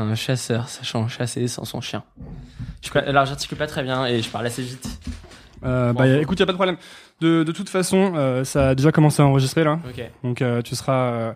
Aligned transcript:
un 0.00 0.14
chasseur 0.14 0.68
sachant 0.68 1.08
chasser 1.08 1.48
sans 1.48 1.64
son 1.64 1.80
chien. 1.80 2.02
Je, 2.82 2.98
alors 2.98 3.26
j'articule 3.26 3.58
pas 3.58 3.66
très 3.66 3.82
bien 3.82 4.06
et 4.06 4.22
je 4.22 4.28
parle 4.28 4.46
assez 4.46 4.62
vite. 4.62 4.88
Euh, 5.62 5.92
bah, 5.92 6.08
écoute, 6.08 6.40
y 6.40 6.42
a 6.42 6.46
pas 6.46 6.52
de 6.52 6.56
problème. 6.56 6.78
De, 7.20 7.44
de 7.44 7.52
toute 7.52 7.68
façon, 7.68 8.14
euh, 8.16 8.44
ça 8.44 8.70
a 8.70 8.74
déjà 8.74 8.92
commencé 8.92 9.20
à 9.20 9.26
enregistrer 9.26 9.62
là. 9.62 9.78
Ok. 9.86 10.02
Donc 10.24 10.40
euh, 10.40 10.62
tu 10.62 10.74
seras, 10.74 11.12
euh, 11.12 11.32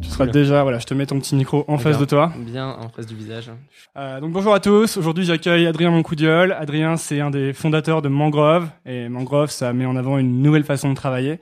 tu 0.00 0.08
seras 0.08 0.26
déjà. 0.26 0.62
Voilà, 0.62 0.78
je 0.78 0.86
te 0.86 0.94
mets 0.94 1.06
ton 1.06 1.18
petit 1.18 1.34
micro 1.34 1.64
en 1.66 1.76
face 1.76 1.98
de 1.98 2.04
toi. 2.04 2.32
Bien 2.36 2.68
en 2.68 2.88
face 2.90 3.06
du 3.06 3.16
visage. 3.16 3.50
Euh, 3.96 4.20
donc 4.20 4.32
bonjour 4.32 4.54
à 4.54 4.60
tous. 4.60 4.96
Aujourd'hui, 4.96 5.24
j'accueille 5.24 5.66
Adrien 5.66 5.90
Moncoudiol. 5.90 6.52
Adrien, 6.52 6.96
c'est 6.96 7.20
un 7.20 7.30
des 7.30 7.52
fondateurs 7.52 8.02
de 8.02 8.08
Mangrove 8.08 8.68
et 8.86 9.08
Mangrove, 9.08 9.50
ça 9.50 9.72
met 9.72 9.84
en 9.84 9.96
avant 9.96 10.16
une 10.18 10.42
nouvelle 10.42 10.64
façon 10.64 10.90
de 10.90 10.94
travailler. 10.94 11.40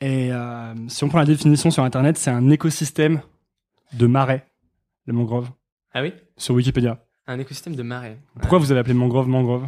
Et 0.00 0.32
euh, 0.32 0.74
si 0.88 1.04
on 1.04 1.08
prend 1.08 1.18
la 1.18 1.24
définition 1.24 1.70
sur 1.70 1.84
Internet, 1.84 2.18
c'est 2.18 2.30
un 2.30 2.50
écosystème 2.50 3.20
de 3.92 4.06
marais, 4.06 4.44
les 5.06 5.12
mangroves, 5.12 5.50
Ah 5.94 6.02
oui 6.02 6.12
sur 6.36 6.54
Wikipédia. 6.54 7.04
Un 7.26 7.38
écosystème 7.38 7.74
de 7.76 7.82
marais. 7.82 8.18
Pourquoi 8.40 8.58
vous 8.58 8.70
avez 8.70 8.80
appelé 8.80 8.94
mangrove 8.94 9.28
mangrove? 9.28 9.66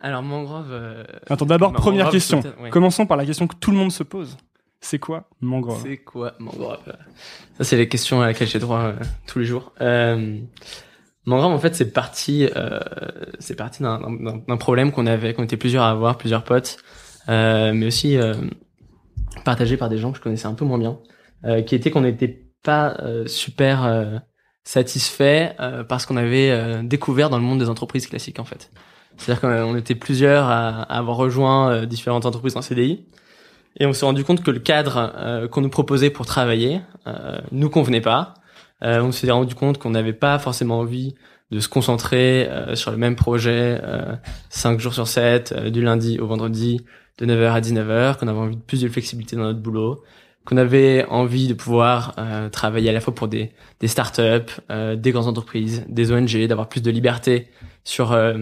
Alors 0.00 0.22
mangrove. 0.22 0.68
euh, 0.70 1.04
Attends, 1.28 1.44
d'abord, 1.46 1.70
mangrove, 1.72 1.82
première 1.84 2.10
question. 2.10 2.40
ouais. 2.60 2.70
Commençons 2.70 3.04
par 3.06 3.16
la 3.16 3.26
question 3.26 3.46
que 3.46 3.56
tout 3.56 3.70
le 3.72 3.76
monde 3.76 3.92
se 3.92 4.02
pose. 4.02 4.36
C'est 4.80 4.98
quoi 5.00 5.28
mangrove? 5.40 5.80
C'est 5.82 5.96
quoi 5.98 6.34
mangrove? 6.38 6.78
Ça, 7.56 7.64
c'est 7.64 7.76
les 7.76 7.88
questions 7.88 8.20
à 8.22 8.26
laquelle 8.26 8.46
j'ai 8.48 8.60
droit 8.60 8.78
euh, 8.78 8.94
tous 9.26 9.40
les 9.40 9.44
jours. 9.44 9.72
Euh, 9.80 10.38
mangrove, 11.24 11.52
en 11.52 11.58
fait, 11.58 11.74
c'est 11.74 11.92
parti, 11.92 12.48
euh, 12.56 12.78
c'est 13.40 13.56
parti 13.56 13.82
d'un- 13.82 13.98
d'un 14.00 14.36
d'un 14.36 14.56
problème 14.56 14.92
qu'on 14.92 15.06
avait, 15.06 15.34
qu'on 15.34 15.42
était 15.42 15.56
plusieurs 15.56 15.82
à 15.82 15.90
avoir, 15.90 16.16
plusieurs 16.16 16.44
potes, 16.44 16.76
euh, 17.28 17.72
mais 17.74 17.86
aussi 17.86 18.16
euh, 18.16 18.34
partagé 19.44 19.76
par 19.76 19.88
des 19.88 19.98
gens 19.98 20.12
que 20.12 20.18
je 20.18 20.22
connaissais 20.22 20.46
un 20.46 20.54
peu 20.54 20.64
moins 20.64 20.78
bien, 20.78 20.98
euh, 21.44 21.62
qui 21.62 21.74
était 21.74 21.90
qu'on 21.90 22.02
n'était 22.02 22.46
pas 22.62 22.96
euh, 23.00 23.26
super 23.26 23.84
euh, 23.84 24.18
satisfait 24.68 25.56
euh, 25.60 25.82
parce 25.82 26.04
qu'on 26.04 26.18
avait 26.18 26.50
euh, 26.50 26.82
découvert 26.82 27.30
dans 27.30 27.38
le 27.38 27.42
monde 27.42 27.58
des 27.58 27.70
entreprises 27.70 28.06
classiques, 28.06 28.38
en 28.38 28.44
fait. 28.44 28.70
C'est-à-dire 29.16 29.40
qu'on 29.40 29.74
était 29.76 29.94
plusieurs 29.94 30.44
à, 30.44 30.82
à 30.82 30.98
avoir 30.98 31.16
rejoint 31.16 31.70
euh, 31.70 31.86
différentes 31.86 32.26
entreprises 32.26 32.54
en 32.54 32.60
CDI. 32.60 33.02
Et 33.80 33.86
on 33.86 33.94
s'est 33.94 34.04
rendu 34.04 34.24
compte 34.24 34.42
que 34.42 34.50
le 34.50 34.58
cadre 34.58 35.14
euh, 35.16 35.48
qu'on 35.48 35.62
nous 35.62 35.70
proposait 35.70 36.10
pour 36.10 36.26
travailler 36.26 36.82
euh, 37.06 37.38
nous 37.50 37.70
convenait 37.70 38.02
pas. 38.02 38.34
Euh, 38.84 39.00
on 39.00 39.10
s'est 39.10 39.30
rendu 39.30 39.54
compte 39.54 39.78
qu'on 39.78 39.90
n'avait 39.90 40.12
pas 40.12 40.38
forcément 40.38 40.80
envie 40.80 41.14
de 41.50 41.60
se 41.60 41.68
concentrer 41.68 42.46
euh, 42.50 42.74
sur 42.74 42.90
le 42.90 42.98
même 42.98 43.16
projet 43.16 43.80
euh, 43.82 44.16
5 44.50 44.78
jours 44.80 44.92
sur 44.92 45.08
7, 45.08 45.52
euh, 45.56 45.70
du 45.70 45.80
lundi 45.80 46.18
au 46.18 46.26
vendredi, 46.26 46.84
de 47.16 47.24
9h 47.24 47.52
à 47.52 47.60
19h, 47.62 48.18
qu'on 48.18 48.28
avait 48.28 48.38
envie 48.38 48.56
de 48.56 48.60
plus 48.60 48.82
de 48.82 48.88
flexibilité 48.88 49.34
dans 49.34 49.44
notre 49.44 49.60
boulot, 49.60 50.04
qu'on 50.48 50.56
avait 50.56 51.04
envie 51.10 51.46
de 51.46 51.52
pouvoir 51.52 52.14
euh, 52.16 52.48
travailler 52.48 52.88
à 52.88 52.92
la 52.94 53.00
fois 53.00 53.14
pour 53.14 53.28
des, 53.28 53.52
des 53.80 53.88
startups, 53.88 54.50
euh, 54.70 54.96
des 54.96 55.12
grandes 55.12 55.26
entreprises, 55.26 55.84
des 55.90 56.10
ONG, 56.10 56.46
d'avoir 56.46 56.70
plus 56.70 56.80
de 56.80 56.90
liberté 56.90 57.48
sur 57.84 58.12
euh, 58.12 58.38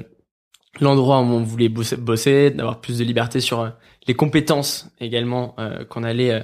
l'endroit 0.80 1.18
où 1.18 1.24
on 1.24 1.42
voulait 1.42 1.68
bosser, 1.68 2.52
d'avoir 2.52 2.80
plus 2.80 2.98
de 2.98 3.04
liberté 3.04 3.40
sur 3.40 3.60
euh, 3.60 3.70
les 4.06 4.14
compétences 4.14 4.88
également 5.00 5.56
euh, 5.58 5.84
qu'on 5.84 6.04
allait 6.04 6.30
euh, 6.30 6.40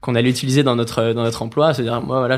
qu'on 0.00 0.16
allait 0.16 0.30
utiliser 0.30 0.64
dans 0.64 0.74
notre 0.74 1.12
dans 1.12 1.22
notre 1.22 1.42
emploi. 1.42 1.72
C'est-à-dire 1.72 2.02
moi 2.02 2.18
voilà 2.18 2.36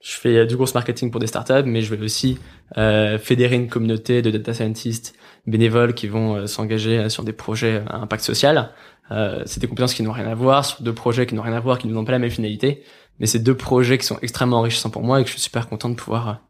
je 0.00 0.12
fais 0.12 0.36
euh, 0.38 0.46
du 0.46 0.56
course 0.56 0.74
marketing 0.74 1.10
pour 1.10 1.20
des 1.20 1.26
startups 1.26 1.64
mais 1.66 1.82
je 1.82 1.94
vais 1.94 2.02
aussi 2.02 2.38
euh, 2.78 3.18
fédérer 3.18 3.56
une 3.56 3.68
communauté 3.68 4.22
de 4.22 4.30
data 4.30 4.54
scientists 4.54 5.14
bénévoles 5.46 5.94
qui 5.94 6.08
vont 6.08 6.36
euh, 6.36 6.46
s'engager 6.46 6.98
euh, 6.98 7.08
sur 7.08 7.22
des 7.24 7.32
projets 7.32 7.82
à 7.88 7.96
impact 7.96 8.22
social 8.24 8.70
euh, 9.10 9.42
c'est 9.46 9.60
des 9.60 9.66
compétences 9.66 9.94
qui 9.94 10.02
n'ont 10.02 10.12
rien 10.12 10.26
à 10.28 10.34
voir 10.34 10.64
sur 10.64 10.82
deux 10.82 10.94
projets 10.94 11.26
qui 11.26 11.34
n'ont 11.34 11.42
rien 11.42 11.54
à 11.54 11.60
voir 11.60 11.78
qui 11.78 11.88
n'ont 11.88 12.04
pas 12.04 12.12
la 12.12 12.18
même 12.18 12.30
finalité 12.30 12.82
mais 13.18 13.26
c'est 13.26 13.40
deux 13.40 13.56
projets 13.56 13.98
qui 13.98 14.06
sont 14.06 14.18
extrêmement 14.22 14.58
enrichissants 14.58 14.90
pour 14.90 15.02
moi 15.02 15.20
et 15.20 15.24
que 15.24 15.28
je 15.28 15.34
suis 15.34 15.42
super 15.42 15.68
content 15.68 15.88
de 15.90 15.94
pouvoir 15.94 16.40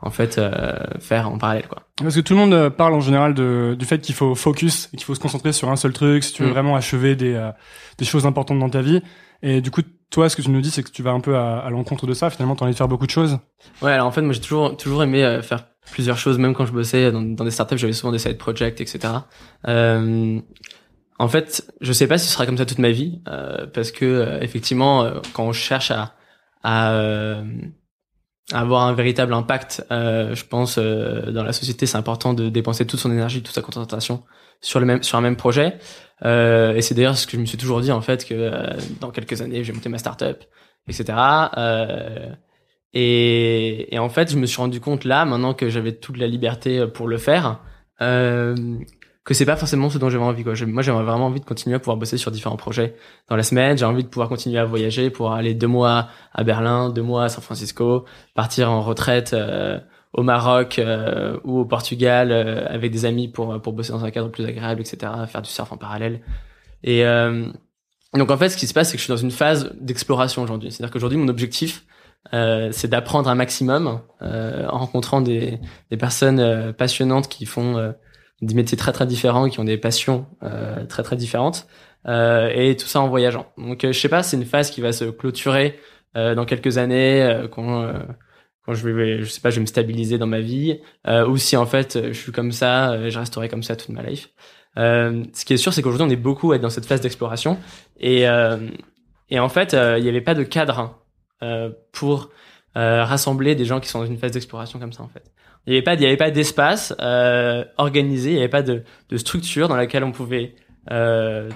en 0.00 0.10
fait 0.10 0.38
euh, 0.38 0.76
faire 1.00 1.28
en 1.28 1.38
parallèle 1.38 1.66
quoi 1.66 1.82
Parce 2.00 2.14
que 2.14 2.20
tout 2.20 2.34
le 2.34 2.38
monde 2.38 2.68
parle 2.68 2.94
en 2.94 3.00
général 3.00 3.34
de, 3.34 3.74
du 3.76 3.84
fait 3.84 3.98
qu'il 4.00 4.14
faut 4.14 4.34
focus 4.34 4.88
et 4.92 4.96
qu'il 4.96 5.04
faut 5.04 5.14
se 5.14 5.20
concentrer 5.20 5.52
sur 5.52 5.70
un 5.70 5.76
seul 5.76 5.92
truc 5.92 6.22
si 6.22 6.32
tu 6.32 6.42
veux 6.42 6.50
Mm. 6.50 6.52
vraiment 6.52 6.76
achever 6.76 7.16
des, 7.16 7.34
euh, 7.34 7.50
des 7.98 8.04
choses 8.04 8.24
importantes 8.26 8.60
dans 8.60 8.70
ta 8.70 8.80
vie. 8.80 9.00
Et 9.42 9.60
du 9.60 9.70
coup, 9.72 9.82
toi, 10.10 10.28
ce 10.28 10.36
que 10.36 10.42
tu 10.42 10.50
nous 10.50 10.60
dis, 10.60 10.70
c'est 10.70 10.82
que 10.82 10.90
tu 10.90 11.02
vas 11.02 11.10
un 11.10 11.20
peu 11.20 11.36
à, 11.36 11.58
à 11.58 11.70
l'encontre 11.70 12.06
de 12.06 12.14
ça. 12.14 12.30
Finalement, 12.30 12.56
tu 12.56 12.62
as 12.62 12.64
envie 12.64 12.72
de 12.72 12.78
faire 12.78 12.88
beaucoup 12.88 13.06
de 13.06 13.10
choses. 13.10 13.38
Ouais, 13.82 13.92
alors 13.92 14.06
en 14.06 14.10
fait, 14.10 14.22
moi 14.22 14.32
j'ai 14.32 14.40
toujours 14.40 14.76
toujours 14.76 15.02
aimé 15.02 15.24
euh, 15.24 15.42
faire 15.42 15.64
plusieurs 15.92 16.18
choses, 16.18 16.38
même 16.38 16.54
quand 16.54 16.66
je 16.66 16.72
bossais 16.72 17.10
dans, 17.12 17.22
des 17.22 17.50
startups, 17.50 17.78
j'avais 17.78 17.92
souvent 17.92 18.12
des 18.12 18.18
side 18.18 18.38
projects, 18.38 18.80
etc. 18.80 19.14
Euh, 19.66 20.40
en 21.18 21.28
fait, 21.28 21.72
je 21.80 21.92
sais 21.92 22.06
pas 22.06 22.18
si 22.18 22.26
ce 22.26 22.32
sera 22.32 22.46
comme 22.46 22.58
ça 22.58 22.66
toute 22.66 22.78
ma 22.78 22.90
vie, 22.90 23.20
euh, 23.28 23.66
parce 23.66 23.90
que 23.90 24.04
euh, 24.04 24.40
effectivement, 24.40 25.02
euh, 25.02 25.20
quand 25.32 25.44
on 25.44 25.52
cherche 25.52 25.90
à 25.90 26.14
à, 26.64 26.90
à 28.52 28.60
avoir 28.60 28.82
un 28.82 28.92
véritable 28.92 29.32
impact, 29.32 29.84
je 29.90 30.44
pense 30.44 30.76
dans 30.76 31.44
la 31.44 31.52
société, 31.52 31.86
c'est 31.86 31.96
important 31.96 32.34
de 32.34 32.48
dépenser 32.48 32.84
toute 32.84 32.98
son 32.98 33.12
énergie, 33.12 33.42
toute 33.44 33.54
sa 33.54 33.62
concentration 33.62 34.24
sur 34.60 34.80
le 34.80 34.86
même 34.86 35.02
sur 35.04 35.16
un 35.16 35.20
même 35.20 35.36
projet. 35.36 35.78
Euh, 36.24 36.74
et 36.74 36.82
c'est 36.82 36.94
d'ailleurs 36.94 37.16
ce 37.16 37.26
que 37.26 37.32
je 37.36 37.40
me 37.40 37.46
suis 37.46 37.58
toujours 37.58 37.80
dit 37.80 37.92
en 37.92 38.00
fait 38.00 38.24
que 38.26 38.34
euh, 38.34 38.76
dans 39.00 39.10
quelques 39.10 39.40
années, 39.40 39.62
je 39.62 39.70
vais 39.70 39.76
monter 39.76 39.88
ma 39.88 39.98
startup, 39.98 40.44
etc. 40.88 41.04
Euh, 41.56 42.30
et, 42.94 43.94
et 43.94 43.98
en 43.98 44.08
fait, 44.08 44.30
je 44.30 44.36
me 44.36 44.46
suis 44.46 44.56
rendu 44.58 44.80
compte 44.80 45.04
là, 45.04 45.24
maintenant 45.24 45.54
que 45.54 45.68
j'avais 45.68 45.92
toute 45.92 46.16
la 46.16 46.26
liberté 46.26 46.86
pour 46.86 47.06
le 47.06 47.18
faire, 47.18 47.60
euh, 48.00 48.56
que 49.24 49.34
c'est 49.34 49.44
pas 49.44 49.56
forcément 49.56 49.90
ce 49.90 49.98
dont 49.98 50.08
j'avais 50.08 50.24
envie. 50.24 50.42
Quoi. 50.42 50.54
J'ai- 50.54 50.64
Moi, 50.64 50.82
j'avais 50.82 51.02
vraiment 51.04 51.26
envie 51.26 51.40
de 51.40 51.44
continuer 51.44 51.76
à 51.76 51.78
pouvoir 51.78 51.98
bosser 51.98 52.16
sur 52.16 52.30
différents 52.30 52.56
projets 52.56 52.96
dans 53.28 53.36
la 53.36 53.42
semaine. 53.42 53.76
J'ai 53.76 53.84
envie 53.84 54.02
de 54.02 54.08
pouvoir 54.08 54.28
continuer 54.30 54.58
à 54.58 54.64
voyager, 54.64 55.10
pouvoir 55.10 55.34
aller 55.34 55.52
deux 55.54 55.66
mois 55.66 56.08
à 56.32 56.44
Berlin, 56.44 56.88
deux 56.90 57.02
mois 57.02 57.24
à 57.24 57.28
San 57.28 57.42
Francisco, 57.42 58.06
partir 58.34 58.70
en 58.70 58.80
retraite 58.82 59.34
euh, 59.34 59.78
au 60.12 60.22
Maroc 60.22 60.78
euh, 60.78 61.38
ou 61.44 61.60
au 61.60 61.64
Portugal 61.64 62.32
euh, 62.32 62.66
avec 62.68 62.92
des 62.92 63.04
amis 63.04 63.28
pour 63.28 63.60
pour 63.60 63.72
bosser 63.72 63.92
dans 63.92 64.04
un 64.04 64.10
cadre 64.10 64.30
plus 64.30 64.44
agréable, 64.44 64.80
etc. 64.80 65.12
Faire 65.26 65.42
du 65.42 65.50
surf 65.50 65.70
en 65.72 65.76
parallèle. 65.76 66.20
Et 66.84 67.04
euh, 67.04 67.46
donc 68.14 68.30
en 68.30 68.36
fait, 68.36 68.48
ce 68.48 68.56
qui 68.56 68.66
se 68.66 68.74
passe, 68.74 68.90
c'est 68.90 68.96
que 68.96 68.98
je 68.98 69.04
suis 69.04 69.12
dans 69.12 69.16
une 69.16 69.30
phase 69.30 69.72
d'exploration 69.80 70.42
aujourd'hui. 70.42 70.70
C'est-à-dire 70.70 70.92
qu'aujourd'hui, 70.92 71.18
mon 71.18 71.28
objectif, 71.28 71.84
euh, 72.34 72.70
c'est 72.72 72.88
d'apprendre 72.88 73.28
un 73.28 73.34
maximum 73.34 74.00
euh, 74.22 74.66
en 74.68 74.78
rencontrant 74.78 75.20
des, 75.20 75.58
des 75.90 75.96
personnes 75.96 76.72
passionnantes 76.74 77.28
qui 77.28 77.46
font 77.46 77.94
des 78.40 78.54
métiers 78.54 78.78
très 78.78 78.92
très 78.92 79.06
différents, 79.06 79.48
qui 79.48 79.60
ont 79.60 79.64
des 79.64 79.78
passions 79.78 80.26
très 80.88 81.02
très 81.02 81.16
différentes, 81.16 81.66
et 82.06 82.76
tout 82.78 82.86
ça 82.86 83.00
en 83.00 83.08
voyageant. 83.08 83.46
Donc 83.58 83.80
je 83.82 83.92
sais 83.92 84.08
pas, 84.08 84.22
c'est 84.22 84.36
une 84.36 84.44
phase 84.44 84.70
qui 84.70 84.80
va 84.80 84.92
se 84.92 85.04
clôturer 85.04 85.78
dans 86.14 86.44
quelques 86.44 86.78
années 86.78 87.42
quand 87.50 87.92
je 88.74 88.88
vais, 88.88 89.18
je 89.22 89.24
sais 89.26 89.40
pas, 89.40 89.50
je 89.50 89.56
vais 89.56 89.62
me 89.62 89.66
stabiliser 89.66 90.18
dans 90.18 90.26
ma 90.26 90.40
vie, 90.40 90.80
euh, 91.06 91.26
ou 91.26 91.36
si 91.36 91.56
en 91.56 91.66
fait 91.66 91.96
euh, 91.96 92.08
je 92.12 92.18
suis 92.18 92.32
comme 92.32 92.52
ça, 92.52 92.92
euh, 92.92 93.10
je 93.10 93.18
resterai 93.18 93.48
comme 93.48 93.62
ça 93.62 93.76
toute 93.76 93.90
ma 93.90 94.02
life. 94.02 94.30
Euh, 94.76 95.24
ce 95.32 95.44
qui 95.44 95.54
est 95.54 95.56
sûr, 95.56 95.72
c'est 95.72 95.82
qu'aujourd'hui 95.82 96.06
on 96.06 96.12
est 96.12 96.16
beaucoup 96.16 96.52
à 96.52 96.56
être 96.56 96.62
dans 96.62 96.70
cette 96.70 96.86
phase 96.86 97.00
d'exploration, 97.00 97.58
et 97.98 98.28
euh, 98.28 98.58
et 99.30 99.38
en 99.38 99.48
fait 99.48 99.74
euh, 99.74 99.98
il 99.98 100.02
n'y 100.02 100.08
avait 100.08 100.20
pas 100.20 100.34
de 100.34 100.42
cadre 100.42 100.98
euh, 101.42 101.70
pour 101.92 102.30
rassembler 102.74 103.56
des 103.56 103.64
gens 103.64 103.80
qui 103.80 103.88
sont 103.88 103.98
dans 103.98 104.06
une 104.06 104.18
phase 104.18 104.30
d'exploration 104.30 104.78
comme 104.78 104.92
ça 104.92 105.02
en 105.02 105.08
fait. 105.08 105.24
Il 105.66 105.70
n'y 105.70 105.76
avait 105.76 105.82
pas, 105.82 105.94
il 105.94 106.00
y 106.00 106.06
avait 106.06 106.16
pas 106.16 106.30
d'espace 106.30 106.94
organisé, 107.76 108.30
il 108.30 108.34
n'y 108.34 108.38
avait 108.38 108.48
pas 108.48 108.62
de, 108.62 108.84
de 109.08 109.16
structure 109.16 109.66
dans 109.66 109.74
laquelle 109.74 110.04
on 110.04 110.12
pouvait 110.12 110.54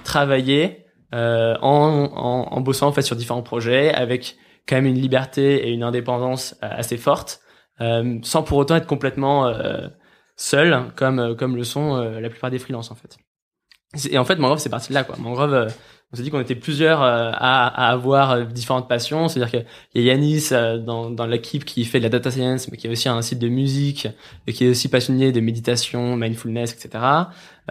travailler 0.03 0.85
en, 1.13 1.57
en, 1.61 2.47
en 2.51 2.61
bossant 2.61 2.87
en 2.87 2.91
fait 2.91 3.03
sur 3.03 3.15
différents 3.15 3.41
projets 3.41 3.93
avec 3.93 4.35
quand 4.67 4.75
même 4.75 4.85
une 4.85 4.99
liberté 4.99 5.67
et 5.67 5.71
une 5.71 5.83
indépendance 5.83 6.55
euh, 6.63 6.67
assez 6.71 6.97
forte, 6.97 7.41
euh, 7.81 8.19
sans 8.21 8.43
pour 8.43 8.57
autant 8.57 8.75
être 8.75 8.87
complètement 8.87 9.47
euh, 9.47 9.87
seul 10.35 10.91
comme 10.95 11.35
comme 11.35 11.55
le 11.55 11.63
sont 11.63 11.97
la 11.97 12.29
plupart 12.29 12.49
des 12.49 12.59
freelances 12.59 12.91
en 12.91 12.95
fait. 12.95 13.17
Et 14.09 14.17
en 14.17 14.25
fait, 14.25 14.37
Mangrove, 14.37 14.57
c'est 14.57 14.69
parti 14.69 14.89
de 14.89 14.95
là 14.95 15.03
quoi. 15.03 15.15
Mangrove, 15.19 15.67
on 16.11 16.15
s'est 16.15 16.23
dit 16.23 16.31
qu'on 16.31 16.39
était 16.39 16.55
plusieurs 16.55 17.03
à, 17.03 17.29
à 17.29 17.91
avoir 17.91 18.43
différentes 18.47 18.89
passions. 18.89 19.27
C'est-à-dire 19.27 19.63
qu'il 19.91 20.03
y 20.03 20.09
a 20.09 20.13
Yanis 20.13 20.49
dans, 20.83 21.11
dans 21.11 21.27
l'équipe 21.27 21.63
qui 21.63 21.85
fait 21.85 21.99
de 21.99 22.03
la 22.03 22.09
data 22.09 22.31
science, 22.31 22.71
mais 22.71 22.77
qui 22.77 22.87
a 22.87 22.91
aussi 22.91 23.07
un 23.07 23.21
site 23.21 23.37
de 23.37 23.49
musique 23.49 24.07
et 24.47 24.53
qui 24.53 24.65
est 24.65 24.69
aussi 24.69 24.89
passionné 24.89 25.31
de 25.31 25.39
méditation, 25.39 26.15
mindfulness, 26.15 26.73
etc. 26.73 27.03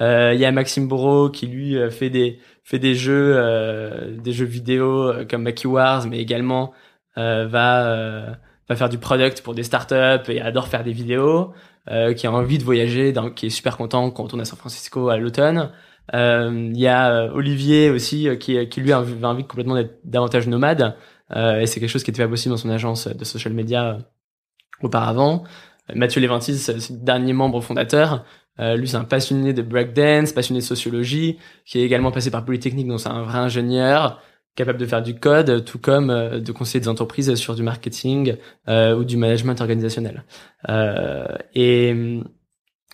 Euh, 0.01 0.33
Il 0.33 0.41
y 0.41 0.45
a 0.45 0.53
Maxime 0.53 0.87
Bourreau 0.87 1.29
qui 1.29 1.49
lui 1.49 1.77
fait 1.91 2.11
des 2.11 2.39
fait 2.65 2.79
des 2.79 2.95
jeux 2.95 3.35
euh, 3.37 4.17
des 4.17 4.33
jeux 4.33 4.45
vidéo 4.47 5.09
euh, 5.09 5.25
comme 5.25 5.43
Mackie 5.43 5.67
Wars, 5.67 6.07
mais 6.09 6.19
également 6.19 6.73
euh, 7.19 7.47
va 7.47 7.87
euh, 7.87 8.31
va 8.69 8.77
faire 8.77 8.89
du 8.89 8.99
product 8.99 9.43
pour 9.43 9.55
des 9.55 9.63
startups 9.63 10.29
et 10.29 10.41
adore 10.41 10.69
faire 10.69 10.85
des 10.85 10.93
vidéos. 10.93 11.53
Euh, 11.91 12.15
qui 12.15 12.29
a 12.29 12.33
envie 12.33 12.59
de 12.59 12.63
voyager, 12.63 13.11
dans- 13.13 13.31
qui 13.31 13.47
est 13.47 13.51
super 13.51 13.77
content 13.77 14.09
quand 14.13 14.23
on 14.23 14.25
retourne 14.27 14.41
à 14.41 14.45
San 14.45 14.57
Francisco 14.57 15.09
à 15.09 15.17
l'automne. 15.17 15.73
Il 16.13 16.77
y 16.79 16.87
a 16.87 17.33
Olivier 17.35 17.91
aussi 17.91 18.29
qui, 18.39 18.69
qui 18.69 18.81
lui 18.81 18.93
a 18.93 19.01
envie, 19.01 19.45
complètement 19.45 19.75
d'être 19.75 19.99
davantage 20.05 20.47
nomade 20.47 20.95
et 21.35 21.67
c'est 21.67 21.81
quelque 21.81 21.89
chose 21.89 22.05
qui 22.05 22.11
était 22.13 22.23
pas 22.23 22.29
possible 22.29 22.53
dans 22.55 22.57
son 22.61 22.71
agence 22.71 23.09
de 23.09 23.25
social 23.25 23.53
media 23.53 23.99
auparavant. 24.81 25.43
Mathieu 25.95 26.21
le 26.21 26.97
dernier 27.05 27.33
membre 27.33 27.61
fondateur. 27.61 28.25
Euh, 28.61 28.77
lui, 28.77 28.89
c'est 28.89 28.97
un 28.97 29.05
passionné 29.05 29.53
de 29.53 29.63
breakdance, 29.63 30.33
passionné 30.33 30.61
de 30.61 30.65
sociologie, 30.65 31.39
qui 31.65 31.79
est 31.79 31.85
également 31.85 32.13
passé 32.13 32.31
par 32.31 32.45
Polytechnique, 32.45 32.87
donc 32.87 33.01
c'est 33.01 33.09
un 33.09 33.23
vrai 33.23 33.39
ingénieur, 33.39 34.21
capable 34.55 34.79
de 34.79 34.87
faire 34.87 35.03
du 35.03 35.15
code, 35.15 35.65
tout 35.65 35.79
comme 35.79 36.09
de 36.09 36.53
conseiller 36.53 36.81
des 36.81 36.89
entreprises 36.89 37.35
sur 37.37 37.55
du 37.55 37.63
marketing 37.63 38.37
ou 38.69 39.05
du 39.05 39.17
management 39.17 39.59
organisationnel. 39.61 40.25
et 41.55 42.21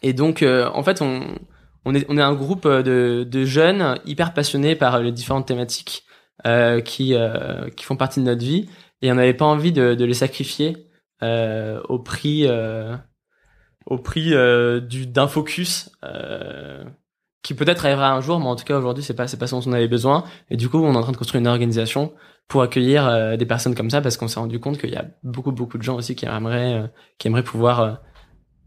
et 0.01 0.13
donc 0.13 0.45
en 0.45 0.83
fait 0.85 1.03
on 1.03 1.23
on 1.85 1.95
est 1.97 2.07
on 2.09 2.17
est 2.17 2.23
un 2.23 2.35
groupe 2.35 2.69
de 2.69 3.27
de 3.29 3.45
jeunes 3.45 3.99
hyper 4.07 4.35
passionnés 4.35 4.77
par 4.77 5.01
les 5.01 5.11
différentes 5.11 5.49
thématiques 5.49 6.05
qui 6.85 7.17
qui 7.77 7.85
font 7.85 7.97
partie 7.97 8.21
de 8.21 8.25
notre 8.27 8.45
vie 8.45 8.69
et 9.03 9.11
on 9.11 9.17
n'avait 9.17 9.35
pas 9.35 9.47
envie 9.47 9.73
de, 9.73 9.95
de 9.95 10.05
les 10.05 10.15
sacrifier 10.15 10.89
euh, 11.23 11.81
au 11.89 11.99
prix 11.99 12.47
euh, 12.47 12.97
au 13.89 13.99
prix 13.99 14.35
euh, 14.35 14.81
du 14.81 15.07
d'un 15.07 15.27
focus 15.27 15.91
euh, 16.05 16.85
qui 17.43 17.55
peut-être 17.55 17.87
arrivera 17.87 18.13
un 18.13 18.21
jour 18.21 18.39
mais 18.39 18.47
en 18.47 18.57
tout 18.57 18.65
cas 18.65 18.79
aujourd'hui 18.79 19.03
c'est 19.03 19.15
pas 19.15 19.27
c'est 19.27 19.39
pas 19.39 19.47
ce 19.47 19.55
dont 19.55 19.63
on 19.67 19.73
avait 19.73 19.89
besoin 19.89 20.25
et 20.51 20.57
du 20.57 20.69
coup 20.69 20.79
on 20.79 20.93
est 20.93 20.97
en 20.97 21.03
train 21.03 21.13
de 21.13 21.17
construire 21.17 21.41
une 21.41 21.49
organisation 21.49 22.13
pour 22.49 22.63
accueillir 22.63 23.09
euh, 23.09 23.37
des 23.37 23.47
personnes 23.47 23.75
comme 23.75 23.91
ça 23.91 24.01
parce 24.01 24.17
qu'on 24.17 24.29
s'est 24.29 24.41
rendu 24.41 24.61
compte 24.61 24.79
qu'il 24.79 24.91
y 24.91 24.97
a 24.97 25.07
beaucoup 25.23 25.53
beaucoup 25.53 25.79
de 25.79 25.83
gens 25.83 25.97
aussi 25.97 26.15
qui 26.15 26.27
aimeraient 26.27 26.91
qui 27.19 27.29
aimeraient 27.29 27.43
pouvoir 27.43 28.01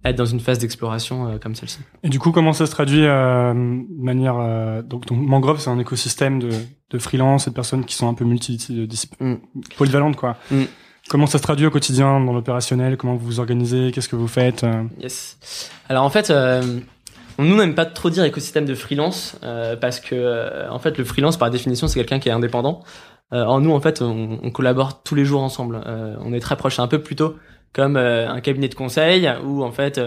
être 0.04 0.16
dans 0.16 0.26
une 0.26 0.40
phase 0.40 0.58
d'exploration 0.58 1.38
comme 1.38 1.54
celle-ci. 1.54 1.78
Et 2.02 2.10
du 2.10 2.18
coup, 2.18 2.32
comment 2.32 2.54
ça 2.54 2.66
se 2.66 2.72
traduit 2.72 3.04
de 3.04 4.04
manière 4.04 4.82
donc, 4.82 5.06
donc, 5.06 5.20
Mangrove, 5.20 5.60
c'est 5.60 5.70
un 5.70 5.78
écosystème 5.78 6.40
de, 6.40 6.50
de 6.90 6.98
freelance 6.98 7.46
et 7.46 7.52
de 7.52 7.56
personnes 7.56 7.86
qui 7.86 7.94
sont 7.94 8.10
un 8.10 8.16
peu 8.16 8.26
multi 8.26 8.88
mm. 9.20 9.36
polyvalentes 9.78 10.16
quoi. 10.16 10.38
Mm. 10.50 10.64
Comment 11.12 11.26
ça 11.26 11.40
se 11.40 11.44
traduit 11.44 11.66
au 11.66 11.70
quotidien 11.72 12.22
dans 12.22 12.32
l'opérationnel? 12.32 12.96
Comment 12.96 13.16
vous 13.16 13.26
vous 13.26 13.40
organisez? 13.42 13.92
Qu'est-ce 13.92 14.08
que 14.08 14.16
vous 14.16 14.30
faites? 14.30 14.64
Euh? 14.64 14.84
Yes. 14.98 15.70
Alors 15.90 16.06
en 16.06 16.10
fait, 16.10 16.30
euh, 16.30 16.62
nous 17.38 17.58
n'aime 17.58 17.76
pas 17.76 17.86
trop 17.86 18.10
dire 18.10 18.24
écosystème 18.24 18.64
de 18.64 18.74
freelance 18.74 19.38
euh, 19.44 19.76
parce 19.76 20.00
que 20.00 20.16
euh, 20.16 20.72
en 20.72 20.80
fait 20.80 20.98
le 20.98 21.04
freelance 21.04 21.36
par 21.36 21.52
définition 21.52 21.90
c'est 21.90 22.00
quelqu'un 22.00 22.20
qui 22.20 22.30
est 22.30 22.32
indépendant. 22.32 22.82
en 23.32 23.60
nous 23.60 23.74
en 23.74 23.82
fait 23.82 24.02
on, 24.02 24.40
on, 24.42 24.52
collabore 24.52 25.04
tous 25.04 25.16
les 25.16 25.26
jours 25.26 25.42
ensemble. 25.42 25.82
on 25.86 26.32
est 26.32 26.40
très 26.40 26.56
proche, 26.56 26.80
un 26.80 26.88
peu 26.88 27.02
plutôt 27.02 27.36
comme 27.74 27.98
un 27.98 28.40
cabinet 28.40 28.70
de 28.70 28.76
conseil 28.76 29.30
où 29.44 29.66
en 29.66 29.72
fait 29.74 30.00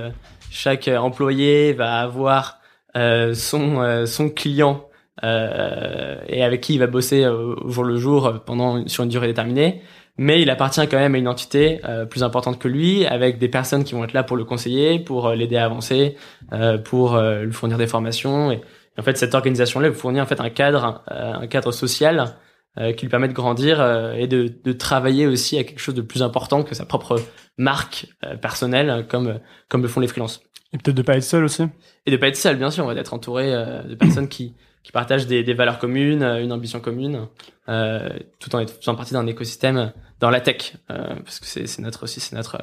chaque 0.50 0.88
employé 0.88 1.74
va 1.74 1.96
avoir 1.96 2.60
son 2.94 4.06
son 4.06 4.30
client 4.30 4.86
et 5.22 6.42
avec 6.42 6.62
qui 6.62 6.74
il 6.74 6.78
va 6.78 6.86
bosser 6.86 7.26
au 7.26 7.68
jour 7.68 7.84
le 7.84 7.98
jour 7.98 8.40
pendant 8.46 8.88
sur 8.88 9.04
une 9.04 9.10
durée 9.10 9.26
déterminée 9.26 9.82
mais 10.16 10.40
il 10.40 10.50
appartient 10.50 10.86
quand 10.88 10.98
même 10.98 11.14
à 11.14 11.18
une 11.18 11.28
entité 11.28 11.80
euh, 11.84 12.06
plus 12.06 12.22
importante 12.22 12.58
que 12.58 12.68
lui, 12.68 13.04
avec 13.06 13.38
des 13.38 13.48
personnes 13.48 13.84
qui 13.84 13.94
vont 13.94 14.04
être 14.04 14.12
là 14.12 14.22
pour 14.22 14.36
le 14.36 14.44
conseiller, 14.44 14.98
pour 14.98 15.26
euh, 15.26 15.34
l'aider 15.34 15.56
à 15.56 15.64
avancer, 15.64 16.16
euh, 16.52 16.78
pour 16.78 17.18
lui 17.18 17.52
fournir 17.52 17.78
des 17.78 17.86
formations. 17.86 18.52
Et, 18.52 18.60
en 18.96 19.02
fait, 19.02 19.18
cette 19.18 19.34
organisation-là 19.34 19.90
vous 19.90 19.98
fournit 19.98 20.20
en 20.20 20.26
fait 20.26 20.40
un 20.40 20.50
cadre, 20.50 21.02
un 21.08 21.48
cadre 21.48 21.72
social 21.72 22.36
qui 22.76 23.02
lui 23.02 23.08
permet 23.08 23.26
de 23.26 23.32
grandir 23.32 23.80
et 24.16 24.28
de, 24.28 24.52
de, 24.62 24.72
travailler 24.72 25.26
aussi 25.26 25.58
à 25.58 25.64
quelque 25.64 25.80
chose 25.80 25.94
de 25.94 26.02
plus 26.02 26.22
important 26.22 26.62
que 26.62 26.76
sa 26.76 26.84
propre 26.84 27.20
marque 27.56 28.06
personnelle, 28.40 29.06
comme 29.08 29.40
comme 29.68 29.82
le 29.82 29.88
font 29.88 29.98
les 29.98 30.06
freelances. 30.06 30.42
Et 30.72 30.78
peut-être 30.78 30.96
de 30.96 31.02
pas 31.02 31.16
être 31.16 31.24
seul 31.24 31.42
aussi. 31.42 31.64
Et 32.06 32.12
de 32.12 32.16
pas 32.16 32.28
être 32.28 32.36
seul, 32.36 32.56
bien 32.56 32.70
sûr, 32.70 32.84
on 32.84 32.86
va 32.86 32.94
être 32.94 33.14
entouré 33.14 33.50
de 33.50 33.96
personnes 33.96 34.28
qui 34.28 34.54
qui 34.84 34.92
partagent 34.92 35.26
des, 35.26 35.42
des 35.42 35.54
valeurs 35.54 35.78
communes, 35.80 36.22
une 36.22 36.52
ambition 36.52 36.78
commune, 36.78 37.26
euh, 37.68 38.10
tout 38.38 38.54
en 38.54 38.64
faisant 38.66 38.94
partie 38.94 39.14
d'un 39.14 39.26
écosystème 39.26 39.92
dans 40.20 40.30
la 40.30 40.40
tech, 40.40 40.74
euh, 40.90 41.16
parce 41.24 41.40
que 41.40 41.46
c'est 41.46 41.78
notre 41.80 42.04
aussi 42.04 42.20
c'est 42.20 42.36
notre, 42.36 42.58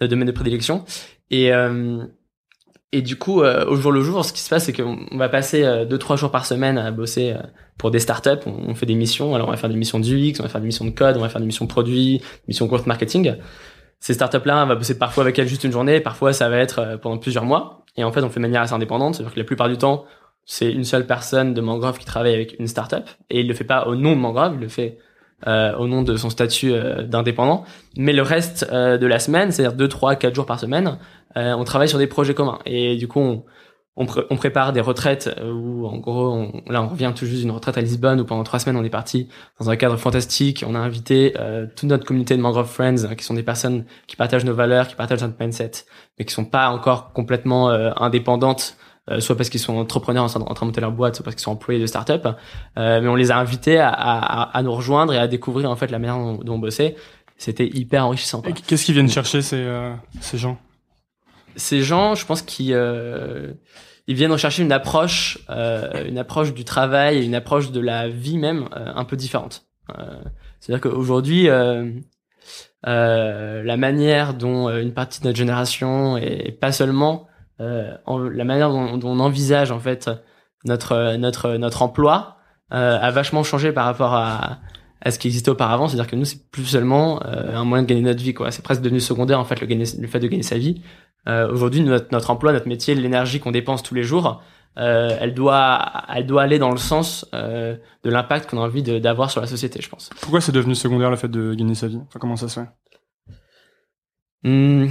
notre 0.00 0.10
domaine 0.10 0.26
de 0.26 0.32
prédilection. 0.32 0.84
Et 1.30 1.52
euh, 1.52 2.02
et 2.92 3.02
du 3.02 3.16
coup, 3.16 3.42
euh, 3.42 3.66
au 3.66 3.76
jour 3.76 3.92
le 3.92 4.00
jour, 4.00 4.24
ce 4.24 4.32
qui 4.32 4.40
se 4.40 4.48
passe, 4.48 4.64
c'est 4.64 4.72
qu'on 4.72 5.18
va 5.18 5.28
passer 5.28 5.64
euh, 5.64 5.84
deux 5.84 5.98
trois 5.98 6.16
jours 6.16 6.30
par 6.30 6.46
semaine 6.46 6.78
à 6.78 6.90
bosser 6.90 7.34
pour 7.76 7.90
des 7.90 7.98
startups. 7.98 8.42
On, 8.46 8.70
on 8.70 8.74
fait 8.74 8.86
des 8.86 8.94
missions. 8.94 9.34
Alors, 9.34 9.48
on 9.48 9.50
va 9.50 9.56
faire 9.58 9.68
des 9.68 9.76
missions 9.76 10.00
d'UX, 10.00 10.40
on 10.40 10.44
va 10.44 10.48
faire 10.48 10.62
des 10.62 10.68
missions 10.68 10.86
de 10.86 10.90
code, 10.90 11.16
on 11.18 11.20
va 11.20 11.28
faire 11.28 11.42
des 11.42 11.46
missions 11.46 11.66
produits, 11.66 12.18
des 12.18 12.48
missions 12.48 12.66
growth 12.66 12.86
marketing. 12.86 13.34
Ces 14.00 14.14
startups-là, 14.14 14.64
on 14.64 14.66
va 14.66 14.76
bosser 14.76 14.98
parfois 14.98 15.24
avec 15.24 15.38
elles 15.38 15.48
juste 15.48 15.64
une 15.64 15.72
journée, 15.72 16.00
parfois 16.00 16.32
ça 16.32 16.48
va 16.48 16.56
être 16.58 16.98
pendant 17.02 17.18
plusieurs 17.18 17.44
mois. 17.44 17.84
Et 17.98 18.04
en 18.04 18.12
fait, 18.12 18.22
on 18.22 18.30
fait 18.30 18.40
de 18.40 18.46
manière 18.46 18.62
assez 18.62 18.74
indépendante, 18.74 19.14
c'est-à-dire 19.14 19.34
que 19.34 19.40
la 19.40 19.44
plupart 19.44 19.68
du 19.68 19.78
temps, 19.78 20.04
c'est 20.46 20.70
une 20.70 20.84
seule 20.84 21.06
personne 21.06 21.54
de 21.54 21.60
Mangrove 21.60 21.98
qui 21.98 22.06
travaille 22.06 22.32
avec 22.32 22.58
une 22.60 22.68
startup 22.68 23.04
et 23.30 23.40
il 23.40 23.48
le 23.48 23.54
fait 23.54 23.64
pas 23.64 23.88
au 23.88 23.96
nom 23.96 24.12
de 24.12 24.20
Mangrove, 24.20 24.52
il 24.54 24.60
le 24.60 24.68
fait 24.68 24.96
euh, 25.46 25.76
au 25.76 25.86
nom 25.86 26.02
de 26.02 26.16
son 26.16 26.30
statut 26.30 26.72
euh, 26.72 27.02
d'indépendant. 27.02 27.64
Mais 27.98 28.12
le 28.12 28.22
reste 28.22 28.66
euh, 28.72 28.96
de 28.96 29.06
la 29.06 29.18
semaine, 29.18 29.50
c'est-à-dire 29.50 29.76
deux, 29.76 29.88
trois, 29.88 30.14
quatre 30.14 30.34
jours 30.34 30.46
par 30.46 30.58
semaine, 30.58 30.98
on 31.34 31.64
travaille 31.64 31.90
sur 31.90 31.98
des 31.98 32.06
projets 32.06 32.32
communs. 32.32 32.60
Et 32.64 32.96
du 32.96 33.08
coup, 33.08 33.20
on, 33.20 33.44
on, 33.96 34.36
prépare 34.36 34.72
des 34.72 34.80
retraites 34.80 35.38
où, 35.44 35.86
en 35.86 35.98
gros, 35.98 36.32
on, 36.32 36.62
là, 36.66 36.82
on 36.82 36.88
revient 36.88 37.12
tout 37.14 37.26
juste 37.26 37.42
d'une 37.42 37.50
retraite 37.50 37.76
à 37.76 37.82
Lisbonne 37.82 38.18
où 38.18 38.24
pendant 38.24 38.42
trois 38.42 38.58
semaines, 38.58 38.78
on 38.78 38.84
est 38.84 38.88
parti 38.88 39.28
dans 39.60 39.68
un 39.68 39.76
cadre 39.76 39.98
fantastique. 39.98 40.64
On 40.66 40.74
a 40.74 40.78
invité 40.78 41.34
toute 41.76 41.90
notre 41.90 42.06
communauté 42.06 42.38
de 42.38 42.40
Mangrove 42.40 42.70
Friends, 42.70 43.04
hein, 43.04 43.14
qui 43.14 43.24
sont 43.24 43.34
des 43.34 43.42
personnes 43.42 43.84
qui 44.06 44.16
partagent 44.16 44.46
nos 44.46 44.54
valeurs, 44.54 44.88
qui 44.88 44.94
partagent 44.94 45.20
notre 45.20 45.36
mindset, 45.38 45.72
mais 46.18 46.24
qui 46.24 46.32
sont 46.32 46.46
pas 46.46 46.70
encore 46.70 47.12
complètement 47.12 47.68
indépendantes 47.68 48.78
euh, 48.78 48.86
soit 49.20 49.36
parce 49.36 49.50
qu'ils 49.50 49.60
sont 49.60 49.76
entrepreneurs 49.76 50.24
en 50.24 50.28
train, 50.28 50.40
de 50.40 50.64
monter 50.64 50.80
leur 50.80 50.92
boîte, 50.92 51.16
soit 51.16 51.24
parce 51.24 51.36
qu'ils 51.36 51.44
sont 51.44 51.52
employés 51.52 51.80
de 51.80 51.86
start-up. 51.86 52.26
Euh, 52.76 53.00
mais 53.00 53.08
on 53.08 53.14
les 53.14 53.30
a 53.30 53.38
invités 53.38 53.78
à, 53.78 53.88
à, 53.88 54.56
à, 54.56 54.62
nous 54.62 54.72
rejoindre 54.72 55.12
et 55.12 55.18
à 55.18 55.28
découvrir 55.28 55.70
en 55.70 55.76
fait 55.76 55.90
la 55.90 55.98
manière 55.98 56.18
dont, 56.18 56.54
on 56.54 56.58
bossait. 56.58 56.96
C'était 57.38 57.66
hyper 57.66 58.06
enrichissant. 58.06 58.42
Qu'est-ce 58.66 58.84
qu'ils 58.84 58.94
viennent 58.94 59.10
chercher 59.10 59.42
ces, 59.42 59.60
euh, 59.60 59.92
ces 60.20 60.38
gens? 60.38 60.58
Ces 61.54 61.82
gens, 61.82 62.14
je 62.14 62.26
pense 62.26 62.42
qu'ils 62.42 62.72
euh, 62.72 63.52
ils 64.06 64.14
viennent 64.14 64.32
rechercher 64.32 64.62
une 64.62 64.72
approche, 64.72 65.38
euh, 65.50 66.06
une 66.06 66.18
approche 66.18 66.54
du 66.54 66.64
travail, 66.64 67.24
une 67.24 67.34
approche 67.34 67.72
de 67.72 67.80
la 67.80 68.08
vie 68.08 68.38
même 68.38 68.68
un 68.72 69.04
peu 69.04 69.16
différente. 69.16 69.66
C'est-à-dire 70.60 70.80
qu'aujourd'hui, 70.80 71.48
la 72.82 73.76
manière 73.76 74.34
dont 74.34 74.68
une 74.70 74.92
partie 74.92 75.20
de 75.20 75.26
notre 75.26 75.38
génération 75.38 76.16
et 76.16 76.52
pas 76.52 76.72
seulement 76.72 77.26
euh, 77.60 77.96
la 78.06 78.44
manière 78.44 78.70
dont, 78.70 79.00
on 79.02 79.20
envisage 79.20 79.70
en 79.70 79.80
fait 79.80 80.10
notre 80.64 81.16
notre 81.16 81.56
notre 81.56 81.82
emploi 81.82 82.36
euh, 82.72 82.98
a 83.00 83.10
vachement 83.10 83.42
changé 83.42 83.72
par 83.72 83.84
rapport 83.84 84.14
à, 84.14 84.58
à 85.00 85.10
ce 85.10 85.18
qui 85.18 85.28
existait 85.28 85.50
auparavant. 85.50 85.88
C'est-à-dire 85.88 86.10
que 86.10 86.16
nous, 86.16 86.24
c'est 86.24 86.50
plus 86.50 86.64
seulement 86.64 87.22
euh, 87.24 87.56
un 87.56 87.64
moyen 87.64 87.82
de 87.84 87.88
gagner 87.88 88.02
notre 88.02 88.22
vie. 88.22 88.34
quoi. 88.34 88.50
C'est 88.50 88.62
presque 88.62 88.82
devenu 88.82 89.00
secondaire 89.00 89.38
en 89.40 89.44
fait 89.44 89.60
le, 89.60 89.66
le 89.66 90.06
fait 90.08 90.20
de 90.20 90.26
gagner 90.28 90.42
sa 90.42 90.58
vie. 90.58 90.82
Aujourd'hui, 91.28 91.80
notre, 91.80 92.06
notre 92.12 92.30
emploi, 92.30 92.52
notre 92.52 92.68
métier, 92.68 92.94
l'énergie 92.94 93.40
qu'on 93.40 93.50
dépense 93.50 93.82
tous 93.82 93.96
les 93.96 94.04
jours, 94.04 94.40
euh, 94.78 95.16
elle 95.20 95.32
doit 95.32 96.04
elle 96.14 96.26
doit 96.26 96.42
aller 96.42 96.58
dans 96.58 96.70
le 96.70 96.76
sens 96.76 97.26
euh, 97.32 97.76
de 98.02 98.10
l'impact 98.10 98.50
qu'on 98.50 98.58
a 98.58 98.66
envie 98.66 98.82
d'avoir 98.82 99.30
sur 99.30 99.40
la 99.40 99.46
société, 99.46 99.80
je 99.80 99.88
pense. 99.88 100.10
Pourquoi 100.20 100.40
c'est 100.40 100.52
devenu 100.52 100.74
secondaire 100.74 101.10
le 101.10 101.16
fait 101.16 101.28
de 101.28 101.54
gagner 101.54 101.74
sa 101.74 101.88
vie? 101.88 101.98
Enfin, 102.08 102.18
Comment 102.18 102.36
ça 102.36 102.48
se 102.48 102.60
fait? 102.60 102.66
Mmh 104.42 104.88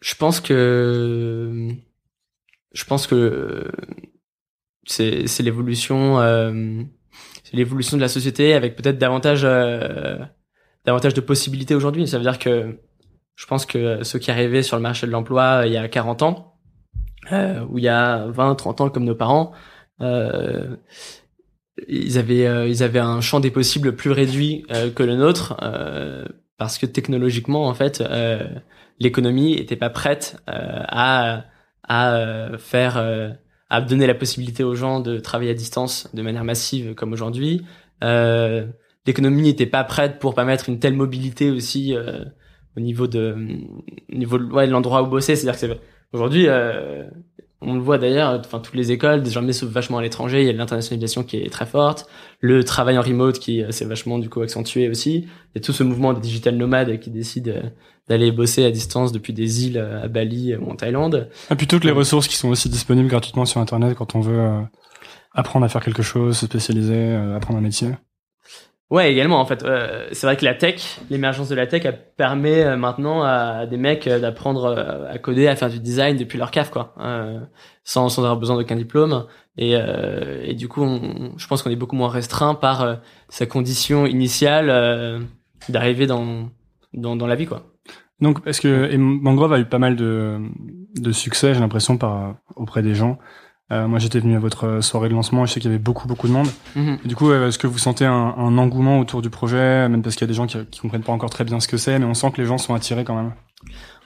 je 0.00 0.14
pense 0.14 0.40
que 0.40 1.68
je 2.72 2.84
pense 2.84 3.06
que 3.06 3.70
c'est 4.86 5.26
c'est 5.26 5.42
l'évolution 5.42 6.20
euh, 6.20 6.82
c'est 7.44 7.56
l'évolution 7.56 7.96
de 7.96 8.02
la 8.02 8.08
société 8.08 8.54
avec 8.54 8.76
peut-être 8.76 8.98
davantage 8.98 9.42
euh, 9.44 10.18
davantage 10.84 11.14
de 11.14 11.20
possibilités 11.20 11.74
aujourd'hui. 11.74 12.06
Ça 12.06 12.16
veut 12.18 12.24
dire 12.24 12.38
que 12.38 12.78
je 13.36 13.46
pense 13.46 13.66
que 13.66 14.02
ceux 14.04 14.18
qui 14.18 14.30
arrivaient 14.30 14.62
sur 14.62 14.76
le 14.76 14.82
marché 14.82 15.06
de 15.06 15.12
l'emploi 15.12 15.62
euh, 15.62 15.66
il 15.66 15.72
y 15.72 15.76
a 15.76 15.88
40 15.88 16.22
ans 16.22 16.58
euh, 17.32 17.64
ou 17.70 17.78
il 17.78 17.84
y 17.84 17.88
a 17.88 18.26
20 18.26 18.54
30 18.54 18.80
ans 18.82 18.90
comme 18.90 19.04
nos 19.04 19.14
parents 19.14 19.52
euh, 20.00 20.76
ils 21.88 22.18
avaient 22.18 22.70
ils 22.70 22.82
avaient 22.82 22.98
un 22.98 23.22
champ 23.22 23.40
des 23.40 23.50
possibles 23.50 23.96
plus 23.96 24.10
réduit 24.10 24.66
que 24.94 25.02
le 25.02 25.16
nôtre 25.16 25.56
parce 26.60 26.78
que 26.78 26.86
technologiquement 26.86 27.66
en 27.66 27.74
fait 27.74 28.00
l'économie 29.00 29.54
était 29.54 29.76
pas 29.76 29.90
prête 29.90 30.36
euh, 30.48 30.82
à 30.86 31.44
à 31.82 32.14
euh, 32.14 32.58
faire 32.58 32.98
euh, 32.98 33.30
à 33.70 33.80
donner 33.80 34.06
la 34.06 34.14
possibilité 34.14 34.62
aux 34.62 34.74
gens 34.74 35.00
de 35.00 35.18
travailler 35.18 35.50
à 35.50 35.54
distance 35.54 36.08
de 36.14 36.22
manière 36.22 36.44
massive 36.44 36.94
comme 36.94 37.12
aujourd'hui. 37.12 37.62
l'économie 39.06 39.42
n'était 39.42 39.66
pas 39.66 39.84
prête 39.84 40.18
pour 40.18 40.34
permettre 40.34 40.68
une 40.68 40.78
telle 40.78 40.94
mobilité 40.94 41.50
aussi 41.50 41.94
au 42.76 42.80
niveau 42.80 43.06
de 43.06 43.36
au 44.12 44.16
niveau 44.16 44.38
de, 44.38 44.44
ouais, 44.44 44.66
l'endroit 44.66 45.02
où 45.02 45.06
bosser. 45.06 45.36
C'est-à-dire 45.36 45.60
que 45.60 45.78
aujourd'hui 46.12 46.48
on 47.62 47.74
le 47.74 47.80
voit 47.80 47.98
d'ailleurs, 47.98 48.40
enfin 48.44 48.58
toutes 48.58 48.74
les 48.74 48.90
écoles 48.90 49.22
désormais 49.22 49.52
s'ouvrent 49.52 49.72
vachement 49.72 49.98
à 49.98 50.02
l'étranger. 50.02 50.40
Il 50.40 50.46
y 50.46 50.50
a 50.50 50.52
l'internationalisation 50.52 51.22
qui 51.22 51.36
est 51.36 51.50
très 51.50 51.66
forte, 51.66 52.06
le 52.40 52.64
travail 52.64 52.96
en 52.96 53.02
remote 53.02 53.38
qui 53.38 53.62
s'est 53.70 53.84
vachement 53.84 54.18
du 54.18 54.28
coup 54.30 54.40
accentué 54.40 54.88
aussi. 54.88 55.28
Il 55.54 55.56
y 55.56 55.58
a 55.58 55.60
tout 55.60 55.72
ce 55.72 55.82
mouvement 55.82 56.12
des 56.12 56.20
digital 56.20 56.56
nomades 56.56 56.98
qui 57.00 57.10
décident 57.10 57.52
d'aller 58.08 58.32
bosser 58.32 58.64
à 58.64 58.70
distance 58.70 59.12
depuis 59.12 59.32
des 59.32 59.66
îles 59.66 59.78
à 59.78 60.08
Bali 60.08 60.56
ou 60.56 60.70
en 60.70 60.74
Thaïlande. 60.74 61.28
Ah, 61.48 61.56
plutôt 61.56 61.78
que 61.78 61.86
les 61.86 61.92
ressources 61.92 62.28
qui 62.28 62.36
sont 62.36 62.48
aussi 62.48 62.68
disponibles 62.68 63.08
gratuitement 63.08 63.44
sur 63.44 63.60
Internet 63.60 63.94
quand 63.96 64.14
on 64.14 64.20
veut 64.20 64.40
euh, 64.40 64.60
apprendre 65.32 65.64
à 65.64 65.68
faire 65.68 65.84
quelque 65.84 66.02
chose, 66.02 66.36
se 66.38 66.46
spécialiser, 66.46 66.94
euh, 66.94 67.36
apprendre 67.36 67.58
un 67.58 67.62
métier. 67.62 67.88
Ouais, 68.90 69.12
également 69.12 69.40
en 69.40 69.46
fait. 69.46 69.62
Euh, 69.62 70.08
c'est 70.10 70.26
vrai 70.26 70.36
que 70.36 70.44
la 70.44 70.54
tech, 70.54 70.98
l'émergence 71.10 71.48
de 71.48 71.54
la 71.54 71.68
tech, 71.68 71.82
elle 71.84 71.98
permet 72.16 72.64
euh, 72.64 72.76
maintenant 72.76 73.22
à 73.22 73.66
des 73.66 73.76
mecs 73.76 74.08
euh, 74.08 74.18
d'apprendre 74.18 74.64
euh, 74.64 75.08
à 75.08 75.18
coder, 75.18 75.46
à 75.46 75.54
faire 75.54 75.70
du 75.70 75.78
design 75.78 76.16
depuis 76.16 76.38
leur 76.38 76.50
caf, 76.50 76.70
quoi, 76.70 76.94
sans, 77.84 78.08
sans 78.08 78.22
avoir 78.22 78.36
besoin 78.36 78.56
d'aucun 78.56 78.74
diplôme. 78.74 79.26
Et, 79.56 79.74
et 80.44 80.54
du 80.54 80.68
coup, 80.68 80.82
on, 80.82 81.32
je 81.36 81.46
pense 81.46 81.62
qu'on 81.62 81.70
est 81.70 81.76
beaucoup 81.76 81.96
moins 81.96 82.08
restreint 82.08 82.54
par 82.54 82.98
sa 83.28 83.46
condition 83.46 84.06
initiale 84.06 85.20
d'arriver 85.68 86.06
dans, 86.06 86.48
dans 86.94 87.14
dans 87.16 87.26
la 87.26 87.34
vie, 87.34 87.46
quoi. 87.46 87.66
Donc, 88.20 88.38
est-ce 88.46 88.60
que 88.60 88.90
et 88.90 88.96
Mangrove 88.96 89.52
a 89.52 89.58
eu 89.58 89.66
pas 89.66 89.78
mal 89.78 89.96
de 89.96 90.38
de 90.98 91.12
succès, 91.12 91.52
j'ai 91.52 91.60
l'impression, 91.60 91.98
par 91.98 92.36
auprès 92.56 92.82
des 92.82 92.94
gens. 92.94 93.18
Euh, 93.72 93.86
moi, 93.86 93.98
j'étais 93.98 94.18
venu 94.18 94.36
à 94.36 94.40
votre 94.40 94.80
soirée 94.82 95.08
de 95.08 95.14
lancement 95.14 95.44
et 95.44 95.46
je 95.46 95.52
sais 95.52 95.60
qu'il 95.60 95.70
y 95.70 95.74
avait 95.74 95.82
beaucoup, 95.82 96.08
beaucoup 96.08 96.26
de 96.26 96.32
monde. 96.32 96.48
Mhm. 96.74 96.98
Du 97.04 97.14
coup, 97.14 97.32
est-ce 97.32 97.58
que 97.58 97.66
vous 97.66 97.78
sentez 97.78 98.04
un, 98.04 98.34
un, 98.36 98.58
engouement 98.58 98.98
autour 98.98 99.22
du 99.22 99.30
projet, 99.30 99.88
même 99.88 100.02
parce 100.02 100.16
qu'il 100.16 100.26
y 100.26 100.28
a 100.28 100.32
des 100.32 100.34
gens 100.34 100.46
qui, 100.46 100.58
qui 100.66 100.80
comprennent 100.80 101.02
pas 101.02 101.12
encore 101.12 101.30
très 101.30 101.44
bien 101.44 101.60
ce 101.60 101.68
que 101.68 101.76
c'est, 101.76 101.98
mais 101.98 102.06
on 102.06 102.14
sent 102.14 102.32
que 102.32 102.40
les 102.40 102.46
gens 102.46 102.58
sont 102.58 102.74
attirés 102.74 103.04
quand 103.04 103.14
même? 103.14 103.32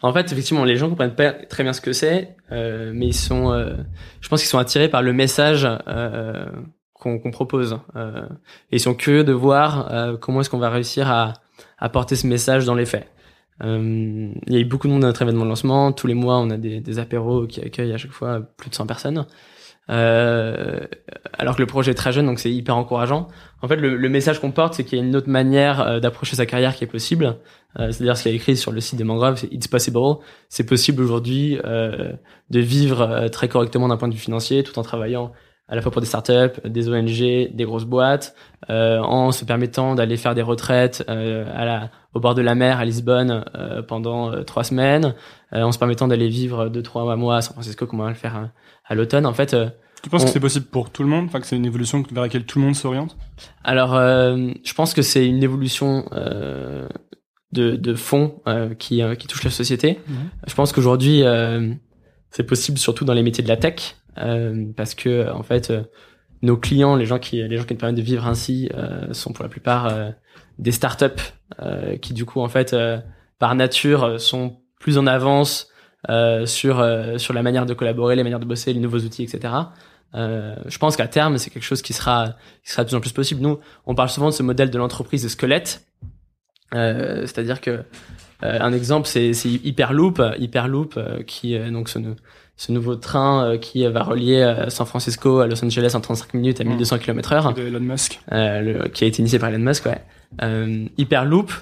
En 0.02 0.12
fait, 0.12 0.30
effectivement, 0.30 0.64
les 0.64 0.76
gens 0.76 0.90
comprennent 0.90 1.14
pas 1.14 1.32
très 1.32 1.62
bien 1.62 1.72
ce 1.72 1.80
que 1.80 1.94
c'est, 1.94 2.36
euh, 2.52 2.92
mais 2.94 3.06
ils 3.06 3.14
sont, 3.14 3.52
euh, 3.52 3.74
je 4.20 4.28
pense 4.28 4.40
qu'ils 4.40 4.50
sont 4.50 4.58
attirés 4.58 4.88
par 4.88 5.00
le 5.00 5.14
message 5.14 5.66
euh, 5.88 6.44
qu'on 6.92 7.30
propose. 7.30 7.78
Euh, 7.96 8.26
et 8.70 8.76
ils 8.76 8.80
sont 8.80 8.94
curieux 8.94 9.24
de 9.24 9.32
voir 9.32 10.18
comment 10.20 10.40
est-ce 10.40 10.50
qu'on 10.50 10.58
va 10.58 10.70
réussir 10.70 11.10
à, 11.10 11.32
à 11.78 11.88
porter 11.88 12.16
ce 12.16 12.26
message 12.26 12.66
dans 12.66 12.74
les 12.74 12.86
faits. 12.86 13.08
il 13.62 14.34
y 14.48 14.56
a 14.56 14.58
eu 14.58 14.64
beaucoup 14.64 14.88
de 14.88 14.92
monde 14.92 15.04
à 15.04 15.06
notre 15.06 15.22
événement 15.22 15.44
de 15.44 15.50
lancement. 15.50 15.92
Tous 15.92 16.06
les 16.06 16.14
mois, 16.14 16.38
on 16.38 16.50
a 16.50 16.58
des, 16.58 16.80
des 16.80 16.98
apéros 16.98 17.46
qui 17.46 17.62
accueillent 17.62 17.94
à 17.94 17.98
chaque 17.98 18.12
fois 18.12 18.40
plus 18.58 18.68
de 18.68 18.74
100 18.74 18.86
personnes. 18.86 19.26
Euh, 19.90 20.80
alors 21.34 21.56
que 21.56 21.60
le 21.60 21.66
projet 21.66 21.90
est 21.90 21.94
très 21.94 22.12
jeune, 22.12 22.26
donc 22.26 22.38
c'est 22.38 22.50
hyper 22.50 22.76
encourageant. 22.76 23.28
En 23.60 23.68
fait, 23.68 23.76
le, 23.76 23.96
le 23.96 24.08
message 24.08 24.40
qu'on 24.40 24.50
porte, 24.50 24.74
c'est 24.74 24.84
qu'il 24.84 24.98
y 24.98 25.02
a 25.02 25.04
une 25.04 25.14
autre 25.14 25.28
manière 25.28 25.80
euh, 25.80 26.00
d'approcher 26.00 26.36
sa 26.36 26.46
carrière 26.46 26.74
qui 26.74 26.84
est 26.84 26.88
possible. 26.88 27.36
Euh, 27.78 27.90
C'est-à-dire 27.90 28.16
ce 28.16 28.22
qu'il 28.22 28.32
y 28.32 28.34
a 28.34 28.36
écrit 28.36 28.56
sur 28.56 28.72
le 28.72 28.80
site 28.80 28.96
des 28.96 29.04
mangroves, 29.04 29.36
c'est 29.36 29.52
It's 29.52 29.68
possible. 29.68 29.98
C'est 30.48 30.64
possible 30.64 31.02
aujourd'hui 31.02 31.58
euh, 31.64 32.12
de 32.50 32.60
vivre 32.60 33.02
euh, 33.02 33.28
très 33.28 33.48
correctement 33.48 33.88
d'un 33.88 33.96
point 33.96 34.08
de 34.08 34.14
vue 34.14 34.20
financier, 34.20 34.62
tout 34.62 34.78
en 34.78 34.82
travaillant 34.82 35.32
à 35.68 35.74
la 35.74 35.82
fois 35.82 35.90
pour 35.90 36.00
des 36.00 36.06
startups, 36.06 36.60
des 36.64 36.88
ONG, 36.88 37.54
des 37.54 37.64
grosses 37.64 37.86
boîtes, 37.86 38.34
en 38.68 39.32
se 39.32 39.44
permettant 39.44 39.94
d'aller 39.94 40.16
faire 40.16 40.34
des 40.34 40.42
retraites 40.42 41.04
à 41.08 41.64
la, 41.64 41.90
au 42.12 42.20
bord 42.20 42.34
de 42.34 42.42
la 42.42 42.54
mer 42.54 42.78
à 42.78 42.84
Lisbonne 42.84 43.44
pendant 43.88 44.44
trois 44.44 44.64
semaines, 44.64 45.14
en 45.52 45.72
se 45.72 45.78
permettant 45.78 46.06
d'aller 46.08 46.28
vivre 46.28 46.68
deux 46.68 46.82
trois 46.82 47.16
mois 47.16 47.36
à 47.36 47.42
San 47.42 47.54
Francisco, 47.54 47.86
comme 47.86 48.00
on 48.00 48.04
va 48.04 48.10
le 48.10 48.14
faire 48.14 48.50
à 48.86 48.94
l'automne. 48.94 49.24
En 49.26 49.32
fait, 49.32 49.54
euh, 49.54 49.68
tu 50.02 50.10
penses 50.10 50.24
que 50.24 50.30
c'est 50.30 50.40
possible 50.40 50.66
pour 50.66 50.90
tout 50.90 51.02
le 51.02 51.08
monde, 51.08 51.24
enfin 51.26 51.40
que 51.40 51.46
c'est 51.46 51.56
une 51.56 51.64
évolution 51.64 52.04
vers 52.12 52.22
laquelle 52.22 52.44
tout 52.44 52.58
le 52.58 52.66
monde 52.66 52.74
s'oriente? 52.74 53.16
Alors, 53.62 53.94
euh, 53.94 54.50
je 54.62 54.74
pense 54.74 54.92
que 54.92 55.00
c'est 55.00 55.26
une 55.26 55.42
évolution 55.42 56.04
euh, 56.12 56.86
de, 57.52 57.76
de 57.76 57.94
fond 57.94 58.42
euh, 58.46 58.74
qui, 58.74 59.00
euh, 59.00 59.14
qui 59.14 59.26
touche 59.28 59.44
la 59.44 59.50
société. 59.50 60.00
Mhm. 60.06 60.16
Je 60.46 60.54
pense 60.54 60.72
qu'aujourd'hui, 60.74 61.22
c'est 62.30 62.44
possible 62.44 62.76
surtout 62.76 63.06
dans 63.06 63.14
les 63.14 63.22
métiers 63.22 63.42
de 63.42 63.48
la 63.48 63.56
tech, 63.56 63.96
parce 64.14 64.94
que 64.94 65.30
en 65.30 65.42
fait, 65.42 65.72
nos 66.42 66.56
clients, 66.56 66.96
les 66.96 67.06
gens 67.06 67.18
qui, 67.18 67.42
les 67.42 67.56
gens 67.56 67.64
qui 67.64 67.74
nous 67.74 67.80
permettent 67.80 67.96
de 67.96 68.02
vivre 68.02 68.26
ainsi, 68.26 68.68
sont 69.12 69.32
pour 69.32 69.42
la 69.42 69.48
plupart 69.48 69.92
des 70.58 70.72
startups 70.72 71.04
qui 72.00 72.14
du 72.14 72.24
coup 72.24 72.40
en 72.40 72.48
fait, 72.48 72.76
par 73.38 73.54
nature, 73.54 74.20
sont 74.20 74.58
plus 74.78 74.98
en 74.98 75.06
avance 75.06 75.68
euh, 76.10 76.44
sur 76.44 76.80
euh, 76.80 77.16
sur 77.16 77.32
la 77.32 77.42
manière 77.42 77.64
de 77.64 77.72
collaborer, 77.72 78.14
les 78.14 78.22
manières 78.22 78.40
de 78.40 78.44
bosser, 78.44 78.74
les 78.74 78.80
nouveaux 78.80 78.98
outils, 78.98 79.22
etc. 79.22 79.54
Euh, 80.14 80.54
je 80.66 80.76
pense 80.76 80.96
qu'à 80.96 81.08
terme, 81.08 81.38
c'est 81.38 81.48
quelque 81.48 81.62
chose 81.62 81.80
qui 81.80 81.94
sera 81.94 82.34
qui 82.62 82.70
sera 82.70 82.84
de 82.84 82.88
plus 82.88 82.96
en 82.96 83.00
plus 83.00 83.12
possible. 83.12 83.40
Nous, 83.40 83.58
on 83.86 83.94
parle 83.94 84.10
souvent 84.10 84.26
de 84.26 84.34
ce 84.34 84.42
modèle 84.42 84.70
de 84.70 84.76
l'entreprise 84.76 85.22
de 85.22 85.28
squelette, 85.28 85.86
euh, 86.74 87.22
c'est-à-dire 87.22 87.62
que 87.62 87.84
un 88.42 88.72
exemple, 88.72 89.06
c'est 89.06 89.30
Hyperloop, 89.30 90.20
Hyperloop 90.38 90.98
qui 91.26 91.58
donc 91.70 91.88
ce, 91.88 91.98
ce 92.56 92.72
nouveau 92.72 92.96
train 92.96 93.56
qui 93.58 93.86
va 93.86 94.02
relier 94.02 94.66
San 94.68 94.86
Francisco 94.86 95.40
à 95.40 95.46
Los 95.46 95.64
Angeles 95.64 95.92
en 95.94 96.00
35 96.00 96.34
minutes 96.34 96.60
à 96.60 96.64
1200 96.64 96.98
km/h. 96.98 97.54
De 97.54 97.66
Elon 97.66 97.80
Musk. 97.80 98.20
Le, 98.30 98.88
qui 98.88 99.04
a 99.04 99.06
été 99.06 99.20
initié 99.20 99.38
par 99.38 99.48
Elon 99.48 99.64
Musk, 99.64 99.86
ouais. 99.86 100.02
Hyperloop, 100.98 101.52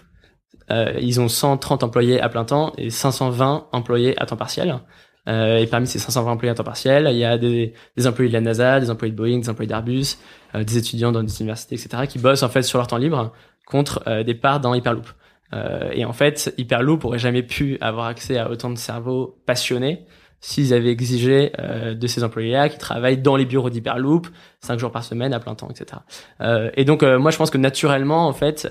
euh, 0.71 0.93
ils 1.01 1.21
ont 1.21 1.29
130 1.29 1.83
employés 1.83 2.21
à 2.21 2.29
plein 2.29 2.45
temps 2.45 2.73
et 2.79 2.91
520 2.91 3.69
employés 3.73 4.21
à 4.21 4.27
temps 4.27 4.37
partiel. 4.37 4.81
Euh, 5.29 5.59
et 5.59 5.67
parmi 5.67 5.87
ces 5.87 5.99
520 5.99 6.33
employés 6.33 6.51
à 6.51 6.55
temps 6.55 6.65
partiel, 6.65 7.09
il 7.11 7.17
y 7.17 7.25
a 7.25 7.39
des, 7.39 7.75
des 7.97 8.07
employés 8.07 8.29
de 8.29 8.35
la 8.35 8.41
NASA, 8.41 8.81
des 8.81 8.91
employés 8.91 9.13
de 9.13 9.17
Boeing, 9.17 9.39
des 9.39 9.51
employés 9.51 9.69
d'Airbus, 9.69 10.17
euh, 10.55 10.65
des 10.65 10.79
étudiants 10.79 11.13
dans 11.13 11.23
des 11.23 11.41
universités, 11.41 11.77
etc., 11.77 12.05
qui 12.09 12.19
bossent 12.19 12.43
en 12.43 12.49
fait 12.49 12.63
sur 12.63 12.79
leur 12.79 12.89
temps 12.89 12.97
libre 12.97 13.33
contre 13.67 14.03
euh, 14.07 14.25
des 14.25 14.35
parts 14.35 14.61
dans 14.61 14.75
Hyperloop. 14.75 15.07
Euh, 15.55 15.91
et 15.93 16.05
en 16.05 16.13
fait, 16.13 16.55
Hyperloop 16.59 17.05
aurait 17.05 17.19
jamais 17.19 17.43
pu 17.43 17.79
avoir 17.81 18.07
accès 18.07 18.39
à 18.39 18.51
autant 18.51 18.71
de 18.71 18.79
cerveaux 18.79 19.39
passionnés 19.47 20.07
s'ils 20.45 20.75
avaient 20.75 20.91
exigé 20.91 21.53
euh, 21.61 21.95
de 21.95 22.07
ces 22.09 22.25
employés-là 22.25 22.69
qui 22.69 22.77
travaillent 22.77 23.19
dans 23.19 23.37
les 23.37 23.45
bureaux 23.45 23.71
d'Hyperloop, 23.71 24.27
cinq 24.61 24.79
jours 24.81 24.91
par 24.91 25.05
semaine 25.05 25.33
à 25.33 25.39
plein 25.39 25.55
temps, 25.55 25.69
etc. 25.71 26.01
Euh, 26.41 26.71
et 26.75 26.85
donc, 26.85 27.05
moi, 27.05 27.31
je 27.31 27.37
pense 27.37 27.51
que 27.51 27.59
naturellement, 27.59 28.27
en 28.27 28.33
fait, 28.33 28.67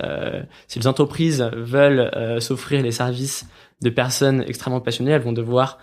si 0.68 0.78
les 0.78 0.86
entreprises 0.86 1.48
veulent 1.54 2.10
s'offrir 2.40 2.82
les 2.82 2.92
services 2.92 3.46
de 3.80 3.88
personnes 3.88 4.44
extrêmement 4.46 4.80
passionnées, 4.80 5.12
elles 5.12 5.22
vont 5.22 5.32
devoir 5.32 5.78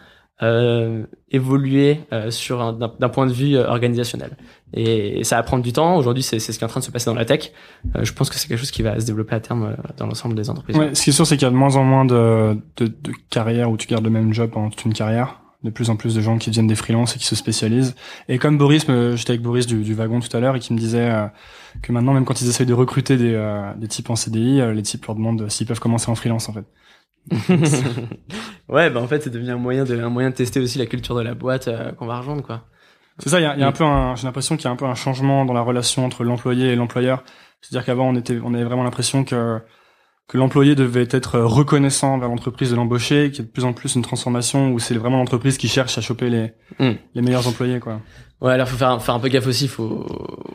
évoluer 1.32 2.00
sur 2.30 2.74
d'un 2.74 3.10
point 3.10 3.28
de 3.28 3.34
vue 3.34 3.58
organisationnel. 3.58 4.38
Et, 4.74 5.24
ça 5.24 5.36
va 5.36 5.44
prendre 5.44 5.64
du 5.64 5.74
temps. 5.74 5.98
Aujourd'hui, 5.98 6.24
c'est 6.24 6.40
ce 6.40 6.52
qui 6.52 6.60
est 6.60 6.64
en 6.64 6.70
train 6.70 6.80
de 6.80 6.86
se 6.86 6.92
passer 6.92 7.06
dans 7.06 7.16
la 7.16 7.26
tech. 7.26 7.52
je 8.02 8.12
pense 8.14 8.30
que 8.30 8.38
c'est 8.38 8.48
quelque 8.48 8.60
chose 8.60 8.72
qui 8.72 8.82
va 8.82 9.00
se 9.00 9.06
développer 9.06 9.36
à 9.36 9.40
terme 9.40 9.76
dans 9.98 10.08
l'ensemble 10.08 10.36
des 10.36 10.50
entreprises. 10.50 10.78
Ouais, 10.78 10.96
ce 10.96 11.04
qui 11.04 11.10
est 11.10 11.14
sûr, 11.14 11.28
c'est 11.28 11.36
qu'il 11.36 11.46
y 11.46 11.48
a 11.48 11.52
de 11.52 11.56
moins 11.56 11.76
en 11.76 11.84
moins 11.84 12.06
de, 12.06 12.58
de, 12.78 12.88
de 12.88 13.12
carrières 13.30 13.70
où 13.70 13.78
tu 13.78 13.88
gardes 13.88 14.06
le 14.06 14.10
même 14.10 14.34
job 14.34 14.52
pendant 14.52 14.70
toute 14.70 14.86
une 14.86 14.94
carrière 14.94 15.40
de 15.64 15.70
plus 15.70 15.90
en 15.90 15.96
plus 15.96 16.16
de 16.16 16.22
gens 16.22 16.38
qui 16.38 16.50
deviennent 16.50 16.68
des 16.68 16.76
freelances 16.76 17.16
et 17.16 17.20
qui 17.20 17.26
se 17.26 17.36
spécialisent. 17.36 17.96
Et 18.30 18.38
comme 18.38 18.58
Boris, 18.58 18.86
j'étais 19.16 19.32
avec 19.32 19.42
Boris 19.42 19.68
du, 19.68 19.84
du, 19.84 19.94
wagon 19.94 20.20
tout 20.20 20.36
à 20.36 20.40
l'heure 20.40 20.56
et 20.56 20.60
qui 20.60 20.74
me 20.74 20.80
disait 20.80 21.10
euh, 21.10 21.28
que 21.82 21.92
maintenant, 21.92 22.14
même 22.14 22.26
quand 22.26 22.42
ils 22.42 22.48
essayent 22.48 22.66
de 22.66 22.74
recruter 22.74 23.18
des, 23.18 23.34
euh, 23.34 23.74
des 23.76 23.88
types 23.88 24.10
en 24.10 24.16
CDI, 24.16 24.62
euh, 24.62 24.74
les 24.74 24.84
types 24.84 25.06
leur 25.06 25.16
demandent 25.16 25.50
s'ils 25.50 25.68
peuvent 25.68 25.80
commencer 25.80 26.10
en 26.10 26.16
freelance 26.16 26.48
en 26.48 26.54
fait. 26.54 26.66
ouais, 28.70 28.90
bah 28.90 29.02
en 29.02 29.08
fait, 29.08 29.24
c'est 29.24 29.30
devenu 29.30 29.52
un 29.52 29.58
moyen 29.58 29.84
de 29.84 29.98
un 30.00 30.10
moyen 30.10 30.30
de 30.30 30.36
tester 30.36 30.60
aussi 30.60 30.78
la 30.78 30.86
culture 30.86 31.16
de 31.16 31.22
la 31.22 31.34
boîte 31.34 31.70
qu'on 31.98 32.06
va 32.06 32.20
rejoindre 32.20 32.44
quoi. 32.44 32.66
C'est 33.20 33.30
ça, 33.30 33.40
il 33.40 33.44
y 33.44 33.46
a, 33.46 33.58
y 33.58 33.64
a, 33.64 33.68
un 33.68 33.72
peu 33.74 33.84
un, 33.84 34.16
j'ai 34.16 34.26
l'impression 34.26 34.56
qu'il 34.56 34.66
y 34.66 34.68
a 34.70 34.72
un 34.72 34.78
peu 34.78 34.86
un 34.86 34.96
changement 34.96 35.44
dans 35.44 35.54
la 35.54 35.62
relation 35.62 36.06
entre 36.06 36.24
l'employé 36.24 36.72
et 36.72 36.76
l'employeur. 36.76 37.24
C'est-à-dire 37.60 37.86
qu'avant, 37.86 38.08
on 38.08 38.16
était, 38.16 38.40
on 38.42 38.54
avait 38.54 38.64
vraiment 38.64 38.84
l'impression 38.84 39.26
que 39.26 39.60
que 40.30 40.38
l'employé 40.38 40.76
devait 40.76 41.08
être 41.10 41.40
reconnaissant 41.40 42.20
vers 42.20 42.30
l'entreprise 42.30 42.70
de 42.70 42.76
l'embaucher, 42.76 43.32
qu'il 43.32 43.40
y 43.40 43.42
a 43.42 43.46
de 43.46 43.52
plus 43.52 43.66
en 43.66 43.74
plus 43.74 43.96
une 43.96 44.04
transformation 44.04 44.72
où 44.72 44.78
c'est 44.78 44.94
vraiment 44.94 45.18
l'entreprise 45.18 45.58
qui 45.58 45.68
cherche 45.68 45.98
à 45.98 46.02
choper 46.02 46.30
les, 46.30 46.54
hmm. 46.78 46.94
les 47.16 47.22
meilleurs 47.24 47.48
employés, 47.48 47.80
quoi. 47.80 48.00
Ouais, 48.42 48.54
alors 48.54 48.70
faut 48.70 48.78
faire, 48.78 49.02
faire 49.02 49.16
un 49.16 49.20
peu 49.20 49.28
gaffe 49.28 49.48
aussi, 49.48 49.68
faut, 49.68 50.06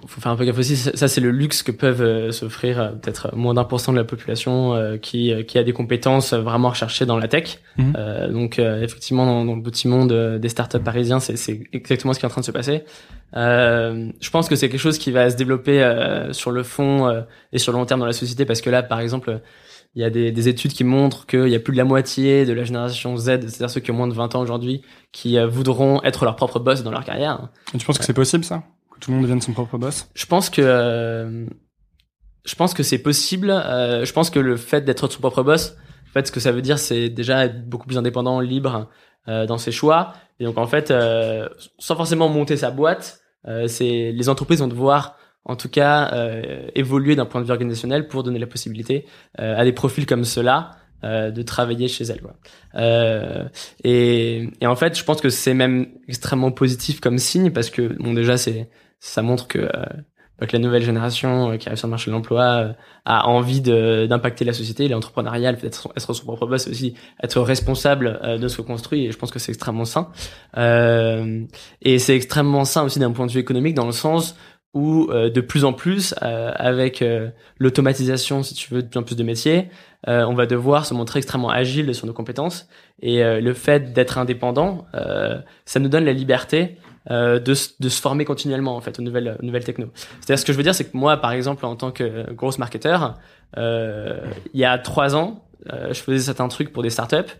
faut 0.06 0.20
faire 0.20 0.32
un 0.32 0.36
peu 0.36 0.46
gaffe 0.46 0.58
aussi. 0.58 0.74
Ça, 0.74 1.06
c'est 1.06 1.20
le 1.20 1.30
luxe 1.30 1.62
que 1.62 1.70
peuvent 1.70 2.00
euh, 2.00 2.30
s'offrir 2.30 2.80
euh, 2.80 2.88
peut-être 2.92 3.36
moins 3.36 3.52
d'un 3.52 3.64
pour 3.64 3.78
cent 3.78 3.92
de 3.92 3.98
la 3.98 4.04
population 4.04 4.74
euh, 4.74 4.96
qui, 4.96 5.34
qui 5.46 5.58
a 5.58 5.64
des 5.64 5.74
compétences 5.74 6.32
vraiment 6.32 6.70
recherchées 6.70 7.04
dans 7.04 7.18
la 7.18 7.28
tech. 7.28 7.58
Mhm. 7.76 7.92
donc 8.32 8.58
effectivement, 8.60 9.26
dans, 9.26 9.44
dans, 9.44 9.56
le 9.56 9.62
petit 9.62 9.88
monde 9.88 10.38
des 10.38 10.48
startups 10.48 10.78
parisiens, 10.78 11.20
c'est, 11.20 11.36
c'est 11.36 11.64
exactement 11.72 12.12
ce 12.12 12.20
qui 12.20 12.24
est 12.24 12.28
en 12.28 12.30
train 12.30 12.40
de 12.40 12.46
se 12.46 12.52
passer. 12.52 12.84
je 13.34 14.30
pense 14.30 14.48
que 14.48 14.54
c'est 14.54 14.68
quelque 14.68 14.80
chose 14.80 14.96
qui 14.96 15.10
va 15.10 15.28
se 15.28 15.36
développer 15.36 15.82
sur 16.30 16.52
le 16.52 16.62
fond 16.62 17.24
et 17.52 17.58
sur 17.58 17.72
le 17.72 17.78
long 17.78 17.84
terme 17.84 18.00
dans 18.00 18.06
la 18.06 18.12
société 18.12 18.44
parce 18.44 18.60
que 18.60 18.70
là, 18.70 18.84
par 18.84 19.00
exemple, 19.00 19.40
il 19.94 20.02
y 20.02 20.04
a 20.04 20.10
des, 20.10 20.32
des 20.32 20.48
études 20.48 20.72
qui 20.72 20.82
montrent 20.82 21.26
qu'il 21.26 21.48
y 21.48 21.54
a 21.54 21.60
plus 21.60 21.72
de 21.72 21.76
la 21.76 21.84
moitié 21.84 22.44
de 22.44 22.52
la 22.52 22.64
génération 22.64 23.16
Z, 23.16 23.24
c'est-à-dire 23.24 23.70
ceux 23.70 23.80
qui 23.80 23.90
ont 23.92 23.94
moins 23.94 24.08
de 24.08 24.14
20 24.14 24.34
ans 24.34 24.40
aujourd'hui, 24.40 24.82
qui 25.12 25.38
euh, 25.38 25.46
voudront 25.46 26.02
être 26.02 26.24
leur 26.24 26.34
propre 26.34 26.58
boss 26.58 26.82
dans 26.82 26.90
leur 26.90 27.04
carrière. 27.04 27.48
Et 27.72 27.78
tu 27.78 27.86
penses 27.86 27.98
que 27.98 28.04
c'est 28.04 28.12
possible 28.12 28.44
ça? 28.44 28.64
Que 28.92 28.98
tout 28.98 29.10
le 29.10 29.16
monde 29.16 29.24
devienne 29.24 29.40
son 29.40 29.52
propre 29.52 29.78
boss? 29.78 30.08
Je 30.14 30.26
pense 30.26 30.50
que 30.50 30.62
euh, 30.62 31.46
je 32.44 32.54
pense 32.56 32.74
que 32.74 32.82
c'est 32.82 32.98
possible. 32.98 33.50
Euh, 33.50 34.04
je 34.04 34.12
pense 34.12 34.30
que 34.30 34.40
le 34.40 34.56
fait 34.56 34.84
d'être 34.84 35.10
son 35.10 35.20
propre 35.20 35.44
boss, 35.44 35.76
en 36.10 36.12
fait, 36.12 36.26
ce 36.26 36.32
que 36.32 36.40
ça 36.40 36.50
veut 36.50 36.62
dire, 36.62 36.78
c'est 36.78 37.08
déjà 37.08 37.44
être 37.44 37.68
beaucoup 37.68 37.86
plus 37.86 37.98
indépendant, 37.98 38.40
libre 38.40 38.88
dans 39.26 39.56
ses 39.56 39.72
choix. 39.72 40.12
Et 40.38 40.44
donc 40.44 40.58
en 40.58 40.66
fait, 40.66 40.92
sans 41.78 41.96
forcément 41.96 42.28
monter 42.28 42.58
sa 42.58 42.70
boîte, 42.70 43.22
c'est 43.68 44.12
les 44.12 44.28
entreprises 44.28 44.60
vont 44.60 44.68
devoir 44.68 45.16
en 45.44 45.56
tout 45.56 45.68
cas 45.68 46.12
euh, 46.12 46.68
évoluer 46.74 47.16
d'un 47.16 47.26
point 47.26 47.40
de 47.40 47.46
vue 47.46 47.52
organisationnel 47.52 48.08
pour 48.08 48.22
donner 48.22 48.38
la 48.38 48.46
possibilité 48.46 49.06
euh, 49.40 49.58
à 49.58 49.64
des 49.64 49.72
profils 49.72 50.06
comme 50.06 50.24
ceux-là 50.24 50.70
euh, 51.04 51.30
de 51.30 51.42
travailler 51.42 51.86
chez 51.86 52.04
elles. 52.04 52.22
Quoi. 52.22 52.34
Euh, 52.76 53.44
et, 53.82 54.48
et, 54.62 54.66
en 54.66 54.74
fait, 54.74 54.96
je 54.98 55.04
pense 55.04 55.20
que 55.20 55.28
c'est 55.28 55.52
même 55.52 55.88
extrêmement 56.08 56.50
positif 56.50 57.00
comme 57.00 57.18
signe 57.18 57.50
parce 57.50 57.68
que 57.68 57.82
bon 58.02 58.14
déjà 58.14 58.38
c'est 58.38 58.70
ça 59.00 59.20
montre 59.20 59.46
que, 59.46 59.58
euh, 59.58 60.46
que 60.46 60.52
la 60.56 60.60
nouvelle 60.60 60.82
génération 60.82 61.58
qui 61.58 61.68
arrive 61.68 61.78
sur 61.78 61.88
le 61.88 61.90
marché 61.90 62.10
de 62.10 62.16
l'emploi 62.16 62.74
a 63.04 63.28
envie 63.28 63.60
d'impacter 63.60 64.46
la 64.46 64.54
société, 64.54 64.88
l'entrepreneuriat, 64.88 65.50
être, 65.50 65.92
être 65.94 66.14
son 66.14 66.24
propre 66.24 66.46
boss, 66.46 66.68
aussi 66.68 66.94
être 67.22 67.38
responsable 67.40 68.38
de 68.40 68.48
ce 68.48 68.56
qu'on 68.56 68.72
construit. 68.72 69.04
Et 69.04 69.12
je 69.12 69.18
pense 69.18 69.30
que 69.30 69.38
c'est 69.38 69.52
extrêmement 69.52 69.84
sain. 69.84 70.08
et 70.56 71.98
c'est 71.98 72.16
extrêmement 72.16 72.64
sain 72.64 72.82
aussi 72.82 72.98
d'un 72.98 73.12
point 73.12 73.26
de 73.26 73.32
vue 73.32 73.40
économique 73.40 73.74
dans 73.74 73.86
le 73.86 73.92
sens 73.92 74.36
où 74.74 75.08
de 75.12 75.40
plus 75.40 75.64
en 75.64 75.72
plus, 75.72 76.14
avec 76.20 77.02
l'automatisation, 77.58 78.42
si 78.42 78.54
tu 78.54 78.74
veux, 78.74 78.82
de 78.82 78.88
plus 78.88 78.98
en 78.98 79.02
plus 79.02 79.16
de 79.16 79.22
métiers, 79.22 79.68
on 80.06 80.34
va 80.34 80.46
devoir 80.46 80.84
se 80.84 80.94
montrer 80.94 81.18
extrêmement 81.18 81.50
agile 81.50 81.94
sur 81.94 82.06
nos 82.06 82.12
compétences. 82.12 82.68
Et 83.00 83.22
le 83.22 83.54
fait 83.54 83.92
d'être 83.92 84.18
indépendant, 84.18 84.86
ça 85.64 85.80
nous 85.80 85.88
donne 85.88 86.04
la 86.04 86.12
liberté 86.12 86.76
euh, 87.10 87.38
de, 87.38 87.52
de, 87.80 87.88
se 87.90 88.00
former 88.00 88.24
continuellement 88.24 88.76
en 88.76 88.80
fait 88.80 88.98
aux 88.98 89.02
nouvelles, 89.02 89.36
aux 89.38 89.44
nouvelles 89.44 89.64
techno. 89.64 89.88
C'est-à-dire 89.94 90.38
ce 90.38 90.44
que 90.46 90.54
je 90.54 90.56
veux 90.56 90.62
dire, 90.62 90.74
c'est 90.74 90.90
que 90.90 90.96
moi, 90.96 91.18
par 91.18 91.32
exemple, 91.32 91.66
en 91.66 91.76
tant 91.76 91.90
que 91.90 92.32
gros 92.32 92.50
marketeur, 92.58 93.18
euh, 93.58 94.20
il 94.54 94.60
y 94.60 94.64
a 94.64 94.78
trois 94.78 95.14
ans, 95.14 95.44
euh, 95.70 95.88
je 95.92 96.00
faisais 96.00 96.18
certains 96.18 96.48
trucs 96.48 96.72
pour 96.72 96.82
des 96.82 96.88
startups 96.88 97.30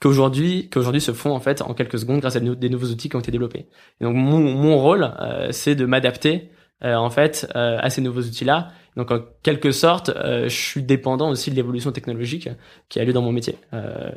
qu'aujourd'hui 0.00 0.68
qu'aujourd'hui 0.70 1.00
se 1.00 1.10
font 1.12 1.32
en 1.32 1.40
fait 1.40 1.60
en 1.60 1.74
quelques 1.74 1.98
secondes 1.98 2.20
grâce 2.20 2.36
à 2.36 2.40
des 2.40 2.68
nouveaux 2.68 2.86
outils 2.86 3.08
qui 3.08 3.16
ont 3.16 3.20
été 3.20 3.32
développés. 3.32 3.66
Donc 4.02 4.14
mon, 4.14 4.40
mon 4.40 4.78
rôle, 4.78 5.10
euh, 5.20 5.48
c'est 5.52 5.74
de 5.74 5.86
m'adapter 5.86 6.50
en 6.82 7.10
fait 7.10 7.48
à 7.54 7.90
ces 7.90 8.00
nouveaux 8.00 8.22
outils-là. 8.22 8.68
Donc 8.96 9.10
en 9.10 9.20
quelque 9.42 9.70
sorte, 9.70 10.10
je 10.14 10.48
suis 10.48 10.82
dépendant 10.82 11.30
aussi 11.30 11.50
de 11.50 11.56
l'évolution 11.56 11.92
technologique 11.92 12.48
qui 12.88 13.00
a 13.00 13.04
lieu 13.04 13.12
dans 13.12 13.22
mon 13.22 13.32
métier. 13.32 13.56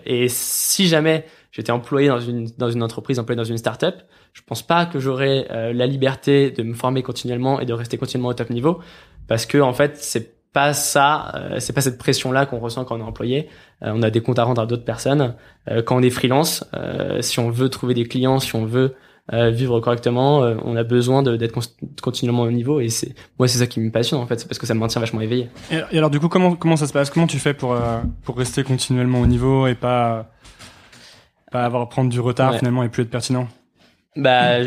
et 0.05 0.27
si 0.27 0.87
jamais 0.87 1.25
j'étais 1.51 1.71
employé 1.71 2.07
dans 2.07 2.19
une 2.19 2.49
dans 2.57 2.69
une 2.69 2.83
entreprise, 2.83 3.19
employé 3.19 3.37
dans 3.37 3.43
une 3.43 3.57
startup, 3.57 3.95
je 4.33 4.41
pense 4.45 4.63
pas 4.63 4.85
que 4.85 4.99
j'aurais 4.99 5.47
euh, 5.51 5.73
la 5.73 5.87
liberté 5.87 6.51
de 6.51 6.63
me 6.63 6.73
former 6.73 7.03
continuellement 7.03 7.59
et 7.59 7.65
de 7.65 7.73
rester 7.73 7.97
continuellement 7.97 8.29
au 8.29 8.33
top 8.33 8.49
niveau 8.49 8.79
parce 9.27 9.45
que 9.45 9.57
en 9.57 9.73
fait 9.73 9.97
c'est 9.97 10.41
pas 10.53 10.73
ça, 10.73 11.31
euh, 11.35 11.59
c'est 11.59 11.71
pas 11.71 11.81
cette 11.81 11.97
pression 11.97 12.31
là 12.31 12.45
qu'on 12.45 12.59
ressent 12.59 12.83
quand 12.83 12.95
on 12.95 12.99
est 12.99 13.03
employé. 13.03 13.47
Euh, 13.83 13.91
on 13.93 14.01
a 14.01 14.09
des 14.09 14.21
comptes 14.21 14.39
à 14.39 14.43
rendre 14.43 14.61
à 14.61 14.65
d'autres 14.65 14.83
personnes. 14.83 15.35
quand 15.85 15.95
on 15.95 16.01
est 16.01 16.09
freelance, 16.09 16.65
si 17.21 17.39
on 17.39 17.49
veut 17.49 17.69
trouver 17.69 17.93
des 17.93 18.05
clients, 18.05 18.39
si 18.39 18.55
on 18.55 18.65
veut 18.65 18.95
vivre 19.31 19.79
correctement, 19.79 20.39
on 20.65 20.75
a 20.75 20.83
besoin 20.83 21.23
d'être 21.23 21.57
continuellement 22.01 22.43
au 22.43 22.51
niveau 22.51 22.79
et 22.79 22.89
c'est 22.89 23.15
moi 23.39 23.47
c'est 23.47 23.59
ça 23.59 23.67
qui 23.67 23.79
me 23.79 23.89
passionne 23.89 24.19
en 24.19 24.27
fait, 24.27 24.39
c'est 24.39 24.47
parce 24.47 24.59
que 24.59 24.65
ça 24.67 24.73
me 24.73 24.79
maintient 24.79 24.99
vachement 24.99 25.21
éveillé. 25.21 25.49
Et, 25.71 25.81
et, 25.91 25.97
alors 25.97 26.09
du 26.09 26.19
coup 26.19 26.27
comment 26.27 26.55
comment 26.55 26.75
ça 26.75 26.87
se 26.87 26.93
passe? 26.93 27.09
Comment 27.09 27.27
tu 27.27 27.39
fais 27.39 27.53
pour 27.53 27.77
pour 28.23 28.37
rester 28.37 28.63
continuellement 28.63 29.21
au 29.21 29.27
niveau 29.27 29.67
et 29.67 29.75
pas 29.75 30.31
pas 31.51 31.63
avoir 31.63 31.87
prendre 31.89 32.09
du 32.09 32.19
retard 32.19 32.55
finalement 32.57 32.83
et 32.83 32.89
plus 32.89 33.03
être 33.03 33.09
pertinent? 33.09 33.47
Bah, 34.15 34.63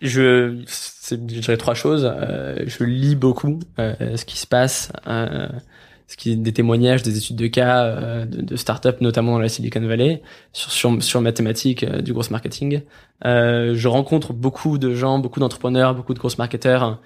je, 0.00 0.62
je 1.08 1.14
dirais 1.14 1.56
trois 1.56 1.74
choses. 1.74 2.10
Euh, 2.12 2.64
je 2.66 2.84
lis 2.84 3.14
beaucoup 3.14 3.60
euh, 3.78 4.16
ce 4.16 4.24
qui 4.24 4.36
se 4.36 4.46
passe, 4.46 4.92
euh, 5.06 5.48
ce 6.06 6.16
qui 6.16 6.36
des 6.36 6.52
témoignages, 6.52 7.02
des 7.02 7.16
études 7.16 7.36
de 7.36 7.46
cas 7.46 7.84
euh, 7.84 8.24
de, 8.24 8.42
de 8.42 8.56
start-up, 8.56 9.00
notamment 9.00 9.32
dans 9.32 9.38
la 9.38 9.48
Silicon 9.48 9.80
Valley, 9.80 10.22
sur 10.52 10.70
sur, 10.70 11.02
sur 11.02 11.20
mathématiques 11.20 11.84
euh, 11.84 12.02
du 12.02 12.12
gros 12.12 12.22
marketing. 12.30 12.82
je 13.24 13.88
rencontre 13.88 14.32
beaucoup 14.32 14.78
de 14.78 14.94
gens, 14.94 15.18
beaucoup 15.18 15.40
d'entrepreneurs, 15.40 15.94
beaucoup 15.94 16.14
de 16.14 16.18
gros 16.18 16.30
marketeurs 16.38 17.00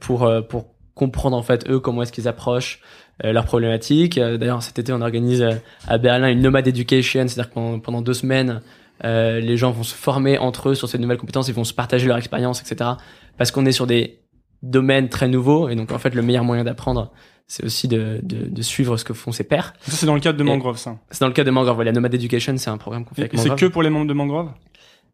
pour 0.00 0.30
pour 0.48 0.66
comprendre 0.94 1.36
en 1.36 1.42
fait 1.42 1.68
eux 1.70 1.78
comment 1.78 2.02
est-ce 2.02 2.12
qu'ils 2.12 2.28
approchent 2.28 2.80
leurs 3.22 3.44
problématiques. 3.46 4.18
D'ailleurs, 4.18 4.62
cet 4.62 4.78
été, 4.78 4.92
on 4.92 5.00
organise 5.00 5.44
à 5.86 5.98
Berlin 5.98 6.28
une 6.28 6.40
nomade 6.40 6.66
education, 6.68 7.26
c'est-à-dire 7.26 7.52
que 7.52 7.78
pendant 7.78 8.02
deux 8.02 8.14
semaines, 8.14 8.60
euh, 9.04 9.40
les 9.40 9.56
gens 9.56 9.70
vont 9.70 9.82
se 9.82 9.94
former 9.94 10.38
entre 10.38 10.70
eux 10.70 10.74
sur 10.74 10.88
ces 10.88 10.98
nouvelles 10.98 11.18
compétences, 11.18 11.48
ils 11.48 11.54
vont 11.54 11.64
se 11.64 11.74
partager 11.74 12.06
leur 12.06 12.16
expérience, 12.16 12.60
etc. 12.60 12.90
Parce 13.36 13.50
qu'on 13.50 13.66
est 13.66 13.72
sur 13.72 13.86
des 13.86 14.18
domaines 14.62 15.08
très 15.08 15.28
nouveaux 15.28 15.68
et 15.68 15.76
donc 15.76 15.92
en 15.92 15.98
fait 15.98 16.14
le 16.14 16.22
meilleur 16.22 16.44
moyen 16.44 16.64
d'apprendre 16.64 17.12
c'est 17.46 17.64
aussi 17.64 17.88
de, 17.88 18.20
de, 18.22 18.46
de, 18.46 18.62
suivre 18.62 18.98
ce 18.98 19.04
que 19.04 19.14
font 19.14 19.32
ses 19.32 19.44
pairs. 19.44 19.72
Ça 19.80 19.92
c'est 19.92 20.06
dans 20.06 20.14
le 20.14 20.20
cadre 20.20 20.38
de 20.38 20.44
Mangrove 20.44 20.76
ça. 20.76 20.98
C'est 21.10 21.20
dans 21.20 21.28
le 21.28 21.32
cadre 21.32 21.46
de 21.46 21.50
Mangrove. 21.50 21.82
La 21.82 21.92
Nomad 21.92 22.12
Education 22.12 22.54
c'est 22.58 22.68
un 22.68 22.76
programme 22.76 23.06
qu'on 23.06 23.14
fait 23.14 23.22
avec 23.22 23.32
Mangrove. 23.32 23.58
C'est 23.58 23.66
que 23.66 23.72
pour 23.72 23.82
les 23.82 23.88
membres 23.90 24.06
de 24.06 24.12
Mangrove? 24.12 24.50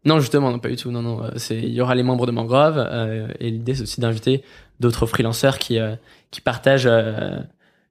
Non 0.04 0.18
justement 0.18 0.50
non 0.50 0.58
pas 0.58 0.68
du 0.68 0.76
tout 0.76 0.90
non 0.90 1.02
non 1.02 1.22
euh, 1.22 1.30
c'est 1.36 1.56
il 1.56 1.72
y 1.72 1.80
aura 1.80 1.94
les 1.94 2.02
membres 2.02 2.26
de 2.26 2.32
Mangrove 2.32 2.76
euh, 2.78 3.28
et 3.38 3.50
l'idée 3.50 3.74
c'est 3.74 3.82
aussi 3.82 4.00
d'inviter 4.00 4.42
d'autres 4.80 5.06
freelancers 5.06 5.58
qui 5.58 5.78
euh, 5.78 5.94
qui 6.30 6.40
partagent 6.40 6.90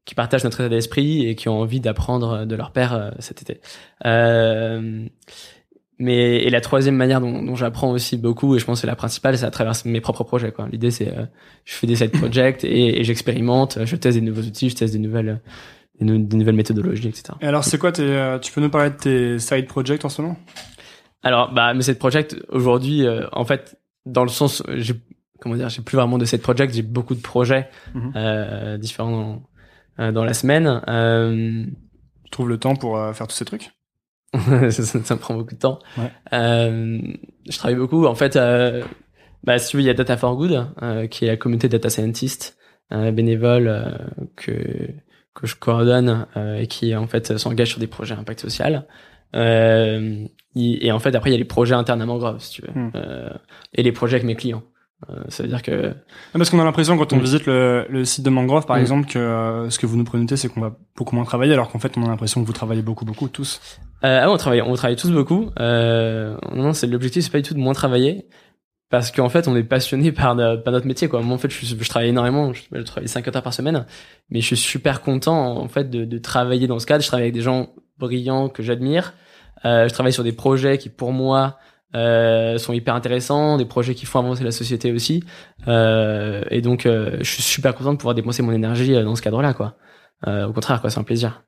qui 0.06 0.16
partagent 0.16 0.44
notre 0.44 0.60
état 0.60 0.70
d'esprit 0.70 1.26
et 1.28 1.36
qui 1.36 1.48
ont 1.48 1.62
envie 1.62 1.80
d'apprendre 1.80 2.44
de 2.46 2.56
leur 2.56 2.72
père 2.72 3.14
cet 3.20 3.42
été. 3.42 3.62
Euh, 5.94 6.04
mais 6.04 6.38
et 6.38 6.50
la 6.50 6.62
troisième 6.62 6.96
manière 6.96 7.22
dont, 7.22 7.44
dont 7.44 7.56
j'apprends 7.56 7.92
aussi 7.92 8.18
beaucoup 8.18 8.56
et 8.56 8.60
je 8.60 8.66
pense 8.66 8.78
que 8.78 8.82
c'est 8.82 8.88
la 8.88 8.96
principale 8.96 9.38
c'est 9.38 9.46
à 9.46 9.52
travers 9.52 9.74
mes 9.86 10.02
propres 10.02 10.24
projets 10.24 10.52
quoi. 10.52 10.68
L'idée 10.72 10.92
c'est 10.92 11.10
euh, 11.10 11.26
je 11.66 11.74
fais 11.76 11.88
des 11.88 11.96
side 11.96 12.12
projects 12.20 12.64
et, 12.64 13.00
et 13.00 13.04
j'expérimente 13.04 13.80
je 13.86 13.96
teste 13.96 14.18
des 14.18 14.24
nouveaux 14.24 14.42
outils 14.42 14.70
je 14.70 14.76
teste 14.76 14.94
des 14.94 15.00
nouvelles 15.00 15.42
des, 16.00 16.06
nouvelles 16.06 16.56
méthodologies 16.56 17.08
etc 17.08 17.36
et 17.42 17.46
alors 17.46 17.64
c'est 17.64 17.78
quoi 17.78 17.92
tes, 17.92 18.04
euh, 18.04 18.40
tu 18.40 18.52
peux 18.52 18.62
nous 18.62 18.70
parler 18.70 18.90
de 18.90 18.96
tes 18.96 19.40
side 19.40 19.68
projects 19.68 20.04
en 20.04 20.10
ce 20.10 20.22
moment? 20.22 20.38
Alors 21.22 21.54
bah 21.54 21.74
mes 21.74 21.84
side 21.84 22.00
projects 22.00 22.36
aujourd'hui 22.50 23.06
euh, 23.06 23.28
en 23.32 23.46
fait 23.46 23.78
dans 24.06 24.24
le 24.24 24.30
sens 24.30 24.64
j'ai 24.76 24.96
comment 25.40 25.56
dire 25.56 25.70
j'ai 25.70 25.82
plus 25.82 25.96
vraiment 25.96 26.18
de 26.18 26.26
side 26.26 26.42
projects 26.42 26.74
j'ai 26.74 26.82
beaucoup 26.82 27.16
de 27.16 27.22
projets 27.22 27.70
mhm. 27.94 28.14
euh, 28.16 28.78
différents 28.78 29.42
dans, 29.98 30.12
dans 30.12 30.26
la 30.26 30.34
semaine. 30.34 30.82
Tu 32.26 32.32
trouves 32.32 32.50
le 32.50 32.58
temps 32.58 32.76
pour 32.76 32.98
faire 33.14 33.28
tous 33.28 33.36
ces 33.36 33.46
trucs? 33.46 33.72
ça, 34.72 34.84
ça, 34.84 35.16
me 35.16 35.20
prend 35.20 35.36
beaucoup 35.36 35.54
de 35.54 35.60
temps. 35.60 35.80
Ouais. 35.98 36.12
Euh, 36.34 37.00
je 37.50 37.58
travaille 37.58 37.78
beaucoup. 37.78 38.06
En 38.06 38.16
fait, 38.16 38.36
euh, 38.36 38.84
bah, 39.44 39.60
si 39.60 39.70
tu 39.70 39.78
veux, 39.78 39.84
il 39.84 39.86
y 39.86 39.90
a 39.90 39.94
Data 39.94 40.18
for 40.18 40.36
Good, 40.36 40.68
euh, 40.82 41.08
qui 41.08 41.26
est 41.26 41.28
la 41.28 41.38
communauté 41.38 41.70
data 41.70 41.90
scientist 41.90 42.58
euh, 42.92 43.12
bénévole 43.12 43.68
euh, 43.68 43.92
que 44.36 44.90
que 45.34 45.48
je 45.48 45.56
coordonne 45.56 46.28
euh, 46.38 46.58
et 46.60 46.68
qui 46.68 46.96
en 46.96 47.08
fait 47.08 47.38
s'engage 47.38 47.70
sur 47.70 47.80
des 47.80 47.88
projets 47.88 48.14
impact 48.14 48.42
social. 48.42 48.86
et 49.34 50.92
en 50.92 51.00
fait, 51.00 51.16
après, 51.16 51.32
il 51.32 51.34
y 51.34 51.36
a 51.36 51.40
les 51.40 51.46
projets 51.46 51.74
internes 51.74 52.02
à 52.02 52.06
Mangrove, 52.06 52.40
si 52.40 52.52
tu 52.52 52.62
veux, 52.62 52.72
hmm. 52.74 52.92
et 53.74 53.82
les 53.82 53.92
projets 53.92 54.18
avec 54.18 54.28
mes 54.28 54.36
clients. 54.36 54.62
Euh, 55.10 55.24
ça 55.30 55.44
veut 55.44 55.50
dire 55.50 55.62
que 55.62 55.94
ah, 55.94 56.38
parce 56.38 56.50
qu'on 56.50 56.60
a 56.60 56.64
l'impression 56.64 56.98
quand 56.98 57.12
on 57.14 57.18
mm. 57.18 57.22
visite 57.22 57.46
le, 57.46 57.86
le, 57.90 58.06
site 58.06 58.24
de 58.24 58.30
Mangrove 58.30 58.66
par 58.66 58.78
mm. 58.78 58.82
exemple 58.82 59.08
que 59.08 59.20
euh, 59.20 59.70
ce 59.70 59.80
que 59.80 59.86
vous 59.86 59.98
nous 59.98 60.04
présentez 60.04 60.38
c'est 60.38 60.50
qu'on 60.50 60.62
va 60.62 60.76
beaucoup 60.96 61.16
moins 61.16 61.26
travailler 61.26 61.54
alors 61.54 61.70
qu'en 61.70 61.80
fait 61.80 61.98
on 61.98 62.06
a 62.06 62.08
l'impression 62.08 62.42
que 62.42 62.48
vous 62.48 62.54
travaillez 62.54 62.82
beaucoup 62.82 63.06
beaucoup 63.06 63.28
tous. 63.28 63.60
Euh, 64.04 64.22
ah 64.24 64.32
on 64.32 64.38
travaille 64.38 64.62
on 64.62 64.74
travaille 64.76 64.96
tous 64.96 65.12
beaucoup. 65.12 65.50
Euh, 65.60 66.38
non 66.54 66.74
c'est 66.74 66.88
l'objectif 66.88 67.24
c'est 67.24 67.32
pas 67.32 67.40
du 67.40 67.48
tout 67.48 67.54
de 67.54 67.60
moins 67.60 67.74
travailler 67.74 68.28
parce 68.90 69.12
qu'en 69.12 69.30
fait 69.30 69.48
on 69.48 69.56
est 69.56 69.64
passionné 69.64 70.12
par, 70.14 70.36
par, 70.36 70.74
notre 70.74 70.88
métier 70.88 71.08
quoi. 71.08 71.22
Moi 71.22 71.36
en 71.36 71.40
fait 71.40 71.50
je, 71.50 71.66
je 71.66 71.90
travaille 71.90 72.10
énormément, 72.10 72.54
je, 72.54 72.62
je, 72.72 72.82
travaille 72.82 73.10
5 73.10 73.28
heures 73.28 73.44
par 73.44 73.54
semaine 73.54 73.86
mais 74.30 74.42
je 74.42 74.48
suis 74.48 74.58
super 74.58 75.02
content 75.02 75.58
en 75.58 75.68
fait 75.68 75.90
de, 75.90 76.06
de 76.06 76.18
travailler 76.18 76.68
dans 76.68 76.80
ce 76.80 76.86
cadre. 76.86 77.04
Je 77.04 77.08
travaille 77.08 77.26
avec 77.26 77.34
des 77.34 77.42
gens 77.42 77.70
brillants 77.98 78.50
que 78.50 78.64
j'admire. 78.64 79.14
Euh, 79.66 79.88
je 79.88 79.94
travaille 79.94 80.14
sur 80.14 80.24
des 80.24 80.34
projets 80.34 80.78
qui 80.78 80.90
pour 80.90 81.14
moi 81.14 81.58
euh, 81.96 82.58
sont 82.58 82.74
hyper 82.74 82.96
intéressants, 82.96 83.58
des 83.58 83.66
projets 83.66 83.96
qui 83.96 84.06
font 84.06 84.20
avancer 84.20 84.44
la 84.44 84.52
société 84.52 84.92
aussi. 84.92 85.24
Euh, 85.68 86.44
et 86.50 86.62
donc, 86.62 86.86
euh, 86.86 87.18
je 87.20 87.30
suis 87.30 87.44
super 87.44 87.76
content 87.76 87.94
de 87.94 87.98
pouvoir 87.98 88.16
dépenser 88.16 88.42
mon 88.42 88.52
énergie 88.52 88.94
dans 88.94 89.16
ce 89.16 89.22
cadre-là, 89.22 89.54
quoi. 89.54 89.76
Au 90.26 90.54
contraire, 90.54 90.80
quoi, 90.80 90.90
c'est 90.90 91.00
un 91.00 91.04
plaisir. 91.04 91.44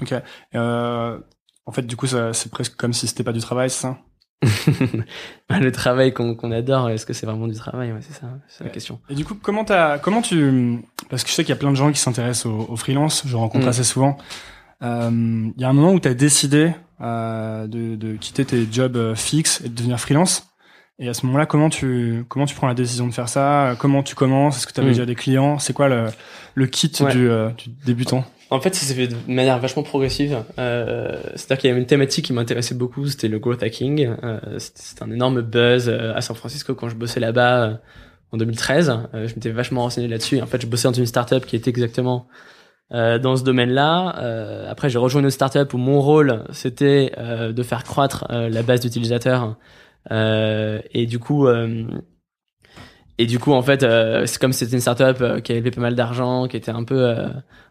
Ok. 0.00 0.12
en 0.54 1.72
fait, 1.72 1.82
du 1.82 1.96
coup, 1.96 2.06
c'est 2.06 2.50
presque 2.50 2.76
comme 2.76 2.92
si 2.92 3.06
c'était 3.06 3.22
pas 3.24 3.32
du 3.32 3.40
travail, 3.40 3.70
c'est 3.70 3.82
ça? 3.82 3.98
Le 5.50 5.70
travail 5.70 6.12
qu'on 6.12 6.50
adore, 6.50 6.90
est-ce 6.90 7.06
que 7.06 7.12
c'est 7.12 7.26
vraiment 7.26 7.46
du 7.46 7.54
travail? 7.54 7.92
Ouais, 7.92 8.00
C'est 8.00 8.14
ça, 8.14 8.26
c'est 8.48 8.64
la 8.64 8.70
question. 8.70 9.00
Et 9.08 9.14
du 9.14 9.24
coup, 9.24 9.36
comment 9.36 9.64
tu, 9.64 10.82
parce 11.08 11.22
que 11.22 11.30
je 11.30 11.34
sais 11.34 11.44
qu'il 11.44 11.50
y 11.50 11.56
a 11.56 11.60
plein 11.60 11.70
de 11.70 11.76
gens 11.76 11.92
qui 11.92 12.00
s'intéressent 12.00 12.46
au, 12.46 12.66
au, 12.68 12.76
freelance, 12.76 13.22
je 13.24 13.36
rencontre 13.36 13.66
mm. 13.66 13.68
assez 13.68 13.84
souvent. 13.84 14.18
Il 14.82 15.54
y 15.56 15.64
a 15.64 15.68
un 15.68 15.72
moment 15.72 15.92
où 15.92 16.00
tu 16.00 16.08
as 16.08 16.14
décidé 16.14 16.72
euh, 17.00 17.66
de, 17.66 17.96
de, 17.96 18.16
quitter 18.16 18.44
tes 18.44 18.66
jobs 18.70 18.96
euh, 18.96 19.14
fixes 19.14 19.60
et 19.64 19.68
de 19.68 19.74
devenir 19.74 19.98
freelance. 19.98 20.52
Et 20.98 21.08
à 21.08 21.14
ce 21.14 21.26
moment-là, 21.26 21.46
comment 21.46 21.68
tu 21.68 22.24
comment 22.28 22.46
tu 22.46 22.54
prends 22.54 22.68
la 22.68 22.74
décision 22.74 23.08
de 23.08 23.12
faire 23.12 23.28
ça? 23.28 23.74
Comment 23.78 24.02
tu 24.04 24.14
commences? 24.14 24.58
Est-ce 24.58 24.66
que 24.66 24.72
tu 24.72 24.80
avais 24.80 24.90
mm. 24.90 24.92
déjà 24.92 25.06
des 25.06 25.14
clients? 25.14 25.58
C'est 25.58 25.72
quoi 25.72 25.88
le, 25.88 26.06
le 26.54 26.66
kit 26.66 26.88
du, 26.88 27.28
euh, 27.28 27.50
du, 27.50 27.70
débutant? 27.84 28.24
En 28.50 28.60
fait, 28.60 28.74
ça 28.74 28.86
s'est 28.86 28.94
fait 28.94 29.08
de 29.08 29.16
manière 29.26 29.58
vachement 29.58 29.82
progressive. 29.82 30.44
Euh, 30.58 31.16
C'est-à-dire 31.34 31.58
qu'il 31.58 31.68
y 31.68 31.70
avait 31.70 31.80
une 31.80 31.86
thématique 31.86 32.26
qui 32.26 32.32
m'intéressait 32.32 32.74
beaucoup, 32.74 33.06
c'était 33.06 33.28
le 33.28 33.38
growth 33.38 33.62
hacking. 33.62 34.14
Euh, 34.22 34.38
c'était 34.58 35.02
un 35.02 35.10
énorme 35.10 35.40
buzz 35.40 35.88
à 35.88 36.20
San 36.20 36.36
Francisco 36.36 36.74
quand 36.74 36.88
je 36.88 36.94
bossais 36.94 37.18
là-bas 37.18 37.80
en 38.30 38.36
2013. 38.36 38.92
je 39.14 39.34
m'étais 39.34 39.50
vachement 39.50 39.82
renseigné 39.82 40.06
là-dessus. 40.06 40.40
En 40.40 40.46
fait, 40.46 40.60
je 40.60 40.66
bossais 40.66 40.86
dans 40.86 40.94
une 40.94 41.06
startup 41.06 41.46
qui 41.46 41.56
était 41.56 41.70
exactement 41.70 42.28
euh, 42.92 43.18
dans 43.18 43.36
ce 43.36 43.44
domaine-là. 43.44 44.16
Euh, 44.18 44.70
après, 44.70 44.90
j'ai 44.90 44.98
rejoint 44.98 45.22
une 45.22 45.30
startup 45.30 45.72
où 45.72 45.78
mon 45.78 46.00
rôle 46.00 46.44
c'était 46.52 47.12
euh, 47.16 47.52
de 47.52 47.62
faire 47.62 47.84
croître 47.84 48.26
euh, 48.30 48.50
la 48.50 48.62
base 48.62 48.80
d'utilisateurs. 48.80 49.56
et 50.10 51.06
du 51.06 51.18
coup, 51.18 51.48
et 53.18 53.26
du 53.26 53.38
coup, 53.38 53.52
en 53.52 53.62
fait, 53.62 53.86
c'est 54.26 54.38
comme 54.40 54.52
c'était 54.52 54.72
une 54.72 54.80
startup 54.80 55.42
qui 55.42 55.52
avait 55.52 55.70
pas 55.70 55.80
mal 55.80 55.94
d'argent, 55.94 56.48
qui 56.48 56.56
était 56.56 56.72
un 56.72 56.84
peu 56.84 57.14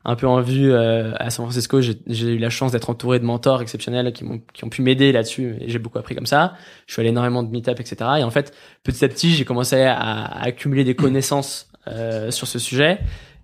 un 0.05 0.15
peu 0.15 0.27
en 0.27 0.39
vue 0.41 0.73
à 0.73 1.29
San 1.29 1.45
Francisco. 1.45 1.81
J'ai 1.81 1.95
eu 2.07 2.37
la 2.37 2.49
chance 2.49 2.71
d'être 2.71 2.89
entouré 2.89 3.19
de 3.19 3.25
mentors 3.25 3.61
exceptionnels 3.61 4.13
qui 4.13 4.23
m'ont 4.23 4.41
qui 4.53 4.63
ont 4.63 4.69
pu 4.69 4.81
m'aider 4.81 5.11
là-dessus. 5.11 5.57
Et 5.59 5.69
j'ai 5.69 5.79
beaucoup 5.79 5.99
appris 5.99 6.15
comme 6.15 6.25
ça. 6.25 6.53
Je 6.87 6.93
suis 6.93 7.01
allé 7.01 7.09
énormément 7.09 7.43
de 7.43 7.49
meet-up, 7.49 7.79
etc. 7.79 7.97
Et 8.19 8.23
en 8.23 8.31
fait, 8.31 8.55
petit 8.83 9.03
à 9.03 9.09
petit, 9.09 9.31
j'ai 9.31 9.45
commencé 9.45 9.81
à, 9.83 9.99
à, 9.99 10.45
accumuler 10.45 10.83
des 10.85 10.95
connaissances 10.95 11.69
sur 12.29 12.47
ce 12.47 12.57
sujet 12.59 12.99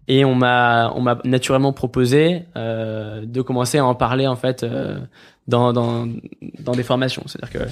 et 0.08 0.26
on 0.26 0.36
m'a 0.36 0.92
on 0.96 1.02
m'a 1.02 1.20
naturellement 1.24 1.74
proposé 1.74 2.44
euh, 2.56 3.26
de 3.26 3.42
commencer 3.42 3.78
à 3.78 3.86
en 3.86 3.96
parler 3.96 4.28
en 4.28 4.36
fait 4.36 4.64
euh, 4.64 5.00
dans, 5.48 5.74
dans 5.74 6.08
dans 6.60 6.74
des 6.74 6.84
formations. 6.84 7.24
C'est-à-dire 7.26 7.62
que 7.62 7.70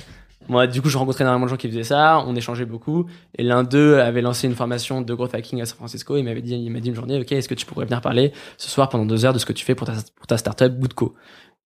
moi, 0.48 0.68
du 0.68 0.82
coup, 0.82 0.90
je 0.90 0.98
rencontrais 0.98 1.24
énormément 1.24 1.46
de 1.46 1.50
gens 1.50 1.58
qui 1.58 1.68
faisaient 1.68 1.84
ça, 1.84 2.24
on 2.28 2.36
échangeait 2.36 2.66
beaucoup, 2.66 3.08
et 3.36 3.44
l'un 3.44 3.64
d'eux 3.64 4.00
avait 4.00 4.22
lancé 4.22 4.48
une 4.48 4.54
formation 4.54 5.02
de 5.02 5.14
growth 5.14 5.34
hacking 5.34 5.62
à 5.62 5.66
San 5.66 5.78
Francisco, 5.78 6.18
il 6.18 6.24
m'avait 6.24 6.42
dit, 6.42 6.56
il 6.56 6.70
m'a 6.70 6.80
dit 6.80 6.90
une 6.90 6.96
journée, 6.96 7.20
ok, 7.20 7.32
est-ce 7.32 7.50
que 7.50 7.56
tu 7.56 7.66
pourrais 7.66 7.86
venir 7.86 8.00
parler 8.02 8.32
ce 8.58 8.70
soir 8.70 8.90
pendant 8.90 9.06
deux 9.06 9.26
heures 9.26 9.34
de 9.34 9.40
ce 9.40 9.46
que 9.46 9.54
tu 9.54 9.66
fais 9.66 9.74
pour 9.74 9.88
ta, 9.88 9.94
pour 10.16 10.28
ta 10.28 10.38
startup 10.38 10.72
Bootco? 10.72 11.16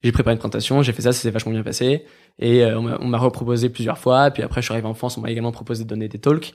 J'ai 0.01 0.13
préparé 0.13 0.33
une 0.33 0.39
présentation, 0.39 0.81
j'ai 0.81 0.93
fait 0.93 1.01
ça, 1.01 1.11
ça 1.11 1.19
s'est 1.19 1.29
vachement 1.29 1.51
bien 1.51 1.63
passé, 1.63 2.05
et 2.39 2.63
euh, 2.63 2.79
on 2.79 3.07
m'a 3.07 3.17
reproposé 3.17 3.67
plusieurs 3.67 3.97
fois, 3.97 4.31
puis 4.31 4.43
après, 4.43 4.61
je 4.61 4.67
suis 4.67 4.73
arrivé 4.73 4.87
en 4.87 4.93
France, 4.93 5.17
on 5.17 5.21
m'a 5.21 5.29
également 5.29 5.51
proposé 5.51 5.83
de 5.83 5.89
donner 5.89 6.07
des 6.07 6.19
talks, 6.19 6.53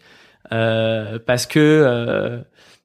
euh, 0.50 1.18
parce 1.26 1.44
que 1.44 1.58
euh, 1.58 2.40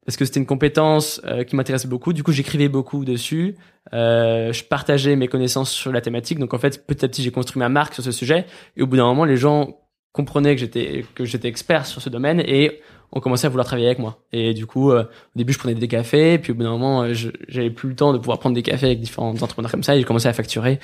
parce 0.10 0.17
que 0.17 0.26
c'était 0.26 0.39
une 0.39 0.48
compétence 0.48 1.22
euh, 1.26 1.43
qui 1.43 1.56
m'intéressait 1.56 1.88
beaucoup. 1.88 2.13
Du 2.13 2.24
coup, 2.24 2.32
j'écrivais 2.32 2.67
beaucoup 2.67 3.06
dessus. 3.06 3.56
Euh, 3.93 4.52
je 4.52 4.63
partageais 4.63 5.15
mes 5.15 5.28
connaissances 5.28 5.69
sur 5.69 5.91
la 5.91 6.02
thématique. 6.02 6.39
Donc, 6.39 6.56
en 6.56 6.58
fait, 6.58 6.88
petit 6.88 7.06
à 7.06 7.08
petit, 7.08 7.22
j'ai 7.22 7.30
construit 7.30 7.60
ma 7.60 7.69
marque 7.69 7.93
sur 7.93 8.04
ce 8.04 8.12
sujet. 8.12 8.48
Et 8.76 8.82
au 8.82 8.88
bout 8.88 8.98
d'un 8.98 9.06
moment, 9.06 9.24
les 9.24 9.38
gens 9.38 9.78
comprenaient 10.12 10.56
que 10.56 10.62
j'étais 10.62 11.06
que 11.13 11.26
j'étais 11.26 11.48
expert 11.48 11.86
sur 11.86 12.02
ce 12.02 12.10
domaine 12.10 12.39
et 12.39 12.82
ont 13.12 13.19
commencé 13.19 13.45
à 13.45 13.50
vouloir 13.50 13.67
travailler 13.67 13.86
avec 13.86 14.00
moi. 14.00 14.17
Et 14.32 14.56
du 14.56 14.65
coup, 14.65 14.89
euh, 14.89 15.04
au 15.04 15.38
début, 15.38 15.54
je 15.54 15.60
prenais 15.60 15.76
des 15.76 15.88
cafés. 15.88 16.39
Puis 16.39 16.54
au 16.54 16.56
bout 16.56 16.63
d'un 16.63 16.72
moment, 16.72 17.04
euh, 17.04 17.13
j'avais 17.48 17.69
plus 17.69 17.89
le 17.89 17.95
temps 17.95 18.12
de 18.12 18.17
pouvoir 18.17 18.39
prendre 18.39 18.56
des 18.56 18.63
cafés 18.63 18.88
avec 18.88 19.02
différents 19.02 19.30
entrepreneurs 19.30 19.69
comme 19.69 19.84
ça. 19.84 19.95
Et 19.95 20.00
j'ai 20.00 20.06
commencé 20.06 20.28
à 20.28 20.34
facturer, 20.34 20.80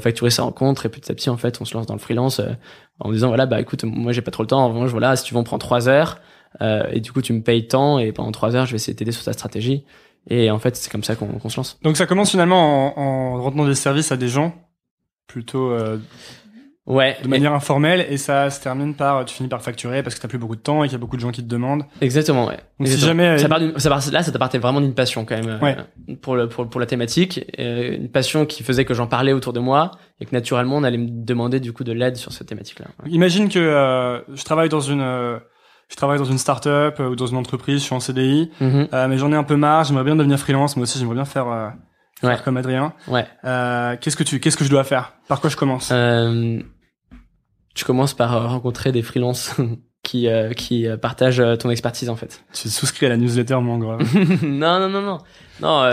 facturer 0.00 0.30
sa 0.30 0.44
rencontre. 0.44 0.86
Et 0.86 0.88
petit 0.88 1.10
à 1.10 1.16
petit, 1.16 1.30
en 1.30 1.36
fait, 1.36 1.60
on 1.60 1.64
se 1.64 1.74
lance 1.74 1.86
dans 1.86 1.94
le 1.94 2.00
freelance 2.00 2.40
en 3.00 3.10
disant 3.10 3.26
voilà, 3.26 3.46
bah 3.46 3.60
écoute, 3.60 3.82
moi, 3.82 4.12
j'ai 4.12 4.22
pas 4.22 4.30
trop 4.30 4.44
le 4.44 4.48
temps. 4.48 4.60
En 4.60 4.68
revanche, 4.68 4.90
voilà, 4.90 5.16
si 5.16 5.24
tu 5.24 5.34
veux, 5.34 5.40
on 5.40 5.42
prend 5.42 5.58
trois 5.58 5.88
heures. 5.88 6.20
Euh, 6.60 6.84
et 6.92 7.00
du 7.00 7.12
coup, 7.12 7.22
tu 7.22 7.32
me 7.32 7.42
payes 7.42 7.66
tant 7.66 7.98
et 7.98 8.12
pendant 8.12 8.32
trois 8.32 8.54
heures, 8.54 8.66
je 8.66 8.72
vais 8.72 8.76
essayer 8.76 8.92
de 8.92 8.98
t'aider 8.98 9.12
sur 9.12 9.24
ta 9.24 9.32
stratégie. 9.32 9.84
Et 10.28 10.50
en 10.50 10.58
fait, 10.58 10.76
c'est 10.76 10.90
comme 10.90 11.02
ça 11.02 11.16
qu'on 11.16 11.48
se 11.48 11.56
lance. 11.56 11.78
Donc 11.82 11.96
ça 11.96 12.06
commence 12.06 12.30
finalement 12.30 12.96
en, 12.96 13.02
en 13.02 13.42
rendant 13.42 13.66
des 13.66 13.74
services 13.74 14.12
à 14.12 14.16
des 14.16 14.28
gens 14.28 14.54
plutôt 15.26 15.70
euh, 15.70 15.98
ouais, 16.86 17.16
de 17.22 17.28
manière 17.28 17.52
informelle 17.54 18.06
et 18.08 18.16
ça 18.18 18.50
se 18.50 18.60
termine 18.60 18.94
par 18.94 19.24
tu 19.24 19.34
finis 19.34 19.48
par 19.48 19.62
facturer 19.62 20.02
parce 20.02 20.14
que 20.14 20.20
t'as 20.20 20.28
plus 20.28 20.38
beaucoup 20.38 20.56
de 20.56 20.60
temps 20.60 20.84
et 20.84 20.88
qu'il 20.88 20.92
y 20.92 20.96
a 20.96 20.98
beaucoup 20.98 21.16
de 21.16 21.20
gens 21.22 21.30
qui 21.30 21.42
te 21.42 21.48
demandent. 21.48 21.84
Exactement, 22.00 22.46
ouais. 22.46 22.58
Donc 22.78 22.88
si 22.88 22.98
jamais 22.98 23.38
ça 23.38 23.48
part, 23.48 23.60
ça 23.76 23.88
part 23.88 24.02
là, 24.12 24.22
ça 24.22 24.32
partait 24.32 24.58
vraiment 24.58 24.80
d'une 24.80 24.94
passion 24.94 25.24
quand 25.24 25.36
même 25.36 25.58
ouais. 25.62 25.76
euh, 26.08 26.14
pour 26.20 26.36
le 26.36 26.48
pour, 26.48 26.68
pour 26.68 26.80
la 26.80 26.86
thématique, 26.86 27.44
euh, 27.58 27.96
une 27.96 28.10
passion 28.10 28.46
qui 28.46 28.62
faisait 28.62 28.84
que 28.84 28.94
j'en 28.94 29.06
parlais 29.06 29.32
autour 29.32 29.52
de 29.52 29.60
moi 29.60 29.92
et 30.20 30.26
que 30.26 30.32
naturellement 30.32 30.76
on 30.76 30.84
allait 30.84 30.98
me 30.98 31.08
demander 31.10 31.60
du 31.60 31.72
coup 31.72 31.84
de 31.84 31.92
l'aide 31.92 32.16
sur 32.16 32.32
cette 32.32 32.48
thématique-là. 32.48 32.86
Imagine 33.06 33.48
que 33.48 33.58
euh, 33.58 34.20
je 34.34 34.44
travaille 34.44 34.68
dans 34.68 34.80
une 34.80 35.40
je 35.92 35.96
travaille 35.96 36.18
dans 36.18 36.24
une 36.24 36.38
start-up 36.38 36.98
ou 37.00 37.14
dans 37.14 37.26
une 37.26 37.36
entreprise, 37.36 37.80
je 37.80 37.84
suis 37.84 37.94
en 37.94 38.00
CDI, 38.00 38.50
Mhm. 38.60 38.88
euh, 38.94 39.08
mais 39.08 39.18
j'en 39.18 39.30
ai 39.30 39.36
un 39.36 39.44
peu 39.44 39.56
marre, 39.56 39.84
j'aimerais 39.84 40.04
bien 40.04 40.16
devenir 40.16 40.38
freelance, 40.38 40.74
moi 40.76 40.84
aussi 40.84 40.98
j'aimerais 40.98 41.16
bien 41.16 41.26
faire, 41.26 41.46
euh, 41.48 41.68
faire 42.20 42.30
Ouais. 42.30 42.36
comme 42.44 42.56
Adrien. 42.56 42.94
Ouais. 43.08 43.26
Euh, 43.44 43.96
qu'est-ce 44.00 44.16
que 44.16 44.22
tu, 44.24 44.40
qu'est-ce 44.40 44.56
que 44.56 44.64
je 44.64 44.70
dois 44.70 44.84
faire? 44.84 45.12
Par 45.28 45.40
quoi 45.40 45.50
je 45.50 45.56
commence? 45.56 45.90
Euh, 45.92 46.60
tu 47.74 47.84
commences 47.84 48.14
par 48.14 48.34
euh, 48.34 48.46
rencontrer 48.48 48.90
des 48.90 49.02
freelances 49.02 49.54
qui 50.02 50.28
euh, 50.28 50.52
qui 50.54 50.86
euh, 50.88 50.96
partagent 50.96 51.40
euh, 51.40 51.56
ton 51.56 51.70
expertise 51.70 52.08
en 52.10 52.16
fait. 52.16 52.42
Tu 52.52 52.68
souscris 52.70 53.06
à 53.06 53.08
la 53.10 53.16
newsletter 53.18 53.56
Mangrove. 53.60 54.02
non 54.42 54.80
non 54.80 54.88
non 54.88 55.02
non 55.02 55.18
non. 55.60 55.84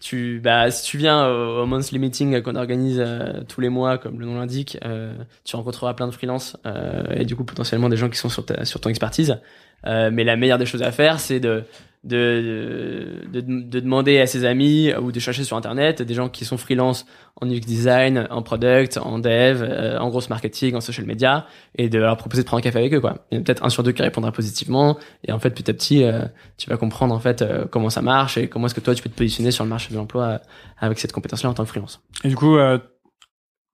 Tu 0.00 0.40
bah 0.42 0.70
si 0.70 0.84
tu 0.84 0.96
viens 0.96 1.26
au, 1.26 1.62
au 1.62 1.66
monthly 1.66 1.98
meeting 1.98 2.40
qu'on 2.42 2.54
organise 2.54 3.00
euh, 3.00 3.42
tous 3.48 3.60
les 3.60 3.68
mois 3.68 3.98
comme 3.98 4.20
le 4.20 4.26
nom 4.26 4.36
l'indique, 4.38 4.78
euh, 4.84 5.12
tu 5.44 5.56
rencontreras 5.56 5.94
plein 5.94 6.06
de 6.06 6.12
freelances 6.12 6.56
euh, 6.66 7.02
et 7.10 7.24
du 7.24 7.34
coup 7.34 7.44
potentiellement 7.44 7.88
des 7.88 7.96
gens 7.96 8.08
qui 8.08 8.18
sont 8.18 8.28
sur 8.28 8.46
ta, 8.46 8.64
sur 8.64 8.80
ton 8.80 8.90
expertise. 8.90 9.38
Euh, 9.86 10.10
mais 10.12 10.24
la 10.24 10.36
meilleure 10.36 10.58
des 10.58 10.66
choses 10.66 10.82
à 10.82 10.92
faire, 10.92 11.18
c'est 11.20 11.40
de 11.40 11.64
de, 12.04 13.24
de, 13.32 13.40
de, 13.40 13.62
de 13.62 13.80
demander 13.80 14.18
à 14.20 14.26
ses 14.26 14.44
amis 14.44 14.92
ou 14.94 15.12
de 15.12 15.20
chercher 15.20 15.44
sur 15.44 15.56
internet 15.56 16.02
des 16.02 16.14
gens 16.14 16.28
qui 16.28 16.44
sont 16.44 16.56
freelance 16.56 17.06
en 17.40 17.48
UX 17.48 17.60
design, 17.60 18.26
en 18.30 18.42
product, 18.42 18.98
en 18.98 19.18
dev, 19.18 19.62
euh, 19.62 19.98
en 19.98 20.08
grosse 20.08 20.28
marketing, 20.28 20.74
en 20.74 20.80
social 20.80 21.06
media, 21.06 21.46
et 21.76 21.88
de 21.88 21.98
leur 21.98 22.16
proposer 22.16 22.42
de 22.42 22.46
prendre 22.46 22.58
un 22.58 22.62
café 22.62 22.78
avec 22.78 22.92
eux. 22.94 23.00
Quoi. 23.00 23.24
Il 23.30 23.36
y 23.36 23.38
en 23.38 23.42
a 23.42 23.44
peut-être 23.44 23.64
un 23.64 23.68
sur 23.68 23.82
deux 23.82 23.92
qui 23.92 24.02
répondra 24.02 24.32
positivement, 24.32 24.98
et 25.24 25.32
en 25.32 25.38
fait 25.38 25.50
petit 25.50 25.70
à 25.70 25.74
petit, 25.74 26.02
euh, 26.02 26.22
tu 26.56 26.68
vas 26.68 26.76
comprendre 26.76 27.14
en 27.14 27.20
fait 27.20 27.42
euh, 27.42 27.64
comment 27.70 27.90
ça 27.90 28.02
marche 28.02 28.38
et 28.38 28.48
comment 28.48 28.66
est-ce 28.66 28.74
que 28.74 28.80
toi 28.80 28.94
tu 28.94 29.02
peux 29.02 29.10
te 29.10 29.16
positionner 29.16 29.50
sur 29.50 29.64
le 29.64 29.70
marché 29.70 29.92
de 29.92 29.96
l'emploi 29.96 30.24
euh, 30.24 30.38
avec 30.78 30.98
cette 30.98 31.12
compétence-là 31.12 31.50
en 31.50 31.54
tant 31.54 31.64
que 31.64 31.68
freelance. 31.68 32.00
Et 32.24 32.28
du 32.28 32.36
coup, 32.36 32.56
euh, 32.56 32.78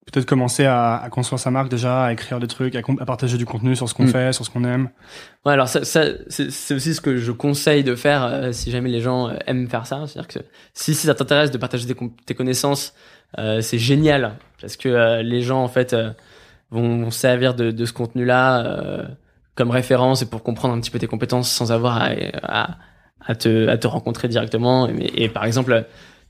peut-être 0.07 0.27
commencer 0.27 0.65
à, 0.65 0.97
à 0.97 1.09
construire 1.09 1.39
sa 1.39 1.51
marque 1.51 1.71
déjà, 1.71 2.05
à 2.05 2.13
écrire 2.13 2.39
des 2.39 2.47
trucs, 2.47 2.75
à, 2.77 2.83
partager 3.07 3.39
du 3.39 3.47
contenu 3.47 3.75
sur 3.75 3.89
ce 3.89 3.95
qu'on 3.95 4.05
Mm. 4.05 4.09
fait, 4.09 4.33
sur 4.33 4.45
ce 4.45 4.51
qu'on 4.51 4.65
aime. 4.65 4.91
Ouais, 5.45 5.53
alors 5.53 5.69
ça, 5.69 5.85
ça 5.85 6.05
c'est 6.29 6.75
aussi 6.75 6.95
ce 6.95 7.01
que 7.01 7.17
je 7.17 7.33
conseille 7.33 7.85
de 7.85 7.95
faire 7.95 8.25
euh, 8.25 8.53
si 8.53 8.71
jamais 8.71 8.91
les 8.91 9.01
gens 9.01 9.29
euh, 9.29 9.37
aiment 9.47 9.69
faire 9.69 9.87
ça. 9.87 10.05
C'est-à-dire 10.07 10.29
que 10.29 10.39
si, 10.75 10.95
si 10.95 11.07
ça 11.07 11.15
t'intéresse 11.15 11.51
de 11.51 11.59
partager 11.59 11.87
tes, 12.27 12.35
connaissances, 12.35 12.95
euh, 13.39 13.61
c'est 13.61 13.79
génial 13.79 14.37
parce 14.61 14.77
que 14.77 15.21
les 15.23 15.43
gens 15.43 15.63
en 15.63 15.69
fait 15.69 15.97
vont, 16.71 17.03
vont 17.03 17.11
servir 17.11 17.55
de, 17.55 17.71
de 17.71 17.85
ce 17.85 17.93
contenu-là 17.93 19.07
comme 19.55 19.71
référence 19.71 20.23
et 20.23 20.27
pour 20.27 20.43
comprendre 20.43 20.75
un 20.75 20.81
petit 20.81 20.91
peu 20.91 20.99
tes 20.99 21.07
compétences 21.07 21.51
sans 21.51 21.71
avoir 21.73 21.99
à, 21.99 22.11
à, 22.43 22.79
à 23.21 23.35
te, 23.35 23.69
à 23.69 23.77
te 23.79 23.87
rencontrer 23.87 24.29
directement. 24.29 24.89
Et, 24.89 25.25
et 25.25 25.29
par 25.29 25.45
exemple, 25.45 25.87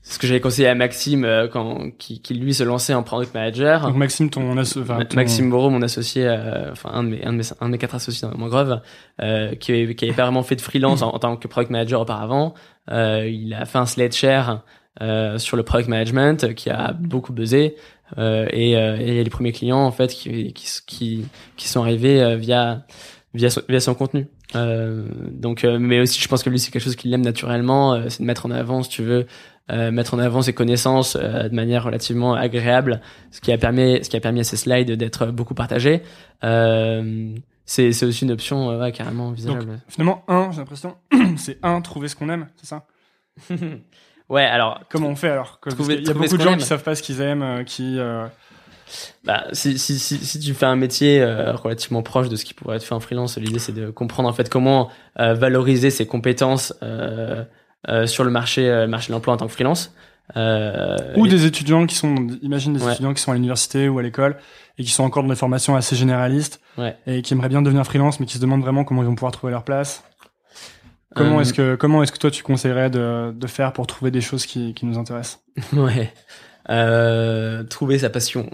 ce 0.07 0.19
que 0.19 0.27
j'avais 0.27 0.39
conseillé 0.39 0.67
à 0.67 0.75
Maxime 0.75 1.25
euh, 1.25 1.47
quand 1.47 1.89
qui, 1.97 2.21
qui 2.21 2.35
lui 2.35 2.53
se 2.53 2.63
lançait 2.63 2.93
en 2.93 3.01
product 3.03 3.33
manager. 3.33 3.87
Donc 3.87 3.95
Maxime, 3.95 4.29
ton, 4.29 4.55
asso- 4.57 4.77
enfin, 4.81 4.99
Ma- 4.99 5.05
ton- 5.05 5.15
Maxime 5.15 5.47
Moreau, 5.47 5.69
mon 5.71 5.81
associé, 5.81 6.25
euh, 6.27 6.71
enfin 6.71 6.91
un 6.93 7.03
de 7.03 7.09
mes 7.09 7.25
un 7.25 7.31
de 7.33 7.37
mes 7.37 7.43
un 7.59 7.65
de 7.65 7.71
mes 7.71 7.77
quatre 7.79 7.95
associés 7.95 8.27
dans 8.27 8.37
Mangrove, 8.37 8.81
euh, 9.21 9.55
qui 9.55 9.71
avait, 9.71 9.95
qui 9.95 10.05
avait 10.05 10.13
pas 10.13 10.23
vraiment 10.23 10.43
fait 10.43 10.55
de 10.55 10.61
freelance 10.61 11.01
en, 11.01 11.09
en 11.09 11.19
tant 11.19 11.35
que 11.37 11.47
product 11.47 11.71
manager 11.71 12.01
auparavant. 12.01 12.53
Euh, 12.91 13.27
il 13.27 13.53
a 13.55 13.65
fait 13.65 13.79
un 13.79 13.87
slate 13.87 14.13
share 14.15 14.61
euh, 15.01 15.37
sur 15.39 15.57
le 15.57 15.63
product 15.63 15.89
management 15.89 16.53
qui 16.53 16.69
a 16.69 16.93
beaucoup 16.93 17.33
buzzé 17.33 17.75
euh, 18.19 18.45
et, 18.51 18.77
euh, 18.77 18.97
et 18.97 19.23
les 19.23 19.29
premiers 19.31 19.51
clients 19.51 19.79
en 19.83 19.91
fait 19.91 20.13
qui 20.13 20.53
qui 20.53 20.67
qui, 20.85 21.25
qui 21.57 21.67
sont 21.67 21.81
arrivés 21.81 22.21
euh, 22.21 22.35
via 22.35 22.85
via 23.33 23.49
son, 23.49 23.61
via 23.67 23.79
son 23.79 23.95
contenu. 23.95 24.27
Euh, 24.55 25.03
donc, 25.31 25.65
euh, 25.65 25.77
mais 25.79 25.99
aussi, 25.99 26.21
je 26.21 26.27
pense 26.29 26.41
que 26.43 26.49
lui, 26.49 26.59
c'est 26.59 26.71
quelque 26.71 26.83
chose 26.83 26.95
qu'il 26.95 27.13
aime 27.13 27.23
naturellement, 27.25 27.93
euh, 27.95 28.05
c'est 28.07 28.21
de 28.21 28.27
mettre 28.27 28.45
en 28.45 28.51
avant, 28.51 28.83
si 28.83 28.89
tu 28.89 29.01
veux, 29.01 29.25
euh, 29.71 29.91
mettre 29.91 30.13
en 30.13 30.19
avant 30.19 30.41
ses 30.41 30.53
connaissances 30.53 31.15
euh, 31.19 31.49
de 31.49 31.55
manière 31.55 31.83
relativement 31.83 32.33
agréable, 32.35 33.01
ce 33.31 33.41
qui 33.41 33.51
a 33.51 33.57
permis, 33.57 34.03
ce 34.03 34.09
qui 34.09 34.17
a 34.17 34.19
permis 34.19 34.41
à 34.41 34.43
ces 34.43 34.57
slides 34.57 34.91
d'être 34.91 35.27
beaucoup 35.27 35.53
partagés. 35.55 36.03
Euh, 36.43 37.33
c'est, 37.65 37.91
c'est 37.93 38.05
aussi 38.05 38.25
une 38.25 38.31
option 38.31 38.77
ouais, 38.79 38.91
carrément 38.91 39.27
envisageable. 39.27 39.79
Finalement, 39.87 40.23
un, 40.27 40.51
j'ai 40.51 40.57
l'impression, 40.59 40.95
c'est 41.37 41.57
un, 41.63 41.81
trouver 41.81 42.07
ce 42.07 42.15
qu'on 42.15 42.29
aime, 42.29 42.47
c'est 42.57 42.67
ça? 42.67 42.85
Ouais, 44.27 44.43
alors 44.43 44.81
Comment 44.89 45.09
on 45.09 45.15
fait 45.15 45.29
alors? 45.29 45.59
Parce 45.63 45.75
Trouver- 45.75 45.97
qu'il 45.97 46.07
y 46.07 46.09
a 46.09 46.13
beaucoup 46.15 46.35
de 46.37 46.41
gens 46.41 46.53
aime. 46.53 46.57
qui 46.57 46.65
savent 46.65 46.81
pas 46.81 46.95
ce 46.95 47.03
qu'ils 47.03 47.21
aiment, 47.21 47.63
qui... 47.63 47.99
Bah, 49.23 49.45
si, 49.51 49.77
si, 49.79 49.97
si, 49.99 50.17
si 50.17 50.39
tu 50.39 50.53
fais 50.53 50.65
un 50.65 50.75
métier 50.75 51.21
euh, 51.21 51.53
relativement 51.53 52.03
proche 52.03 52.29
de 52.29 52.35
ce 52.35 52.45
qui 52.45 52.53
pourrait 52.53 52.77
être 52.77 52.83
fait 52.83 52.93
en 52.93 52.99
freelance, 52.99 53.37
l'idée 53.37 53.59
c'est 53.59 53.71
de 53.71 53.89
comprendre 53.89 54.29
en 54.29 54.33
fait 54.33 54.47
comment 54.49 54.89
euh, 55.19 55.33
valoriser 55.33 55.89
ses 55.89 56.05
compétences 56.05 56.73
euh, 56.83 57.43
sur 58.07 58.23
le 58.23 58.31
marché, 58.31 58.69
euh, 58.69 58.87
marché 58.87 59.07
de 59.09 59.13
l'emploi 59.13 59.33
en 59.33 59.37
tant 59.37 59.47
que 59.47 59.51
freelance. 59.53 59.93
Euh, 60.35 60.97
Ou 61.17 61.25
et- 61.27 61.29
des 61.29 61.45
étudiants 61.45 61.85
qui 61.85 61.93
sont, 61.95 62.15
imagine 62.41 62.73
des 62.73 62.83
Ouais. 62.83 62.93
étudiants 62.93 63.13
qui 63.13 63.21
sont 63.21 63.31
à 63.31 63.35
l'université 63.35 63.87
ou 63.89 63.99
à 63.99 64.01
l'école 64.01 64.37
et 64.79 64.83
qui 64.83 64.89
sont 64.89 65.03
encore 65.03 65.21
dans 65.21 65.29
des 65.29 65.35
formations 65.35 65.75
assez 65.75 65.95
généralistes 65.95 66.59
Ouais. 66.79 66.97
et 67.05 67.21
qui 67.21 67.33
aimeraient 67.33 67.49
bien 67.49 67.61
devenir 67.61 67.85
freelance 67.85 68.19
mais 68.19 68.25
qui 68.25 68.33
se 68.35 68.41
demandent 68.41 68.61
vraiment 68.63 68.83
comment 68.83 69.03
ils 69.03 69.07
vont 69.07 69.13
pouvoir 69.15 69.31
trouver 69.31 69.51
leur 69.51 69.63
place. 69.63 70.03
Comment 71.15 71.37
Euh, 71.37 71.41
est-ce 71.41 71.53
que 71.53 71.75
comment 71.75 72.01
est-ce 72.03 72.11
que 72.11 72.17
toi 72.17 72.31
tu 72.31 72.41
conseillerais 72.43 72.89
de, 72.89 73.31
de 73.35 73.47
faire 73.47 73.71
pour 73.71 73.85
trouver 73.87 74.09
des 74.11 74.19
choses 74.21 74.45
qui, 74.47 74.73
qui 74.73 74.85
nous 74.87 74.97
intéressent? 74.97 75.41
Ouais. 75.73 76.11
Euh, 76.71 77.63
trouver 77.63 77.99
sa 77.99 78.09
passion. 78.09 78.49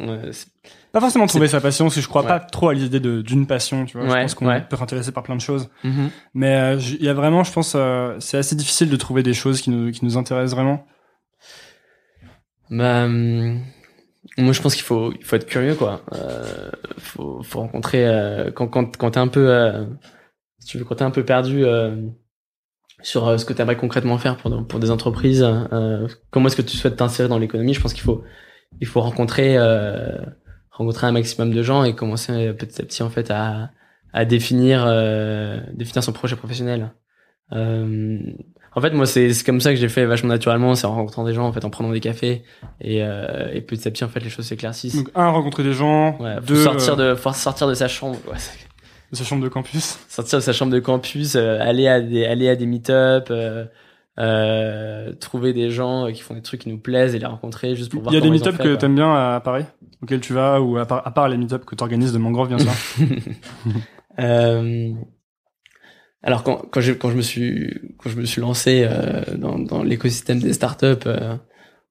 Pas 0.94 1.00
forcément 1.00 1.26
trouver 1.28 1.48
sa 1.48 1.62
passion, 1.62 1.86
parce 1.86 1.96
que 1.96 2.02
je 2.02 2.08
crois 2.08 2.22
Ouais. 2.24 2.28
pas 2.28 2.40
trop 2.42 2.68
à 2.70 2.74
l'idée 2.74 3.00
d'une 3.00 3.48
passion, 3.48 3.86
tu 3.86 3.98
vois. 3.98 4.08
je 4.08 4.12
Ouais, 4.14 4.22
pense 4.24 4.34
qu'on 4.36 4.48
ouais. 4.48 4.62
peut 4.70 4.76
s'intéresser 4.76 5.12
par 5.14 5.24
plein 5.24 5.36
de 5.38 5.42
choses, 5.42 5.70
Mhm. 5.86 6.10
mais 6.34 6.56
euh, 6.56 6.80
il 6.80 7.04
y 7.06 7.10
a 7.10 7.14
vraiment, 7.14 7.44
je 7.46 7.52
pense, 7.54 7.74
euh, 7.76 8.16
c'est 8.20 8.38
assez 8.38 8.56
difficile 8.56 8.90
de 8.90 8.96
trouver 8.98 9.24
des 9.24 9.34
choses 9.34 9.62
qui 9.62 9.70
nous 9.70 9.92
qui 9.92 10.04
nous 10.04 10.18
intéressent 10.18 10.56
vraiment. 10.56 10.86
Bah, 12.70 13.04
hum, 13.06 13.60
moi 14.38 14.54
je 14.54 14.62
pense 14.62 14.76
qu'il 14.76 14.84
faut, 14.86 15.12
il 15.20 15.26
faut 15.26 15.36
être 15.36 15.46
curieux 15.46 15.76
quoi. 15.76 16.02
Euh, 16.14 16.70
faut, 16.98 17.42
faut 17.44 17.60
rencontrer 17.60 18.06
quand 18.56 18.68
quand 18.68 18.98
quand 18.98 19.12
t'es 19.12 19.20
un 19.20 19.28
peu, 19.28 19.86
si 20.60 20.68
tu 20.68 20.78
veux, 20.78 20.86
quand 20.86 20.96
t'es 20.96 21.04
un 21.04 21.12
peu 21.12 21.26
perdu 21.26 21.64
sur 23.02 23.40
ce 23.40 23.46
que 23.46 23.54
t'aimerais 23.54 23.78
concrètement 23.78 24.18
faire 24.18 24.38
pour 24.38 24.66
pour 24.68 24.80
des 24.80 24.92
entreprises. 24.92 25.44
euh, 25.44 26.08
comment 26.30 26.48
est-ce 26.48 26.56
que 26.56 26.62
tu 26.62 26.78
souhaites 26.78 26.96
t'insérer 26.98 27.28
dans 27.30 27.40
l'économie 27.40 27.74
Je 27.74 27.82
pense 27.82 27.94
qu'il 27.94 28.04
faut 28.04 28.24
il 28.80 28.88
faut 28.88 29.02
rencontrer 29.02 29.58
euh, 29.58 30.18
rencontrer 30.82 31.08
un 31.08 31.12
maximum 31.12 31.54
de 31.54 31.64
gens 31.64 31.84
et 31.84 31.96
commencer 31.96 32.32
euh, 32.32 32.54
petit 32.54 32.82
à 32.82 32.86
petit 32.86 33.04
en 33.04 33.10
fait 33.10 33.32
à 33.32 33.72
à 34.14 34.26
définir 34.26 34.84
euh, 34.88 35.60
définir 35.74 36.04
son 36.04 36.12
projet 36.12 36.36
professionnel. 36.36 36.92
Euh, 37.54 38.20
en 38.74 38.80
fait, 38.80 38.92
moi, 38.92 39.06
c'est 39.06 39.34
c'est 39.34 39.46
comme 39.46 39.60
ça 39.60 39.72
que 39.72 39.80
j'ai 39.80 39.90
fait 39.90 40.06
vachement 40.06 40.30
naturellement, 40.30 40.76
c'est 40.76 40.86
en 40.88 40.96
rencontrant 40.96 41.26
des 41.26 41.34
gens, 41.34 41.46
en 41.46 41.52
fait, 41.52 41.66
en 41.66 41.70
prenant 41.70 41.92
des 41.92 42.00
cafés, 42.00 42.44
et, 42.80 43.04
euh, 43.04 43.50
et 43.54 43.62
petit 43.62 43.86
à 43.88 43.92
petit, 43.92 44.06
en 44.06 44.08
fait, 44.08 44.22
les 44.22 44.30
choses 44.30 44.46
s'éclaircissent. 44.46 44.96
Donc 44.96 45.10
un, 45.16 45.30
rencontrer 45.30 45.64
des 45.64 45.74
gens, 45.74 46.18
Ouais, 46.20 46.36
faut 46.36 46.42
deux, 46.42 46.64
sortir 46.64 46.96
de, 46.96 47.16
faut 47.16 47.34
sortir 47.34 47.68
de 47.68 47.74
sa 47.74 47.90
chambre, 47.90 48.18
ouais, 48.28 48.38
de 49.12 49.18
sa 49.18 49.24
chambre 49.26 49.44
de 49.44 49.50
campus. 49.50 50.00
sortir 50.08 50.40
de 50.40 50.44
sa 50.44 50.54
chambre 50.54 50.72
de 50.72 50.80
campus, 50.80 51.36
euh, 51.36 51.60
aller 51.60 51.88
à 51.88 52.00
des, 52.00 52.26
aller 52.26 52.48
à 52.48 52.56
des 52.56 52.66
meet-up, 52.66 53.30
euh, 54.20 54.22
euh, 55.10 55.14
trouver 55.14 55.54
des 55.54 55.70
gens 55.70 56.12
qui 56.12 56.22
font 56.22 56.34
des 56.34 56.42
trucs 56.42 56.62
qui 56.62 56.70
nous 56.70 56.80
plaisent 56.80 57.16
et 57.16 57.20
les 57.20 57.26
rencontrer 57.26 57.76
juste 57.76 57.92
pour 57.92 58.02
voir. 58.04 58.14
Il 58.14 58.16
y 58.16 58.18
a 58.18 58.22
des 58.22 58.28
comment 58.28 58.36
ils 58.36 58.42
ont 58.42 58.46
meet-up 58.52 58.58
fait, 58.62 58.64
que 58.64 58.76
t'aimes 58.76 58.96
bien 58.96 59.14
à 59.14 59.40
Paris, 59.40 59.66
auxquels 60.04 60.20
tu 60.22 60.34
vas, 60.34 60.60
ou 60.62 60.78
à 60.78 60.86
part, 60.86 61.06
à 61.08 61.12
part 61.12 61.30
les 61.30 61.38
meet-up 61.38 61.64
que 61.66 61.76
t'organises 61.76 62.14
de 62.14 62.18
Mangrove, 62.18 62.50
bien 62.50 62.60
sûr. 62.60 62.72
Euh, 64.20 64.92
alors 66.22 66.44
quand 66.44 66.58
quand, 66.70 66.82
j'ai- 66.82 66.98
quand 66.98 67.10
je 67.10 67.16
me 67.16 67.22
suis 67.22 67.74
quand 67.98 68.10
je 68.10 68.18
me 68.18 68.26
suis 68.26 68.42
lancé 68.42 68.86
euh, 68.88 69.24
dans, 69.38 69.58
dans 69.58 69.84
l'écosystème 69.84 70.40
des 70.40 70.52
startups 70.54 71.08
euh, 71.08 71.36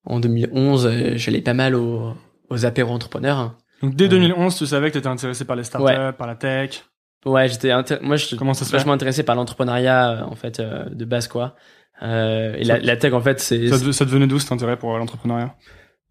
en 0.05 0.21
2011, 0.21 0.87
euh, 0.87 1.13
j'allais 1.17 1.41
pas 1.41 1.55
mal 1.55 1.75
aux 1.75 2.13
aux 2.51 2.67
apéros 2.67 2.93
entrepreneurs. 2.93 3.57
Donc 3.83 3.95
dès 3.95 4.05
Euh. 4.05 4.09
2011, 4.09 4.55
tu 4.55 4.67
savais 4.67 4.91
que 4.91 4.95
t'étais 4.99 5.07
intéressé 5.09 5.47
par 5.47 5.57
les 5.57 5.65
startups, 5.65 5.87
Ouais. 5.87 6.13
par 6.13 6.27
la 6.27 6.35
tech. 6.37 6.85
Ouais, 7.25 7.49
j'étais 7.49 7.73
moi 8.03 8.17
je 8.17 8.27
suis 8.27 8.37
vachement 8.71 8.93
intéressé 8.93 9.23
par 9.23 9.35
l'entrepreneuriat 9.35 10.11
euh, 10.11 10.23
en 10.25 10.35
fait 10.37 10.61
euh, 10.61 10.85
de 10.91 11.05
base 11.07 11.27
quoi. 11.27 11.55
Euh, 12.03 12.55
et 12.57 12.65
la, 12.65 12.77
Ça- 12.77 12.83
la 12.83 12.97
tech 12.97 13.13
en 13.13 13.21
fait 13.21 13.41
c'est 13.41 13.69
Ça, 13.69 13.93
ça 13.93 14.05
devenait 14.05 14.27
d'où 14.27 14.39
cet 14.39 14.53
intérêt 14.53 14.77
pour 14.77 14.97
l'entrepreneuriat? 14.97 15.55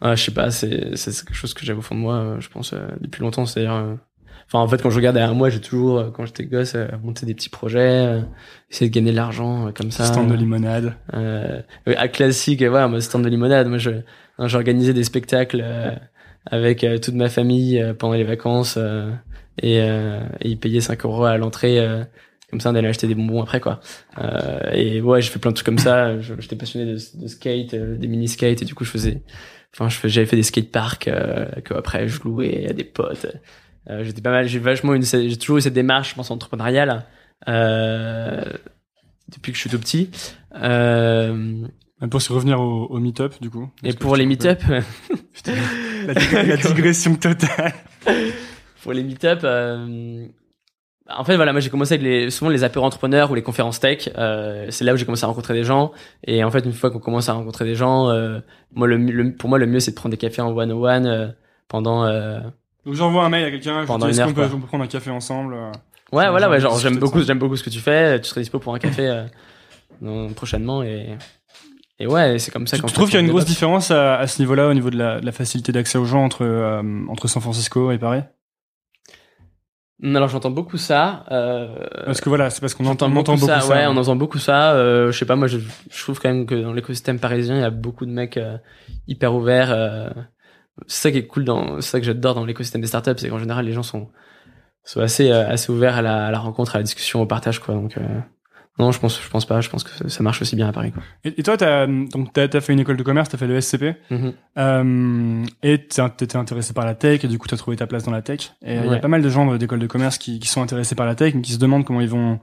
Ah, 0.02 0.16
je 0.16 0.24
sais 0.24 0.32
pas, 0.32 0.50
c'est 0.52 0.96
c'est 0.96 1.12
quelque 1.26 1.34
chose 1.36 1.54
que 1.54 1.66
j'avais 1.66 1.80
au 1.80 1.82
fond 1.82 1.96
de 1.96 2.00
moi, 2.00 2.16
euh, 2.16 2.40
je 2.40 2.50
pense, 2.50 2.72
euh, 2.74 2.88
depuis 3.02 3.22
longtemps. 3.22 3.46
C'est-à-dire, 3.46 3.74
euh, 3.74 3.96
enfin, 4.48 4.60
en 4.60 4.68
fait, 4.68 4.82
quand 4.82 4.90
je 4.90 4.96
regarde 4.96 5.16
derrière 5.16 5.36
moi, 5.36 5.50
j'ai 5.50 5.60
toujours, 5.60 6.00
euh, 6.00 6.10
quand 6.12 6.26
j'étais 6.26 6.46
gosse, 6.46 6.76
euh, 6.76 6.88
monté 7.04 7.26
des 7.26 7.34
petits 7.34 7.50
projets, 7.50 7.80
euh, 8.06 8.22
essayer 8.72 8.90
de 8.90 8.96
gagner 8.96 9.12
de 9.12 9.18
l'argent 9.18 9.68
euh, 9.68 9.72
comme 9.72 9.92
ça. 9.92 10.06
Stand 10.06 10.30
de 10.30 10.36
limonade. 10.36 10.94
Euh, 11.16 11.62
ouais, 11.86 11.98
à 11.98 12.08
classique, 12.08 12.62
ouais, 12.62 12.88
moi, 12.88 13.02
stand 13.02 13.24
de 13.26 13.30
limonade. 13.30 13.68
Moi, 13.68 13.78
je, 13.78 13.90
hein, 14.38 14.48
j'organisais 14.48 14.94
des 14.94 15.04
spectacles 15.04 15.62
euh, 15.62 15.92
avec 16.46 16.86
euh, 16.86 16.98
toute 16.98 17.16
ma 17.16 17.28
famille 17.28 17.82
euh, 17.82 17.94
pendant 17.94 18.14
les 18.14 18.24
vacances 18.24 18.76
euh, 18.78 19.12
et, 19.62 19.82
euh, 19.82 20.22
et 20.40 20.50
ils 20.50 20.58
payaient 20.60 20.80
5 20.82 21.04
euros 21.04 21.26
à 21.26 21.36
l'entrée. 21.38 21.78
euh, 21.80 22.04
comme 22.50 22.60
ça, 22.62 22.72
on 22.72 22.76
allait 22.76 22.88
acheter 22.88 23.08
des 23.08 23.16
bonbons 23.16 23.42
après, 23.42 23.60
quoi. 23.60 23.80
Euh, 24.18 24.72
et 24.74 25.02
ouais, 25.02 25.22
j'ai 25.22 25.30
fait 25.30 25.40
plein 25.40 25.52
de 25.52 25.56
trucs 25.56 25.66
comme 25.66 25.78
ça. 25.78 26.20
J'étais 26.40 26.56
passionné 26.56 26.86
de, 26.86 26.94
de 27.22 27.28
skate, 27.28 27.74
euh, 27.74 27.96
des 27.98 28.08
mini 28.08 28.28
skates, 28.28 28.62
et 28.62 28.66
du 28.66 28.74
coup, 28.76 28.84
je 28.86 28.92
faisais, 28.92 29.22
enfin, 29.76 29.90
je 29.90 29.98
fais- 29.98 30.10
j'avais 30.10 30.28
fait 30.28 30.36
des 30.36 30.44
skateparks 30.44 31.08
euh, 31.08 31.46
que 31.64 31.74
après 31.74 32.08
je 32.08 32.22
louais 32.24 32.68
à 32.70 32.74
des 32.74 32.84
potes. 32.84 33.28
Euh, 33.90 34.04
j'étais 34.04 34.22
pas 34.22 34.32
mal. 34.32 34.48
J'ai 34.48 34.60
vachement 34.60 34.94
une, 34.94 35.04
j'ai 35.04 35.38
toujours 35.38 35.58
eu 35.58 35.62
cette 35.62 35.74
démarche, 35.74 36.10
je 36.12 36.16
pense, 36.16 36.30
entrepreneuriale 36.32 37.06
euh, 37.48 38.44
depuis 39.32 39.52
que 39.52 39.56
je 39.58 39.62
suis 39.62 39.70
tout 39.70 39.80
petit. 39.80 40.10
Euh, 40.56 41.54
Pour 42.12 42.22
se 42.22 42.32
revenir 42.34 42.60
au, 42.60 42.86
au 42.88 43.00
meet-up, 43.00 43.36
du 43.42 43.50
coup. 43.50 43.70
et 43.84 43.94
pour 43.94 44.16
les 44.16 44.26
meet-up, 44.26 44.60
Putain, 45.34 45.54
la, 46.08 46.14
dig- 46.14 46.48
la 46.48 46.58
digression 46.58 47.16
totale. 47.16 47.74
pour 48.84 48.94
les 48.94 49.04
meet-up, 49.04 49.40
euh, 49.44 50.26
en 51.18 51.24
fait, 51.24 51.36
voilà, 51.36 51.52
moi 51.52 51.62
j'ai 51.62 51.70
commencé 51.70 51.94
avec 51.96 52.04
les, 52.04 52.30
souvent 52.30 52.50
les 52.52 52.64
apéros 52.64 52.86
entrepreneurs 52.86 53.32
ou 53.32 53.36
les 53.36 53.42
conférences 53.44 53.80
tech. 53.80 54.10
Euh, 54.18 54.68
c'est 54.70 54.84
là 54.86 54.94
où 54.94 54.98
j'ai 54.98 55.06
commencé 55.06 55.24
à 55.24 55.28
rencontrer 55.28 55.54
des 55.54 55.64
gens. 55.64 55.92
Et 56.26 56.44
en 56.44 56.52
fait, 56.52 56.66
une 56.66 56.74
fois 56.74 56.92
qu'on 56.92 57.00
commence 57.00 57.30
à 57.30 57.34
rencontrer 57.34 57.66
des 57.66 57.76
gens, 57.76 58.10
euh, 58.10 58.40
moi, 58.74 58.88
le, 58.88 58.98
le- 58.98 59.34
pour 59.36 59.50
moi, 59.50 59.58
le 59.60 59.66
mieux 59.68 59.80
c'est 59.80 59.92
de 59.92 59.96
prendre 59.96 60.12
des 60.12 60.18
cafés 60.18 60.42
en 60.42 60.56
one 60.56 60.72
on 60.72 60.84
one 60.84 61.36
pendant. 61.68 62.06
Euh... 62.06 62.40
Donc 62.86 62.96
j'envoie 62.96 63.24
un 63.26 63.30
mail 63.30 63.46
à 63.46 63.52
quelqu'un, 63.52 63.82
je 63.82 63.88
Pendant 63.88 64.08
dis 64.08 64.18
une 64.20 64.28
peut, 64.28 64.34
quoi. 64.34 64.50
on 64.54 64.60
peut 64.60 64.68
prendre 64.68 64.84
un 64.84 64.88
café 64.88 65.10
ensemble 65.12 65.54
euh, 65.54 65.72
Ouais, 66.12 66.30
voilà, 66.30 66.50
ouais, 66.50 66.60
genre 66.60 66.80
j'aime 66.80 66.98
beaucoup, 66.98 67.22
j'aime 67.22 67.38
beaucoup 67.40 67.56
ce 67.56 67.64
que 67.64 67.70
tu 67.70 67.80
fais. 67.80 68.20
Tu 68.22 68.30
serais 68.30 68.42
dispo 68.42 68.58
pour 68.60 68.74
un 68.74 68.80
café 68.80 69.08
euh, 69.08 69.24
dans- 70.02 70.30
prochainement 70.34 70.82
et 70.84 71.18
et 72.02 72.08
ouais, 72.08 72.40
c'est 72.40 72.50
comme 72.52 72.66
ça. 72.66 72.78
Tu, 72.78 72.84
tu 72.86 72.94
trouves 72.94 73.10
qu'il 73.10 73.16
y 73.20 73.22
a 73.22 73.26
une 73.26 73.28
grosse 73.30 73.44
différence 73.46 73.92
à, 73.92 74.16
à 74.20 74.26
ce 74.28 74.42
niveau-là, 74.42 74.70
au 74.70 74.74
niveau 74.74 74.90
de 74.90 74.98
la, 74.98 75.20
de 75.20 75.26
la 75.26 75.34
facilité 75.34 75.74
d'accès 75.74 75.98
aux 75.98 76.06
gens 76.06 76.24
entre, 76.24 76.46
euh, 76.46 76.82
entre 77.10 77.28
San 77.28 77.42
Francisco 77.42 77.92
et 77.92 77.98
Paris? 77.98 78.22
Alors 80.02 80.30
j'entends 80.30 80.52
beaucoup 80.52 80.78
ça. 80.78 81.26
Euh, 81.32 81.68
Parce 82.06 82.22
que 82.22 82.30
voilà, 82.30 82.50
c'est 82.50 82.62
parce 82.62 82.74
qu'on 82.74 82.86
entend, 82.86 83.08
entend 83.08 83.10
beaucoup, 83.10 83.32
beaucoup 83.42 83.46
ça, 83.48 83.60
ça. 83.60 83.74
ouais, 83.74 83.86
on 83.88 83.98
entend 83.98 84.16
beaucoup 84.16 84.38
ça. 84.40 84.74
Euh, 84.74 85.12
je 85.12 85.18
sais 85.18 85.26
pas, 85.26 85.36
moi, 85.36 85.48
je, 85.48 85.58
je 85.92 86.02
trouve 86.04 86.20
quand 86.22 86.30
même 86.30 86.46
que 86.46 86.56
dans 86.56 86.72
l'écosystème 86.72 87.20
parisien, 87.20 87.56
il 87.58 87.62
y 87.62 87.66
a 87.66 87.70
beaucoup 87.70 88.06
de 88.06 88.12
mecs 88.12 88.38
euh, 88.38 88.58
hyper 89.08 89.36
ouverts. 89.36 89.72
euh. 89.72 90.10
c'est 90.88 91.02
ça 91.10 91.12
qui 91.12 91.18
est 91.18 91.28
cool 91.28 91.44
dans, 91.44 91.82
c'est 91.82 91.90
ça 91.92 92.00
que 92.00 92.06
j'adore 92.06 92.36
dans 92.36 92.46
l'écosystème 92.46 92.80
des 92.82 92.88
startups, 92.88 93.12
c'est 93.18 93.28
qu'en 93.30 93.40
général, 93.40 93.66
les 93.66 93.74
gens 93.74 93.84
sont 93.84 94.10
sont 94.86 95.02
assez 95.02 95.30
euh, 95.32 95.48
assez 95.50 95.70
ouverts 95.72 95.98
à 95.98 96.02
la, 96.02 96.28
à 96.28 96.32
la 96.32 96.40
rencontre, 96.40 96.76
à 96.76 96.80
la 96.80 96.84
discussion, 96.84 97.22
au 97.22 97.26
partage, 97.26 97.60
quoi. 97.60 97.76
Donc 97.76 97.98
euh, 97.98 98.02
non, 98.80 98.92
je 98.92 99.00
pense, 99.00 99.22
je 99.22 99.30
pense 99.30 99.46
pas. 99.46 99.62
Je 99.62 99.70
pense 99.70 99.84
que 99.84 100.08
ça 100.10 100.24
marche 100.24 100.42
aussi 100.42 100.56
bien 100.56 100.68
à 100.68 100.72
Paris, 100.72 100.92
quoi. 100.92 101.04
Et, 101.26 101.40
et 101.40 101.44
toi, 101.44 101.58
t'as 101.58 101.86
donc 101.88 102.34
t'as 102.34 102.48
as 102.52 102.62
fait 102.62 102.74
une 102.74 102.80
école 102.80 102.98
de 102.98 103.04
commerce, 103.04 103.30
t'as 103.30 103.38
fait 103.38 103.48
le 103.48 103.60
SCP, 103.62 103.96
Mhm. 104.10 104.34
euh, 104.58 105.46
et 105.64 105.88
t'étais 105.88 106.38
intéressé 106.38 106.74
par 106.74 106.86
la 106.86 106.96
tech, 106.96 107.24
et 107.24 107.28
du 107.28 107.38
coup 107.38 107.48
t'as 107.48 107.58
trouvé 107.58 107.76
ta 107.78 107.88
place 107.88 108.04
dans 108.04 108.12
la 108.12 108.22
tech. 108.22 108.52
Et 108.64 108.78
euh, 108.80 108.86
il 108.86 108.92
y 108.92 108.96
a 108.96 109.00
pas 109.00 109.08
mal 109.08 109.22
de 109.22 109.30
gens 109.30 109.56
d'école 109.58 109.80
de 109.80 109.88
commerce 109.88 110.18
qui, 110.18 110.40
qui 110.40 110.48
sont 110.48 110.62
intéressés 110.62 110.96
par 110.96 111.06
la 111.06 111.16
tech, 111.16 111.34
mais 111.36 111.42
qui 111.42 111.52
se 111.54 111.58
demandent 111.60 111.84
comment 111.86 112.02
ils 112.02 112.10
vont 112.10 112.40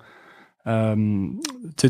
euh, 0.67 1.29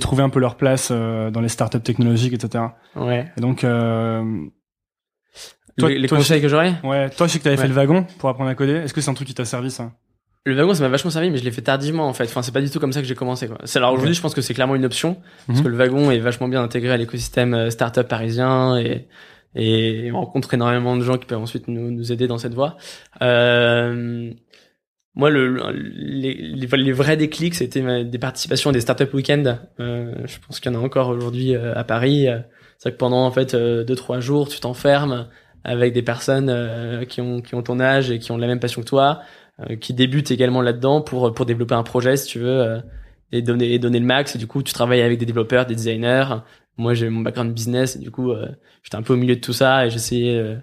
trouver 0.00 0.22
un 0.22 0.28
peu 0.28 0.38
leur 0.40 0.56
place 0.56 0.88
euh, 0.92 1.30
dans 1.30 1.40
les 1.40 1.48
startups 1.48 1.80
technologiques, 1.80 2.34
etc. 2.34 2.64
Ouais. 2.94 3.30
Et 3.36 3.40
donc, 3.40 3.64
euh, 3.64 4.22
Toi- 5.78 5.88
les 5.90 5.98
les 5.98 6.08
toi, 6.08 6.18
conseils 6.18 6.40
que 6.40 6.48
j'aurais? 6.48 6.74
ouais, 6.84 7.10
toi, 7.10 7.26
je 7.26 7.32
sais 7.32 7.38
que 7.38 7.44
t'avais 7.44 7.56
Ouais. 7.56 7.62
fait 7.62 7.68
le 7.68 7.74
wagon 7.74 8.06
pour 8.18 8.28
apprendre 8.30 8.48
à 8.50 8.54
coder. 8.54 8.72
Est-ce 8.74 8.94
que 8.94 9.00
c'est 9.00 9.10
un 9.10 9.14
truc 9.14 9.28
qui 9.28 9.34
t'a 9.34 9.44
servi 9.44 9.70
ça? 9.70 9.92
Le 10.46 10.54
wagon, 10.54 10.74
ça 10.74 10.82
m'a 10.82 10.88
vachement 10.88 11.10
servi, 11.10 11.30
mais 11.30 11.38
je 11.38 11.44
l'ai 11.44 11.50
fait 11.50 11.60
tardivement 11.62 12.06
en 12.08 12.12
fait. 12.14 12.24
Enfin, 12.24 12.40
c'est 12.40 12.52
pas 12.52 12.60
du 12.62 12.70
tout 12.70 12.78
comme 12.80 12.92
ça 12.92 13.00
que 13.02 13.06
j'ai 13.06 13.14
commencé. 13.16 13.48
Quoi. 13.48 13.58
Alors 13.74 13.92
aujourd'hui, 13.92 14.14
je 14.14 14.22
pense 14.22 14.32
que 14.34 14.40
c'est 14.40 14.54
clairement 14.54 14.76
une 14.76 14.84
option 14.84 15.16
parce 15.48 15.58
Mhm. 15.58 15.64
que 15.64 15.68
le 15.70 15.76
wagon 15.76 16.10
est 16.10 16.18
vachement 16.20 16.48
bien 16.48 16.62
intégré 16.62 16.92
à 16.92 16.96
l'écosystème 16.96 17.52
euh, 17.54 17.70
startup 17.70 18.06
parisien 18.08 18.78
et 18.78 19.06
et 19.58 20.10
on 20.12 20.20
rencontre 20.20 20.52
énormément 20.54 20.96
de 20.96 21.02
gens 21.02 21.16
qui 21.16 21.24
peuvent 21.26 21.40
ensuite 21.40 21.66
nous, 21.66 21.90
nous 21.90 22.12
aider 22.12 22.26
dans 22.28 22.36
cette 22.36 22.52
voie. 22.54 22.76
Euh, 23.22 24.30
moi, 25.14 25.30
le, 25.30 25.48
le- 25.48 25.72
les, 25.72 26.34
les, 26.34 26.66
les 26.76 26.92
vrais 26.92 27.16
déclics, 27.16 27.54
c'était 27.54 28.04
des 28.04 28.18
participations 28.18 28.68
à 28.70 28.72
des 28.74 28.82
startup 28.82 29.12
week-ends. 29.14 29.58
Euh, 29.80 30.12
je 30.26 30.36
pense 30.46 30.60
qu'il 30.60 30.70
y 30.70 30.76
en 30.76 30.78
a 30.78 30.82
encore 30.84 31.08
aujourd'hui 31.08 31.54
euh, 31.54 31.72
à 31.74 31.84
Paris. 31.84 32.28
Euh, 32.28 32.38
C'est 32.78 32.92
que 32.92 32.96
pendant 32.98 33.24
en 33.24 33.30
fait 33.30 33.56
deux 33.56 33.94
trois 33.96 34.20
jours, 34.20 34.48
tu 34.48 34.60
t'enfermes 34.60 35.26
avec 35.64 35.94
des 35.94 36.02
personnes 36.02 37.04
qui 37.08 37.20
ont 37.22 37.40
qui 37.40 37.54
ont 37.54 37.62
ton 37.62 37.80
âge 37.80 38.10
et 38.10 38.18
qui 38.18 38.30
ont 38.32 38.36
la 38.36 38.46
même 38.46 38.60
passion 38.60 38.82
que 38.82 38.86
toi, 38.86 39.20
qui 39.80 39.94
débutent 39.94 40.30
également 40.30 40.62
là-dedans 40.62 41.00
pour 41.00 41.32
pour 41.32 41.46
développer 41.46 41.74
un 41.74 41.82
projet, 41.82 42.16
si 42.16 42.26
tu 42.28 42.38
veux, 42.38 42.60
euh, 42.60 42.80
et 43.32 43.42
donner 43.42 43.72
et 43.72 43.78
donner 43.78 44.00
le 44.00 44.06
max. 44.06 44.34
Et 44.36 44.38
du 44.38 44.46
coup, 44.46 44.62
tu 44.62 44.72
travailles 44.72 45.02
avec 45.02 45.18
des 45.18 45.26
développeurs, 45.26 45.66
des 45.66 45.74
designers. 45.74 46.26
Moi, 46.76 46.94
j'ai 46.94 47.08
mon 47.08 47.20
background 47.20 47.54
business 47.54 47.96
et 47.96 47.98
du 47.98 48.10
coup, 48.10 48.32
euh, 48.32 48.48
j'étais 48.82 48.96
un 48.96 49.02
peu 49.02 49.14
au 49.14 49.16
milieu 49.16 49.36
de 49.36 49.40
tout 49.40 49.52
ça 49.54 49.86
et 49.86 49.90
j'essayais. 49.90 50.36
euh, 50.36 50.56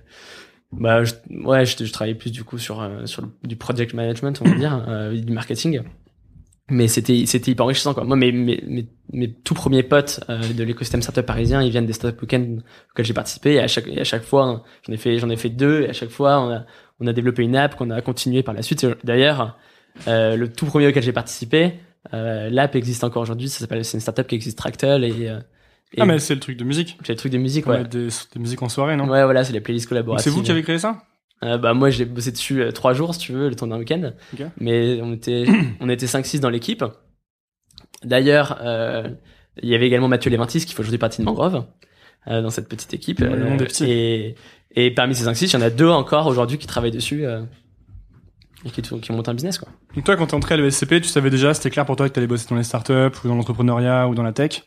bah, 0.79 1.03
je, 1.03 1.13
ouais, 1.29 1.65
je, 1.65 1.91
travaillais 1.91 2.15
plus 2.15 2.32
du 2.32 2.43
coup 2.43 2.58
sur 2.58 2.82
euh, 2.82 3.06
sur 3.06 3.23
du 3.43 3.56
project 3.56 3.93
management, 3.93 4.41
on 4.41 4.49
va 4.49 4.56
dire, 4.56 4.86
euh, 4.88 5.15
du 5.15 5.32
marketing. 5.32 5.82
Mais 6.69 6.88
c'était 6.88 7.25
c'était 7.25 7.51
hyper 7.51 7.65
enrichissant 7.65 7.93
quoi. 7.93 8.03
Moi, 8.06 8.15
mes 8.15 8.32
mes 8.32 8.63
mes, 8.65 8.88
mes 9.12 9.34
tout 9.34 9.53
premiers 9.53 9.84
potes 9.84 10.21
euh, 10.29 10.41
de 10.53 10.63
l'écosystème 10.63 11.01
startup 11.01 11.25
parisien, 11.25 11.62
ils 11.62 11.69
viennent 11.69 11.86
des 11.86 11.93
startup 11.93 12.19
weekends 12.21 12.58
auxquels 12.91 13.06
j'ai 13.06 13.13
participé 13.13 13.53
et 13.53 13.60
à 13.60 13.67
chaque 13.67 13.88
et 13.88 13.99
à 13.99 14.03
chaque 14.03 14.23
fois, 14.23 14.63
j'en 14.88 14.93
ai 14.93 14.97
fait 14.97 15.17
j'en 15.19 15.29
ai 15.29 15.36
fait 15.36 15.49
deux 15.49 15.82
et 15.82 15.89
à 15.89 15.93
chaque 15.93 16.10
fois, 16.10 16.39
on 16.39 16.51
a 16.51 16.65
on 17.03 17.07
a 17.07 17.13
développé 17.13 17.43
une 17.43 17.55
app 17.55 17.75
qu'on 17.75 17.89
a 17.91 18.01
continué 18.01 18.41
par 18.43 18.53
la 18.53 18.61
suite. 18.61 18.85
D'ailleurs, 19.03 19.57
euh, 20.07 20.35
le 20.35 20.51
tout 20.51 20.65
premier 20.65 20.87
auquel 20.87 21.03
j'ai 21.03 21.11
participé, 21.13 21.73
euh, 22.13 22.49
l'app 22.49 22.75
existe 22.75 23.03
encore 23.03 23.21
aujourd'hui. 23.21 23.49
Ça 23.49 23.59
s'appelle 23.59 23.83
c'est 23.85 23.97
une 23.97 24.01
startup 24.01 24.27
qui 24.27 24.35
existe 24.35 24.57
Tractel 24.57 25.03
et, 25.03 25.27
euh, 25.29 25.39
et 25.93 26.01
Ah, 26.01 26.05
mais 26.05 26.19
c'est 26.19 26.33
le 26.33 26.39
truc 26.39 26.57
de 26.57 26.63
musique. 26.63 26.97
c'est 27.03 27.13
le 27.13 27.17
truc 27.17 27.31
de 27.31 27.37
musique 27.37 27.67
Ouais. 27.67 27.77
ouais. 27.79 27.83
des, 27.87 28.07
des 28.07 28.39
musiques 28.39 28.61
en 28.61 28.69
soirée, 28.69 28.95
non? 28.95 29.07
Ouais, 29.07 29.23
voilà, 29.23 29.43
c'est 29.43 29.53
les 29.53 29.61
playlists 29.61 29.87
collaboratives. 29.87 30.23
C'est 30.23 30.29
vous 30.35 30.41
qui 30.43 30.51
avez 30.51 30.63
créé 30.63 30.77
ça? 30.79 31.03
Euh, 31.43 31.57
bah 31.57 31.73
moi 31.73 31.89
j'ai 31.89 32.05
bossé 32.05 32.31
dessus 32.31 32.61
euh, 32.61 32.71
trois 32.71 32.93
jours 32.93 33.13
si 33.13 33.19
tu 33.19 33.33
veux 33.33 33.49
le 33.49 33.55
temps 33.55 33.67
d'un 33.67 33.77
week-end 33.77 34.13
mais 34.61 35.01
on 35.01 35.11
était 35.11 35.43
on 35.81 35.89
était 35.89 36.05
5-6 36.05 36.39
dans 36.39 36.49
l'équipe 36.49 36.85
d'ailleurs 38.05 38.59
euh, 38.61 39.09
il 39.61 39.67
y 39.69 39.75
avait 39.75 39.87
également 39.87 40.07
Mathieu 40.07 40.31
Léventis 40.31 40.65
qui 40.65 40.73
fait 40.73 40.79
aujourd'hui 40.79 40.97
partie 40.99 41.19
de 41.19 41.25
Mangrove 41.25 41.65
dans 42.27 42.49
cette 42.49 42.69
petite 42.69 42.93
équipe. 42.93 43.19
Ouais, 43.19 43.36
le 43.36 43.57
petit. 43.57 43.86
et 43.89 44.36
et 44.75 44.91
parmi 44.91 45.13
ces 45.15 45.25
5-6 45.25 45.45
il 45.45 45.53
y 45.53 45.55
en 45.57 45.62
a 45.62 45.69
deux 45.69 45.88
encore 45.89 46.25
aujourd'hui 46.27 46.57
qui 46.57 46.65
travaillent 46.67 46.91
dessus 46.91 47.25
euh, 47.25 47.41
et 48.65 48.69
qui, 48.71 48.81
qui 48.81 49.12
montent 49.12 49.29
un 49.29 49.33
business 49.33 49.57
quoi. 49.59 49.69
Donc 49.95 50.03
toi, 50.05 50.15
quand 50.15 50.27
t'es 50.27 50.33
entré 50.33 50.55
à 50.55 50.57
l'ESCP, 50.57 51.01
tu 51.01 51.09
savais 51.09 51.29
déjà, 51.29 51.53
c'était 51.53 51.69
clair 51.69 51.86
pour 51.86 51.95
toi 51.95 52.09
que 52.09 52.13
t'allais 52.13 52.27
bosser 52.27 52.47
dans 52.49 52.55
les 52.55 52.63
startups 52.63 52.93
ou 53.23 53.27
dans 53.27 53.36
l'entrepreneuriat 53.36 54.07
ou 54.07 54.15
dans 54.15 54.23
la 54.23 54.31
tech? 54.33 54.63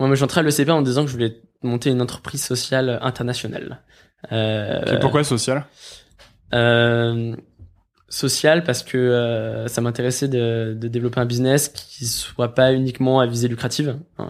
Moi 0.00 0.08
moi, 0.08 0.14
je 0.14 0.16
suis 0.16 0.24
entré 0.24 0.40
à 0.40 0.42
l'ECP 0.42 0.70
en 0.70 0.80
me 0.80 0.84
disant 0.84 1.02
que 1.02 1.08
je 1.08 1.12
voulais 1.12 1.40
monter 1.62 1.90
une 1.90 2.02
entreprise 2.02 2.42
sociale 2.42 2.98
internationale. 3.00 3.80
Euh, 4.32 4.96
Et 4.96 4.98
Pourquoi 4.98 5.22
social 5.22 5.66
Euh, 6.52 7.36
social 8.14 8.62
parce 8.62 8.82
que 8.82 8.96
euh, 8.96 9.66
ça 9.66 9.80
m'intéressait 9.80 10.28
de, 10.28 10.76
de 10.78 10.88
développer 10.88 11.18
un 11.18 11.26
business 11.26 11.68
qui 11.68 12.06
soit 12.06 12.54
pas 12.54 12.72
uniquement 12.72 13.18
à 13.18 13.26
visée 13.26 13.48
lucrative, 13.48 13.98
euh, 14.20 14.24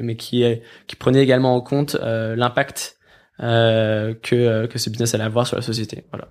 mais 0.00 0.16
qui 0.16 0.44
qui 0.86 0.96
prenait 0.96 1.22
également 1.22 1.54
en 1.56 1.60
compte 1.62 1.96
euh, 1.96 2.36
l'impact 2.36 2.98
euh, 3.40 4.14
que 4.22 4.36
euh, 4.36 4.66
que 4.66 4.78
ce 4.78 4.90
business 4.90 5.14
allait 5.14 5.24
avoir 5.24 5.46
sur 5.46 5.56
la 5.56 5.62
société. 5.62 6.04
Voilà. 6.10 6.28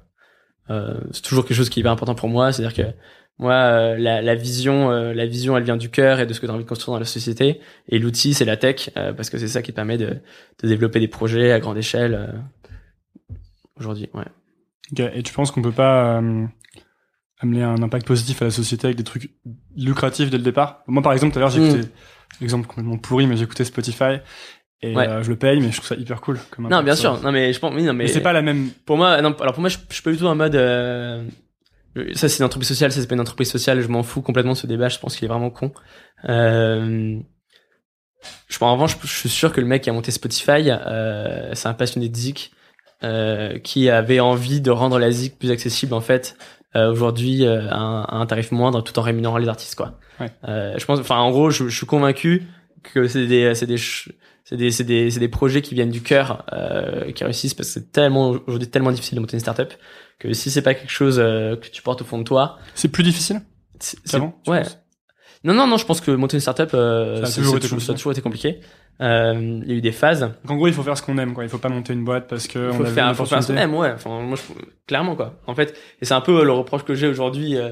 Euh, 0.70 1.00
c'est 1.12 1.24
toujours 1.24 1.44
quelque 1.46 1.58
chose 1.58 1.70
qui 1.70 1.80
est 1.82 1.88
important 1.88 2.14
pour 2.14 2.30
moi, 2.30 2.52
c'est-à-dire 2.52 2.76
que 2.76 2.94
moi 3.40 3.98
la, 3.98 4.22
la 4.22 4.36
vision 4.36 4.92
la 4.92 5.26
vision 5.26 5.58
elle 5.58 5.64
vient 5.64 5.78
du 5.78 5.90
cœur 5.90 6.20
et 6.20 6.28
de 6.28 6.34
ce 6.34 6.40
que 6.40 6.46
tu 6.46 6.52
as 6.52 6.54
envie 6.54 6.66
de 6.66 6.70
construire 6.70 6.94
dans 6.94 7.00
la 7.00 7.06
société 7.06 7.60
et 7.90 7.98
l'outil 7.98 8.36
c'est 8.36 8.46
la 8.46 8.58
tech 8.58 8.92
parce 8.94 9.32
que 9.32 9.40
c'est 9.40 9.48
ça 9.48 9.64
qui 9.64 9.72
permet 9.72 9.98
de, 9.98 10.18
de 10.62 10.68
développer 10.68 11.00
des 11.00 11.08
projets 11.08 11.52
à 11.52 11.60
grande 11.60 11.78
échelle 11.78 12.44
aujourd'hui 13.80 14.10
ouais 14.14 15.08
Et 15.16 15.24
tu 15.24 15.34
penses 15.34 15.50
qu'on 15.50 15.64
peut 15.64 15.72
pas 15.72 16.22
amener 17.42 17.64
un 17.64 17.82
impact 17.82 18.06
positif 18.08 18.42
à 18.42 18.46
la 18.46 18.52
société 18.52 18.86
avec 18.88 18.98
des 18.98 19.04
trucs 19.04 19.32
lucratifs 19.76 20.30
dès 20.30 20.38
le 20.38 20.44
départ 20.44 20.84
Moi, 20.88 21.02
par 21.02 21.14
exemple, 21.14 21.34
tout 21.34 21.40
à 21.40 21.42
l'heure, 21.42 21.50
j'ai 21.50 21.60
Mm. 21.62 21.66
écouté, 21.70 21.88
exemple 22.42 22.68
complètement 22.68 22.98
pourri, 22.98 23.28
mais 23.28 23.36
j'ai 23.38 23.44
écouté 23.44 23.64
Spotify. 23.66 24.20
Et 24.84 24.96
Ouais. 24.96 25.08
euh, 25.08 25.22
je 25.24 25.30
le 25.30 25.36
paye, 25.36 25.60
mais 25.60 25.70
je 25.72 25.78
trouve 25.78 25.88
ça 25.88 25.96
hyper 25.96 26.22
cool. 26.22 26.40
Comme 26.50 26.68
Non, 26.68 26.82
bien 26.82 26.96
sûr. 26.96 27.22
Non, 27.22 27.32
mais 27.32 27.54
je 27.54 27.60
pense, 27.60 27.74
oui, 27.76 27.84
non, 27.84 27.94
mais, 27.94 28.06
Mais 28.06 28.10
c'est 28.10 28.22
pas 28.22 28.34
la 28.34 28.42
même. 28.42 28.70
pour 28.86 28.98
moi, 28.98 29.22
non, 29.22 29.36
alors 29.40 29.54
pour 29.54 29.62
moi, 29.62 29.70
je, 29.70 29.78
je 29.90 29.94
suis 29.94 30.02
pas 30.04 30.12
du 30.12 30.18
tout 30.18 30.26
en 30.26 30.34
mode, 30.36 30.56
euh, 30.56 31.24
ça 32.14 32.28
c'est 32.30 32.40
une 32.40 32.46
entreprise 32.46 32.68
sociale, 32.70 32.92
ça 32.92 33.00
c'est 33.02 33.08
pas 33.08 33.14
une 33.16 33.22
entreprise 33.22 33.50
sociale, 33.52 33.82
je 33.82 33.88
m'en 33.88 34.02
fous 34.02 34.22
complètement 34.22 34.54
de 34.54 34.58
ce 34.58 34.66
débat, 34.68 34.90
je 34.90 34.98
pense 34.98 35.16
qu'il 35.16 35.26
est 35.26 35.30
vraiment 35.30 35.50
con. 35.52 35.72
Euh, 36.30 37.20
je 38.48 38.58
pense, 38.58 38.68
en 38.70 38.74
revanche, 38.74 38.98
je 39.04 39.08
suis 39.08 39.30
sûr 39.30 39.52
que 39.54 39.62
le 39.62 39.68
mec 39.68 39.84
qui 39.84 39.90
a 39.90 39.94
monté 39.94 40.12
Spotify, 40.12 40.70
euh, 40.70 41.54
c'est 41.54 41.68
un 41.68 41.74
passionné 41.74 42.10
de 42.10 42.16
zik, 42.16 42.52
qui 43.64 43.90
avait 43.90 44.20
envie 44.20 44.62
de 44.62 44.70
rendre 44.72 45.00
la 45.00 45.12
zik 45.12 45.38
plus 45.40 45.50
accessible, 45.52 45.94
en 45.96 46.02
fait, 46.02 46.38
aujourd'hui, 46.76 47.46
euh, 47.46 47.70
à, 47.70 47.78
un, 47.78 48.02
à 48.04 48.16
un 48.16 48.26
tarif 48.26 48.52
moindre, 48.52 48.82
tout 48.82 48.98
en 49.00 49.02
rémunérant 49.02 49.38
les 49.38 49.48
artistes, 49.48 49.76
quoi. 49.76 50.00
Ouais. 50.20 50.32
Euh, 50.48 50.76
je 50.78 50.86
pense, 50.86 51.00
enfin, 51.00 51.18
en 51.18 51.32
gros, 51.32 51.50
je, 51.52 51.68
je 51.68 51.76
suis 51.76 51.86
convaincu 51.86 52.48
que 52.84 53.08
c'est 53.08 53.28
des, 53.28 53.54
c'est 53.56 53.66
des, 53.68 53.78
c'est 53.78 54.56
des, 54.58 54.72
c'est 54.72 54.84
des, 54.84 55.12
c'est 55.12 55.20
des 55.20 55.28
projets 55.28 55.62
qui 55.62 55.76
viennent 55.76 55.90
du 55.92 56.02
cœur, 56.02 56.46
euh, 56.54 57.12
qui 57.12 57.24
réussissent 57.24 57.54
parce 57.54 57.70
que 57.70 57.74
c'est 57.74 57.92
tellement, 57.92 58.30
aujourd'hui, 58.30 58.70
tellement 58.70 58.92
difficile 58.92 59.16
de 59.16 59.22
monter 59.22 59.36
une 59.36 59.42
startup 59.42 59.74
que 60.20 60.34
si 60.34 60.52
c'est 60.52 60.62
pas 60.62 60.74
quelque 60.74 60.92
chose 60.92 61.20
euh, 61.20 61.56
que 61.56 61.68
tu 61.68 61.82
portes 61.82 62.02
au 62.02 62.06
fond 62.06 62.18
de 62.18 62.24
toi, 62.24 62.58
C'est 62.76 62.90
plus 62.90 63.04
difficile? 63.04 63.42
C'est, 63.80 63.98
ouais. 64.48 64.64
Non, 65.44 65.54
non, 65.56 65.66
non, 65.66 65.78
je 65.78 65.86
pense 65.86 66.02
que 66.02 66.12
monter 66.12 66.38
une 66.38 66.42
startup, 66.42 66.70
euh, 66.76 67.24
Ça 67.26 67.32
a 67.32 67.42
toujours 67.44 67.58
été 67.58 67.68
ça 67.68 67.74
a 67.74 67.78
compliqué. 67.78 67.94
toujours 67.96 68.12
été 68.12 68.22
compliqué. 68.22 68.60
Euh, 69.02 69.60
il 69.64 69.70
y 69.70 69.74
a 69.74 69.76
eu 69.78 69.82
des 69.82 69.92
phases. 69.92 70.22
Donc 70.22 70.52
en 70.52 70.56
gros, 70.56 70.68
il 70.68 70.74
faut 70.74 70.84
faire 70.84 70.96
ce 70.98 71.02
qu'on 71.02 71.18
aime, 71.18 71.34
quoi. 71.34 71.44
Il 71.44 71.50
faut 71.50 71.58
pas 71.58 71.70
monter 71.70 71.94
une 71.94 72.04
boîte 72.04 72.28
parce 72.28 72.48
que 72.48 72.60
Il 72.60 72.70
on 72.70 72.74
faut 72.74 72.84
a 72.84 72.88
vu 72.90 72.94
faire, 72.94 73.16
faut 73.16 73.26
faire 73.26 73.42
ce 73.42 73.52
qu'on 73.52 73.58
aime, 73.58 73.74
ouais. 73.74 73.92
Enfin, 73.96 74.20
moi, 74.22 74.38
je, 74.38 74.54
clairement, 74.86 75.16
quoi. 75.16 75.40
En 75.48 75.56
fait, 75.56 75.76
et 76.02 76.06
c'est 76.06 76.14
un 76.14 76.22
peu 76.22 76.44
le 76.44 76.52
reproche 76.52 76.84
que 76.84 76.94
j'ai 76.94 77.08
aujourd'hui. 77.08 77.58
Euh, 77.58 77.70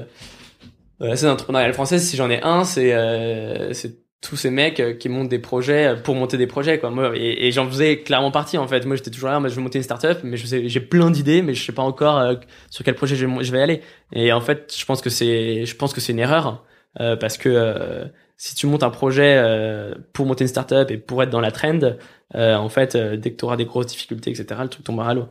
euh, 1.02 1.08
la 1.08 1.16
scène 1.16 1.30
entrepreneuriale 1.30 1.72
française, 1.72 2.02
si 2.04 2.16
j'en 2.16 2.28
ai 2.28 2.42
un, 2.42 2.64
c'est 2.64 2.92
euh, 2.92 3.72
c'est 3.72 3.98
tous 4.20 4.36
ces 4.36 4.50
mecs 4.50 4.80
euh, 4.80 4.92
qui 4.92 5.08
montent 5.08 5.30
des 5.30 5.38
projets 5.38 5.94
pour 6.02 6.14
monter 6.16 6.36
des 6.36 6.46
projets, 6.48 6.78
quoi. 6.80 6.90
Moi, 6.90 7.12
et, 7.14 7.46
et 7.46 7.52
j'en 7.52 7.66
faisais 7.68 7.98
clairement 8.00 8.32
partie, 8.32 8.58
en 8.58 8.66
fait. 8.66 8.84
Moi, 8.84 8.96
j'étais 8.96 9.10
toujours 9.12 9.30
là, 9.30 9.38
moi, 9.38 9.48
je 9.48 9.54
veux 9.54 9.62
monter 9.62 9.78
une 9.78 9.84
startup, 9.84 10.18
mais 10.24 10.36
je 10.36 10.44
sais, 10.46 10.68
j'ai 10.68 10.80
plein 10.80 11.10
d'idées, 11.12 11.40
mais 11.42 11.54
je 11.54 11.64
sais 11.64 11.72
pas 11.72 11.82
encore 11.82 12.18
euh, 12.18 12.34
sur 12.68 12.84
quel 12.84 12.96
projet 12.96 13.14
je, 13.16 13.24
vais- 13.26 13.44
je 13.44 13.52
vais 13.52 13.62
aller. 13.62 13.80
Et 14.12 14.32
en 14.32 14.40
fait, 14.40 14.74
je 14.76 14.84
pense 14.84 15.00
que 15.00 15.08
c'est, 15.08 15.64
je 15.64 15.76
pense 15.76 15.92
que 15.94 16.00
c'est 16.00 16.12
une 16.12 16.18
erreur 16.18 16.64
euh, 16.98 17.16
parce 17.16 17.38
que 17.38 17.48
euh, 17.48 18.06
si 18.42 18.54
tu 18.54 18.66
montes 18.66 18.82
un 18.82 18.90
projet 18.90 19.36
euh, 19.36 19.94
pour 20.14 20.24
monter 20.24 20.44
une 20.44 20.48
startup 20.48 20.90
et 20.90 20.96
pour 20.96 21.22
être 21.22 21.28
dans 21.28 21.42
la 21.42 21.50
trend, 21.50 21.78
euh, 22.34 22.54
en 22.54 22.70
fait, 22.70 22.94
euh, 22.94 23.18
dès 23.18 23.32
que 23.32 23.36
tu 23.36 23.44
auras 23.44 23.58
des 23.58 23.66
grosses 23.66 23.88
difficultés, 23.88 24.30
etc., 24.30 24.62
le 24.62 24.68
truc 24.68 24.82
tombera 24.82 25.10
à 25.10 25.14
l'eau. 25.14 25.28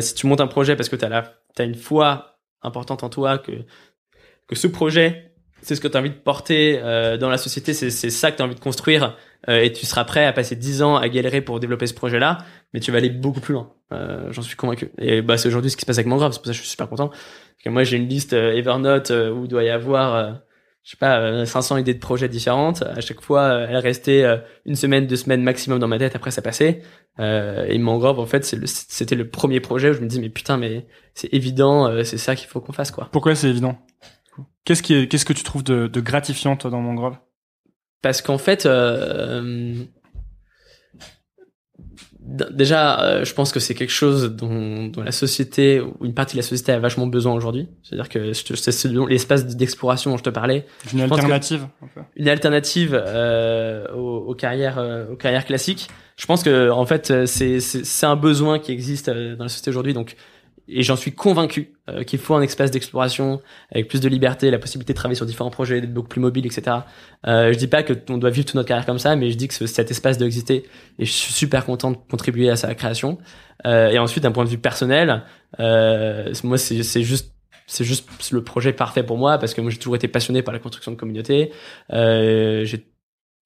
Si 0.00 0.14
tu 0.14 0.26
montes 0.26 0.42
un 0.42 0.46
projet 0.46 0.76
parce 0.76 0.90
que 0.90 0.96
tu 0.96 1.06
as, 1.06 1.32
as 1.56 1.62
une 1.64 1.74
foi 1.74 2.38
importante 2.60 3.02
en 3.02 3.08
toi, 3.08 3.38
que, 3.38 3.52
que 4.46 4.54
ce 4.54 4.66
projet, 4.66 5.32
c'est 5.62 5.74
ce 5.74 5.80
que 5.80 5.88
tu 5.88 5.96
as 5.96 6.00
envie 6.00 6.10
de 6.10 6.14
porter 6.16 6.78
dans 7.18 7.30
la 7.30 7.38
société, 7.38 7.72
c'est 7.72 8.10
ça 8.10 8.30
que 8.30 8.36
tu 8.36 8.42
as 8.42 8.44
envie 8.44 8.54
de 8.54 8.60
construire, 8.60 9.16
et 9.48 9.72
tu 9.72 9.86
seras 9.86 10.04
prêt 10.04 10.26
à 10.26 10.34
passer 10.34 10.54
10 10.54 10.82
ans 10.82 10.96
à 10.96 11.08
galérer 11.08 11.40
pour 11.40 11.60
développer 11.60 11.86
ce 11.86 11.94
projet-là, 11.94 12.44
mais 12.74 12.80
tu 12.80 12.92
vas 12.92 12.98
aller 12.98 13.08
beaucoup 13.08 13.40
plus 13.40 13.54
loin. 13.54 13.72
J'en 13.90 14.42
suis 14.42 14.56
convaincu. 14.56 14.90
Et 14.98 15.22
bah, 15.22 15.38
c'est 15.38 15.48
aujourd'hui 15.48 15.70
ce 15.70 15.78
qui 15.78 15.82
se 15.82 15.86
passe 15.86 15.96
avec 15.96 16.08
Mangrove, 16.08 16.32
c'est 16.32 16.40
pour 16.40 16.46
ça 16.46 16.52
que 16.52 16.56
je 16.56 16.60
suis 16.60 16.70
super 16.70 16.90
content. 16.90 17.08
Parce 17.08 17.64
que 17.64 17.70
moi, 17.70 17.84
j'ai 17.84 17.96
une 17.96 18.08
liste 18.08 18.34
Evernote 18.34 19.10
où 19.10 19.44
il 19.44 19.48
doit 19.48 19.64
y 19.64 19.70
avoir... 19.70 20.42
euh, 20.80 20.84
je 20.84 20.90
sais 20.90 20.96
pas, 20.96 21.20
euh, 21.20 21.44
500 21.44 21.76
idées 21.76 21.94
de 21.94 21.98
projets 21.98 22.28
différentes. 22.28 22.82
À 22.82 23.00
chaque 23.00 23.20
fois, 23.20 23.42
euh, 23.42 23.66
elle 23.68 23.76
restait 23.76 24.24
euh, 24.24 24.38
une 24.66 24.74
semaine, 24.76 25.06
deux 25.06 25.16
semaines 25.16 25.42
maximum 25.42 25.78
dans 25.78 25.88
ma 25.88 25.98
tête. 25.98 26.16
Après, 26.16 26.30
ça 26.30 26.42
passait. 26.42 26.82
Euh, 27.18 27.66
et 27.68 27.78
Mangrove, 27.78 28.18
en 28.18 28.26
fait, 28.26 28.50
le- 28.52 28.66
c'était 28.66 29.14
le 29.16 29.28
premier 29.28 29.60
projet 29.60 29.90
où 29.90 29.92
je 29.92 30.00
me 30.00 30.06
dis, 30.06 30.20
mais 30.20 30.30
putain, 30.30 30.56
mais 30.56 30.86
c'est 31.14 31.32
évident, 31.34 31.86
euh, 31.86 32.02
c'est 32.04 32.18
ça 32.18 32.34
qu'il 32.34 32.48
faut 32.48 32.60
qu'on 32.60 32.72
fasse, 32.72 32.90
quoi. 32.90 33.08
Pourquoi 33.12 33.34
c'est 33.34 33.48
évident? 33.50 33.78
Qu'est-ce 34.64 34.82
qui 34.82 34.94
est, 34.94 35.06
qu'est-ce 35.06 35.24
que 35.24 35.32
tu 35.32 35.42
trouves 35.44 35.64
de, 35.64 35.86
de 35.86 36.00
gratifiant 36.00 36.56
toi 36.56 36.70
dans 36.70 36.80
Mangrove 36.80 37.16
Parce 38.02 38.22
qu'en 38.22 38.38
fait, 38.38 38.64
euh, 38.66 39.74
déjà, 42.50 43.00
euh, 43.02 43.24
je 43.24 43.34
pense 43.34 43.52
que 43.52 43.60
c'est 43.60 43.74
quelque 43.74 43.92
chose 43.92 44.34
dont, 44.36 44.86
dont 44.86 45.02
la 45.02 45.12
société, 45.12 45.80
ou 45.80 45.94
une 46.04 46.14
partie 46.14 46.36
de 46.36 46.38
la 46.42 46.46
société 46.46 46.72
a 46.72 46.78
vachement 46.78 47.06
besoin 47.06 47.34
aujourd'hui. 47.34 47.68
C'est-à-dire 47.82 48.08
que 48.08 48.32
c'est 48.32 48.84
l'espace 49.08 49.46
d'exploration 49.46 50.10
dont 50.12 50.16
je 50.16 50.22
te 50.22 50.30
parlais, 50.30 50.66
Une 50.92 51.00
que- 51.06 51.12
alternative 51.14 51.66
un 51.82 51.86
peu. 51.94 52.00
une 52.16 52.28
alternative 52.28 52.92
euh, 53.04 53.86
aux, 53.94 54.18
aux 54.28 54.34
carrières 54.34 54.78
euh, 54.78 55.06
aux 55.12 55.16
carrières 55.16 55.44
classiques. 55.44 55.88
Je 56.16 56.26
pense 56.26 56.42
que 56.42 56.70
en 56.70 56.84
fait 56.86 57.26
c'est 57.26 58.06
un 58.06 58.16
besoin 58.16 58.58
qui 58.58 58.72
existe 58.72 59.08
dans 59.08 59.44
la 59.44 59.48
société 59.48 59.70
aujourd'hui 59.70 59.94
donc 59.94 60.16
et 60.72 60.82
j'en 60.82 60.96
suis 60.96 61.12
convaincu 61.12 61.74
euh, 61.88 62.02
qu'il 62.04 62.18
faut 62.18 62.34
un 62.34 62.42
espace 62.42 62.70
d'exploration 62.70 63.40
avec 63.70 63.88
plus 63.88 64.00
de 64.00 64.08
liberté, 64.08 64.50
la 64.50 64.58
possibilité 64.58 64.92
de 64.92 64.96
travailler 64.96 65.16
sur 65.16 65.26
différents 65.26 65.50
projets, 65.50 65.80
d'être 65.80 65.92
beaucoup 65.92 66.08
plus 66.08 66.20
mobile, 66.20 66.46
etc. 66.46 66.78
Euh, 67.26 67.52
je 67.52 67.58
dis 67.58 67.66
pas 67.66 67.82
que 67.82 67.92
on 68.08 68.18
doit 68.18 68.30
vivre 68.30 68.46
toute 68.46 68.54
notre 68.56 68.68
carrière 68.68 68.86
comme 68.86 68.98
ça, 68.98 69.16
mais 69.16 69.30
je 69.30 69.36
dis 69.36 69.48
que 69.48 69.54
ce- 69.54 69.66
cet 69.66 69.90
espace 69.90 70.18
doit 70.18 70.26
exister 70.26 70.64
et 70.98 71.04
je 71.04 71.10
suis 71.12 71.32
super 71.32 71.64
content 71.66 71.90
de 71.92 71.96
contribuer 72.10 72.50
à 72.50 72.56
sa 72.56 72.74
création. 72.74 73.18
Euh, 73.66 73.88
et 73.90 73.98
ensuite, 73.98 74.22
d'un 74.24 74.32
point 74.32 74.44
de 74.44 74.50
vue 74.50 74.58
personnel, 74.58 75.22
euh, 75.60 76.32
moi 76.44 76.58
c'est 76.58 77.02
juste 77.02 77.34
c'est 77.66 77.84
juste 77.84 78.08
le 78.32 78.42
projet 78.42 78.72
parfait 78.72 79.02
pour 79.04 79.16
moi 79.16 79.38
parce 79.38 79.54
que 79.54 79.60
moi 79.60 79.70
j'ai 79.70 79.78
toujours 79.78 79.94
été 79.96 80.08
passionné 80.08 80.42
par 80.42 80.52
la 80.52 80.58
construction 80.60 80.90
de 80.92 80.96
communauté. 80.96 81.52
Euh, 81.92 82.64
j'ai 82.64 82.86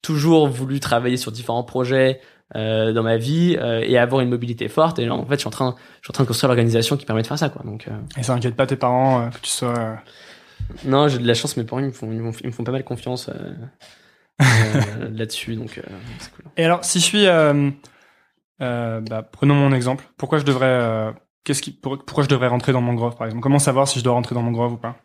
toujours 0.01 0.47
voulu 0.47 0.79
travailler 0.79 1.17
sur 1.17 1.31
différents 1.31 1.63
projets 1.63 2.21
euh, 2.55 2.93
dans 2.93 3.03
ma 3.03 3.17
vie 3.17 3.57
euh, 3.59 3.83
et 3.85 3.97
avoir 3.97 4.21
une 4.21 4.29
mobilité 4.29 4.67
forte. 4.69 4.97
Et 4.99 5.05
là, 5.05 5.13
en 5.13 5.25
fait, 5.25 5.35
je 5.35 5.39
suis 5.39 5.47
en 5.47 5.51
train, 5.51 5.75
je 6.01 6.05
suis 6.07 6.11
en 6.11 6.13
train 6.13 6.23
de 6.23 6.27
construire 6.27 6.47
l'organisation 6.49 6.95
qui 6.97 7.05
permet 7.05 7.21
de 7.21 7.27
faire 7.27 7.37
ça, 7.37 7.49
quoi. 7.49 7.63
Donc, 7.65 7.87
euh, 7.87 7.91
Et 8.17 8.23
ça 8.23 8.33
inquiète 8.33 8.55
pas 8.55 8.65
tes 8.65 8.75
parents 8.75 9.29
que 9.29 9.39
tu 9.41 9.49
sois. 9.49 9.97
non, 10.85 11.07
j'ai 11.07 11.17
de 11.19 11.27
la 11.27 11.33
chance. 11.33 11.57
Mes 11.57 11.63
parents, 11.63 11.81
ils 11.81 11.87
me 11.87 11.91
font, 11.91 12.11
ils 12.11 12.19
me 12.19 12.31
font, 12.31 12.39
ils 12.43 12.47
me 12.47 12.51
font 12.51 12.63
pas 12.63 12.71
mal 12.71 12.83
confiance 12.83 13.29
là-dessus. 15.11 15.55
Donc, 15.55 15.81
c'est 16.19 16.31
cool. 16.33 16.45
Et 16.57 16.65
alors, 16.65 16.83
si 16.83 16.99
je 16.99 17.03
suis, 17.05 17.25
bah, 18.59 19.29
prenons 19.31 19.55
mon 19.55 19.73
exemple. 19.73 20.05
Pourquoi 20.17 20.39
je 20.39 20.43
devrais, 20.45 21.13
qu'est-ce 21.43 21.61
qui, 21.61 21.71
pour- 21.71 21.97
pourquoi 22.03 22.23
je 22.23 22.29
devrais 22.29 22.47
rentrer 22.47 22.71
dans 22.71 22.81
Mangrove, 22.81 23.15
par 23.15 23.27
exemple? 23.27 23.43
Comment 23.43 23.59
savoir 23.59 23.87
si 23.87 23.99
je 23.99 24.03
dois 24.03 24.13
rentrer 24.13 24.35
dans 24.35 24.41
Mangrove 24.43 24.73
ou 24.73 24.77
pas? 24.77 24.97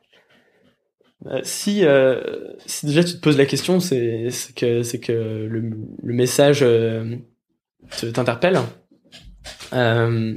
Euh, 1.26 1.40
si, 1.42 1.84
euh, 1.84 2.22
si 2.64 2.86
déjà 2.86 3.04
tu 3.04 3.12
te 3.12 3.20
poses 3.20 3.36
la 3.36 3.44
question, 3.44 3.78
c'est 3.78 4.28
que 4.56 4.82
c'est 4.82 5.00
que 5.00 5.12
le, 5.12 5.60
le 6.02 6.14
message 6.14 6.60
euh, 6.62 7.16
t'interpelle. 8.12 8.58
Euh, 9.72 10.34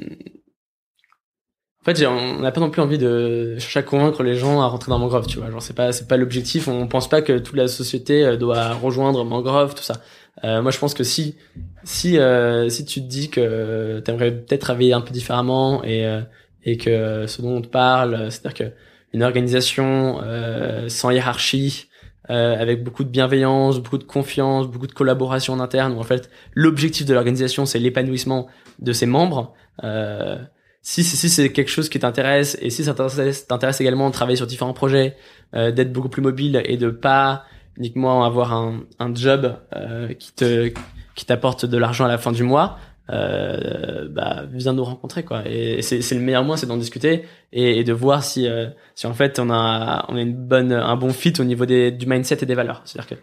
en 1.82 1.86
fait, 1.86 2.06
on 2.06 2.40
n'a 2.40 2.52
pas 2.52 2.62
non 2.62 2.70
plus 2.70 2.82
envie 2.82 2.98
de 2.98 3.58
chercher 3.60 3.80
à 3.80 3.84
convaincre 3.84 4.24
les 4.24 4.36
gens 4.36 4.62
à 4.62 4.68
rentrer 4.68 4.90
dans 4.90 5.00
Mangrove, 5.00 5.28
tu 5.28 5.40
vois. 5.40 5.52
Genre, 5.52 5.62
c'est 5.62 5.76
pas 5.76 5.92
c'est 5.92 6.08
pas 6.08 6.16
l'objectif. 6.16 6.70
On 6.70 6.88
pense 6.88 7.10
pas 7.10 7.22
que 7.22 7.38
toute 7.40 7.58
la 7.58 7.68
société 7.68 8.24
euh, 8.24 8.38
doit 8.38 8.74
rejoindre 8.74 9.26
Mangrove, 9.26 9.76
tout 9.76 9.84
ça. 9.84 10.02
Euh, 10.46 10.62
moi, 10.62 10.72
je 10.72 10.80
pense 10.80 10.94
que 10.94 11.04
si 11.04 11.36
si 11.84 12.18
euh, 12.18 12.70
si 12.70 12.86
tu 12.86 13.02
te 13.02 13.08
dis 13.08 13.30
que 13.30 14.00
t'aimerais 14.00 14.32
peut-être 14.32 14.62
travailler 14.62 14.94
un 14.94 15.02
peu 15.02 15.12
différemment 15.12 15.84
et 15.84 16.06
euh, 16.06 16.22
et 16.64 16.78
que 16.78 17.28
ce 17.28 17.42
dont 17.42 17.58
on 17.58 17.62
te 17.62 17.68
parle, 17.68 18.32
c'est-à-dire 18.32 18.54
que 18.54 18.74
une 19.12 19.22
organisation 19.22 20.22
euh, 20.24 20.88
sans 20.90 21.12
hiérarchie, 21.12 21.88
euh, 22.30 22.56
avec 22.60 22.84
beaucoup 22.84 23.04
de 23.04 23.10
bienveillance, 23.10 23.80
beaucoup 23.80 23.98
de 23.98 24.04
confiance, 24.04 24.68
beaucoup 24.68 24.88
de 24.88 24.94
collaboration 24.94 25.54
en 25.54 25.60
interne, 25.60 25.94
où 25.94 26.00
en 26.00 26.04
fait 26.04 26.30
l'objectif 26.54 27.06
de 27.06 27.14
l'organisation 27.14 27.66
c'est 27.66 27.80
l'épanouissement 27.80 28.48
de 28.80 28.94
ses 28.94 29.06
membres. 29.06 29.54
Euh, 29.84 30.38
si 30.82 31.04
si, 31.04 31.30
c'est 31.30 31.52
quelque 31.52 31.72
chose 31.72 31.88
qui 31.88 32.00
t'intéresse 32.00 32.58
et 32.62 32.70
si 32.70 32.84
ça 32.84 32.94
t'intéresse 32.94 33.48
t'intéresse 33.48 33.80
également 33.80 34.10
de 34.10 34.14
travailler 34.14 34.36
sur 34.36 34.48
différents 34.48 34.74
projets, 34.74 35.16
euh, 35.54 35.72
d'être 35.72 35.94
beaucoup 35.94 36.10
plus 36.10 36.22
mobile 36.22 36.62
et 36.66 36.78
de 36.78 36.90
pas 36.90 37.44
uniquement 37.78 38.24
avoir 38.26 38.54
un, 38.54 38.84
un 39.00 39.16
job 39.16 39.58
euh, 39.76 40.14
qui 40.14 40.34
te 40.34 40.72
qui 41.16 41.26
t'apporte 41.26 41.66
de 41.66 41.78
l'argent 41.78 42.06
à 42.06 42.08
la 42.08 42.18
fin 42.18 42.32
du 42.32 42.44
mois, 42.44 42.78
euh, 43.10 44.08
bah 44.10 44.44
viens 44.52 44.74
nous 44.74 44.84
rencontrer 44.84 45.24
quoi. 45.24 45.44
Et 45.46 45.82
c'est 45.82 46.00
le 46.12 46.22
meilleur 46.22 46.44
moyen, 46.44 46.58
c'est 46.58 46.68
d'en 46.68 46.78
discuter 46.78 47.26
et, 47.52 47.80
et 47.80 47.84
de 47.84 47.94
voir 47.94 48.24
si 48.24 48.48
euh, 48.48 48.70
si 48.96 49.08
en 49.08 49.14
fait 49.14 49.40
on 49.40 49.50
a 49.50 50.06
on 50.10 50.16
a 50.16 50.22
une 50.22 50.36
bonne 50.36 50.72
un 50.72 50.96
bon 50.96 51.12
fit 51.12 51.34
au 51.40 51.44
niveau 51.44 51.66
des 51.66 51.92
du 51.92 52.06
mindset 52.06 52.40
et 52.42 52.46
des 52.46 52.56
valeurs. 52.56 52.82
C'est-à-dire 52.86 53.18
que 53.18 53.22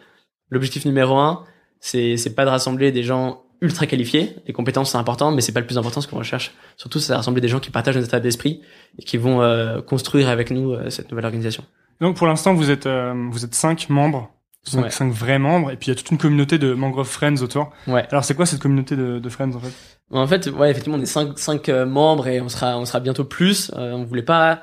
l'objectif 0.51 0.85
numéro 0.85 1.17
un, 1.17 1.45
c'est 1.81 2.17
c'est 2.17 2.35
pas 2.35 2.45
de 2.45 2.51
rassembler 2.51 2.93
des 2.93 3.03
gens 3.03 3.43
ultra 3.63 3.87
qualifiés. 3.87 4.37
Les 4.47 4.53
compétences 4.53 4.93
c'est 4.93 4.99
important, 4.99 5.33
mais 5.33 5.41
c'est 5.41 5.53
pas 5.53 5.61
le 5.61 5.67
plus 5.67 5.79
important 5.79 6.01
ce 6.01 6.09
qu'on 6.09 6.19
recherche. 6.19 6.53
Surtout 6.77 6.99
c'est 6.99 7.13
de 7.13 7.17
rassembler 7.17 7.41
des 7.41 7.49
gens 7.49 7.61
qui 7.61 7.71
partagent 7.71 7.97
notre 7.97 8.09
état 8.09 8.21
d'esprit 8.21 8.63
et 8.99 9.03
qui 9.03 9.17
vont 9.17 9.43
euh, 9.43 9.81
construire 9.81 10.29
avec 10.29 10.51
nous 10.51 10.73
euh, 10.73 10.91
cette 10.91 11.11
nouvelle 11.11 11.27
organisation. 11.27 11.65
Donc, 12.01 12.17
pour 12.17 12.27
l'instant, 12.27 12.55
vous 12.55 12.71
êtes, 12.71 12.87
euh, 12.87 13.13
vous 13.31 13.45
êtes 13.45 13.55
cinq 13.55 13.91
membres, 13.91 14.31
cinq, 14.63 14.83
Ouais. 14.83 14.91
cinq 14.91 15.13
vrais 15.13 15.39
membres, 15.39 15.71
et 15.71 15.77
puis 15.77 15.87
il 15.87 15.91
y 15.91 15.93
a 15.93 15.95
toute 15.97 16.11
une 16.11 16.19
communauté 16.19 16.59
de 16.59 16.75
Mangrove 16.75 17.09
Friends 17.09 17.43
autour. 17.43 17.71
Ouais. 17.87 18.07
Alors, 18.11 18.25
c'est 18.25 18.35
quoi 18.35 18.47
cette 18.47 18.61
communauté 18.61 18.97
de, 18.97 19.19
de 19.19 19.29
Friends 19.29 19.55
en 19.55 19.61
fait? 19.61 19.73
En 20.13 20.27
fait, 20.27 20.49
ouais, 20.49 20.71
effectivement, 20.71 20.99
on 20.99 21.03
est 21.03 21.07
cinq, 21.07 21.39
cinq 21.39 21.69
euh, 21.69 21.87
membres 21.87 22.27
et 22.29 22.41
on 22.41 22.49
sera, 22.49 22.77
on 22.79 22.85
sera 22.85 23.01
bientôt 23.01 23.25
plus. 23.25 23.71
Euh, 23.77 23.93
on 23.93 24.05
voulait 24.05 24.23
pas, 24.23 24.61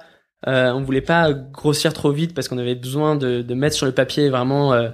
euh, 0.48 0.72
on 0.74 0.82
voulait 0.84 1.02
pas 1.02 1.32
grossir 1.34 1.94
trop 1.94 2.12
vite 2.12 2.34
parce 2.36 2.48
qu'on 2.48 2.58
avait 2.58 2.76
besoin 2.76 3.16
de, 3.16 3.42
de 3.42 3.54
mettre 3.54 3.76
sur 3.76 3.86
le 3.86 3.94
papier 3.94 4.30
vraiment 4.30 4.74
euh, 4.74 4.90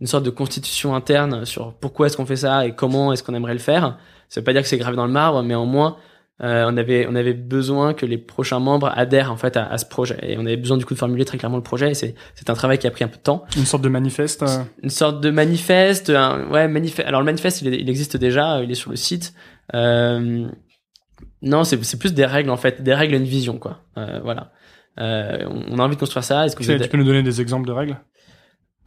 une 0.00 0.06
sorte 0.06 0.24
de 0.24 0.30
constitution 0.30 0.94
interne 0.94 1.44
sur 1.44 1.74
pourquoi 1.74 2.06
est-ce 2.06 2.16
qu'on 2.16 2.26
fait 2.26 2.36
ça 2.36 2.66
et 2.66 2.74
comment 2.74 3.12
est-ce 3.12 3.22
qu'on 3.22 3.34
aimerait 3.34 3.52
le 3.52 3.58
faire. 3.58 3.98
Ça 4.28 4.40
veut 4.40 4.44
pas 4.44 4.52
dire 4.52 4.62
que 4.62 4.68
c'est 4.68 4.78
gravé 4.78 4.96
dans 4.96 5.06
le 5.06 5.12
marbre, 5.12 5.42
mais 5.42 5.54
au 5.54 5.64
moins 5.66 5.96
on 6.40 6.76
avait 6.76 7.06
on 7.08 7.14
avait 7.14 7.34
besoin 7.34 7.94
que 7.94 8.06
les 8.06 8.18
prochains 8.18 8.60
membres 8.60 8.92
adhèrent 8.94 9.32
en 9.32 9.36
fait 9.36 9.56
à, 9.56 9.76
ce 9.76 9.84
projet 9.84 10.18
et 10.22 10.38
on 10.38 10.46
avait 10.46 10.56
besoin 10.56 10.76
du 10.76 10.84
coup 10.84 10.94
de 10.94 10.98
formuler 10.98 11.24
très 11.24 11.38
clairement 11.38 11.56
le 11.56 11.62
projet. 11.62 11.94
C'est 11.94 12.14
c'est 12.34 12.50
un 12.50 12.54
travail 12.54 12.78
qui 12.78 12.86
a 12.86 12.90
pris 12.90 13.04
un 13.04 13.08
peu 13.08 13.16
de 13.16 13.22
temps. 13.22 13.44
Une 13.56 13.66
sorte 13.66 13.82
de 13.82 13.88
manifeste. 13.88 14.44
Une 14.82 14.90
sorte 14.90 15.20
de 15.20 15.30
manifeste. 15.30 16.08
ouais 16.08 16.68
manifeste. 16.68 17.08
Alors 17.08 17.20
le 17.20 17.26
manifeste 17.26 17.62
il, 17.62 17.74
il, 17.74 17.90
existe 17.90 18.16
déjà, 18.16 18.62
il 18.62 18.70
est 18.70 18.76
sur 18.76 18.90
le 18.90 18.96
site. 18.96 19.34
non, 19.74 21.64
c'est 21.64 21.82
c'est 21.84 21.98
plus 21.98 22.14
des 22.14 22.26
règles 22.26 22.50
en 22.50 22.56
fait, 22.56 22.82
des 22.82 22.94
règles 22.94 23.14
et 23.14 23.18
une 23.18 23.24
vision 23.24 23.58
quoi. 23.58 23.80
voilà. 23.96 24.52
on 24.96 25.78
a 25.78 25.82
envie 25.82 25.96
de 25.96 26.00
construire 26.00 26.24
ça. 26.24 26.46
Est-ce 26.46 26.56
que 26.56 26.62
tu, 26.62 26.78
tu 26.78 26.88
peux 26.88 26.98
nous 26.98 27.04
donner 27.04 27.22
des 27.22 27.40
exemples 27.40 27.66
de 27.66 27.72
règles? 27.72 27.96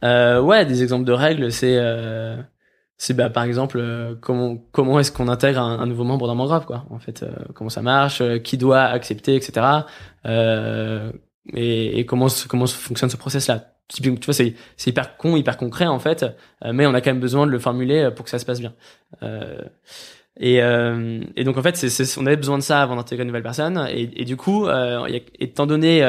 Euh, 0.04 0.40
ouais, 0.40 0.66
des 0.66 0.82
exemples 0.82 1.04
de 1.04 1.12
règles, 1.12 1.52
c'est 1.52 1.76
euh, 1.76 2.36
c'est 3.02 3.14
bah, 3.14 3.30
par 3.30 3.42
exemple 3.42 3.78
euh, 3.80 4.14
comment 4.20 4.58
comment 4.70 5.00
est-ce 5.00 5.10
qu'on 5.10 5.26
intègre 5.26 5.60
un, 5.60 5.86
nouveau 5.86 6.04
membre 6.04 6.28
dans 6.28 6.36
Mangrove 6.36 6.66
quoi. 6.66 6.84
En 6.90 7.00
fait, 7.00 7.24
euh, 7.24 7.32
comment 7.52 7.68
ça 7.68 7.82
marche, 7.82 8.20
euh, 8.20 8.38
qui 8.38 8.56
doit 8.56 8.82
accepter, 8.82 9.34
etc. 9.34 9.66
et, 10.24 11.98
et 11.98 12.06
comment 12.06 12.28
comment 12.48 12.68
fonctionne 12.68 13.10
ce 13.10 13.16
process-là. 13.16 13.74
Tu 13.88 14.08
vois, 14.08 14.32
c'est 14.32 14.54
c'est 14.76 14.90
hyper 14.90 15.16
con, 15.16 15.34
hyper 15.34 15.56
concret 15.56 15.88
en 15.88 15.98
fait, 15.98 16.24
mais 16.64 16.86
on 16.86 16.94
a 16.94 17.00
quand 17.00 17.10
même 17.10 17.18
besoin 17.18 17.44
de 17.44 17.50
le 17.50 17.58
formuler 17.58 18.08
pour 18.14 18.24
que 18.24 18.30
ça 18.30 18.38
se 18.38 18.46
passe 18.46 18.60
bien. 18.60 18.72
Et, 20.38 20.58
et, 20.58 21.44
donc 21.44 21.58
en 21.58 21.62
fait, 21.62 21.76
c'est, 21.76 22.18
on 22.18 22.26
avait 22.26 22.36
besoin 22.36 22.56
de 22.56 22.62
ça 22.62 22.82
avant 22.82 22.94
d'intégrer 22.94 23.22
une 23.22 23.28
nouvelle 23.28 23.42
personne. 23.42 23.84
Et, 23.90 24.22
et 24.22 24.24
du 24.24 24.36
coup, 24.36 24.68
étant 25.40 25.66
donné 25.66 26.00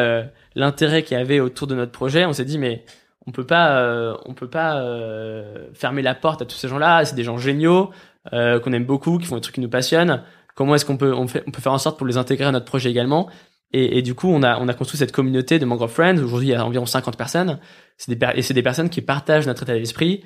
l'intérêt 0.56 1.02
qu'il 1.02 1.18
y 1.18 1.20
avait 1.20 1.40
autour 1.40 1.66
de 1.66 1.74
notre 1.74 1.92
projet, 1.92 2.26
on 2.26 2.34
s'est 2.34 2.46
dit 2.46 2.60
mais 2.60 2.86
on 3.26 3.32
peut 3.32 3.46
pas 3.46 3.80
euh, 3.80 4.16
on 4.26 4.34
peut 4.34 4.50
pas 4.50 4.82
euh, 4.82 5.68
fermer 5.74 6.02
la 6.02 6.16
porte 6.16 6.42
à 6.42 6.46
tous 6.46 6.58
ces 6.58 6.68
gens-là. 6.68 7.06
C'est 7.06 7.16
des 7.16 7.24
gens 7.24 7.38
géniaux 7.38 7.92
euh, 8.34 8.60
qu'on 8.60 8.74
aime 8.74 8.86
beaucoup 8.86 9.18
qui 9.18 9.26
font 9.26 9.36
des 9.36 9.42
trucs 9.42 9.56
qui 9.56 9.62
nous 9.62 9.70
passionnent. 9.70 10.24
Comment 10.56 10.76
est-ce 10.76 10.86
qu'on 10.86 10.98
peut 10.98 11.14
on, 11.14 11.26
peut 11.26 11.62
faire 11.62 11.72
en 11.72 11.78
sorte 11.78 11.98
pour 11.98 12.06
les 12.06 12.18
intégrer 12.18 12.46
à 12.46 12.52
notre 12.52 12.66
projet 12.66 12.90
également? 12.90 13.30
Et, 13.76 14.04
du 14.04 14.14
coup 14.14 14.28
on 14.28 14.44
a 14.44 14.60
on 14.60 14.68
a 14.68 14.74
construit 14.76 15.00
cette 15.00 15.12
communauté 15.12 15.58
de 15.58 15.66
Mangrove 15.66 15.90
Friends. 15.90 16.18
Aujourd'hui 16.18 16.50
il 16.50 16.52
y 16.52 16.56
a 16.56 16.64
environ 16.64 16.86
50 16.86 17.18
personnes. 17.18 17.60
C'est 17.98 18.16
des 18.16 18.28
et 18.36 18.44
c'est 18.44 18.54
des 18.54 18.62
personnes 18.62 18.90
qui 18.90 19.02
partagent 19.02 19.48
notre 19.48 19.64
état 19.64 19.74
d'esprit 19.74 20.24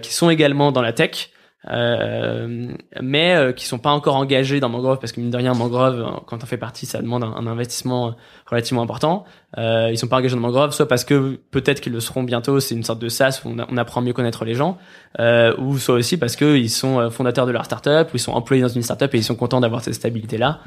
qui 0.00 0.14
sont 0.14 0.30
également 0.30 0.72
dans 0.72 0.80
la 0.80 0.94
tech 0.94 1.30
euh, 1.68 2.72
mais 3.02 3.34
euh, 3.34 3.52
qui 3.52 3.66
sont 3.66 3.78
pas 3.78 3.90
encore 3.90 4.16
engagés 4.16 4.60
dans 4.60 4.70
Mangrove 4.70 4.98
parce 4.98 5.12
que 5.12 5.20
mine 5.20 5.28
de 5.28 5.36
rien 5.36 5.52
Mangrove 5.52 6.00
euh, 6.00 6.20
quand 6.26 6.42
on 6.42 6.46
fait 6.46 6.56
partie 6.56 6.86
ça 6.86 7.02
demande 7.02 7.22
un, 7.22 7.46
investissement 7.46 8.16
relativement 8.46 8.80
important. 8.80 9.24
Euh, 9.58 9.90
ils 9.90 9.98
sont 9.98 10.08
pas 10.08 10.16
engagés 10.16 10.36
dans 10.36 10.40
Mangrove 10.40 10.72
soit 10.72 10.88
parce 10.88 11.04
que 11.04 11.38
peut-être 11.50 11.82
qu'ils 11.82 11.92
le 11.92 12.00
seront 12.00 12.22
bientôt 12.22 12.60
c'est 12.60 12.74
une 12.74 12.82
sorte 12.82 12.98
de 12.98 13.10
SaaS 13.10 13.42
où 13.44 13.50
on, 13.50 13.76
apprend 13.76 14.00
à 14.00 14.04
mieux 14.04 14.14
connaître 14.14 14.46
les 14.46 14.54
gens 14.54 14.78
euh, 15.18 15.54
ou 15.58 15.76
soit 15.76 15.96
aussi 15.96 16.16
parce 16.16 16.34
que 16.34 16.56
ils 16.56 16.70
sont 16.70 17.10
fondateurs 17.10 17.44
de 17.44 17.52
leur 17.52 17.66
startup 17.66 18.08
ou 18.08 18.16
ils 18.16 18.20
sont 18.20 18.32
employés 18.32 18.62
dans 18.62 18.68
une 18.68 18.82
startup 18.82 19.14
et 19.14 19.18
ils 19.18 19.24
sont 19.24 19.36
contents 19.36 19.60
d'avoir 19.60 19.82
cette 19.84 19.94
stabilité 19.94 20.38
là 20.38 20.60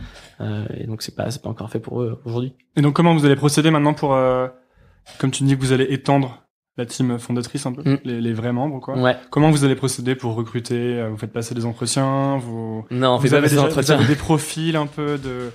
et 0.78 0.86
donc 0.86 1.02
c'est 1.02 1.16
pas 1.16 1.32
c'est 1.32 1.42
pas 1.42 1.50
encore 1.50 1.72
fait 1.72 1.80
pour 1.80 2.02
eux 2.02 2.22
aujourd'hui. 2.26 2.54
Et 2.76 2.82
donc 2.82 2.94
comment 2.94 3.16
vous 3.16 3.26
allez 3.26 3.36
procéder 3.36 3.72
maintenant 3.72 3.94
pour 3.96 4.16
comme 5.18 5.32
tu 5.32 5.44
dis 5.44 5.56
que 5.56 5.62
vous 5.62 5.72
allez 5.72 5.86
étendre 5.86 6.44
la 6.78 6.86
team 6.86 7.20
fondatrice 7.20 7.66
un 7.66 7.72
peu, 7.74 7.84
mm. 7.88 8.00
les, 8.04 8.22
les, 8.22 8.34
vrais 8.34 8.52
membres 8.52 8.80
quoi. 8.80 8.98
Ouais. 8.98 9.16
Comment 9.30 9.52
vous 9.52 9.64
allez 9.64 9.76
procéder 9.76 10.16
pour 10.16 10.34
recruter 10.34 10.76
euh, 10.76 11.10
Vous 11.10 11.18
faites 11.18 11.32
passer 11.32 11.54
des 11.54 11.66
entretiens 11.66 12.38
Vous 12.38 12.86
non, 12.90 13.16
on 13.16 13.20
fait 13.20 13.30
pas 13.30 13.42
passer 13.42 13.56
des 13.56 13.62
entretiens. 13.62 13.96
Vous 13.96 14.04
avez 14.04 14.14
des 14.14 14.20
profils 14.20 14.76
un 14.76 14.88
peu 14.88 15.18
de. 15.18 15.52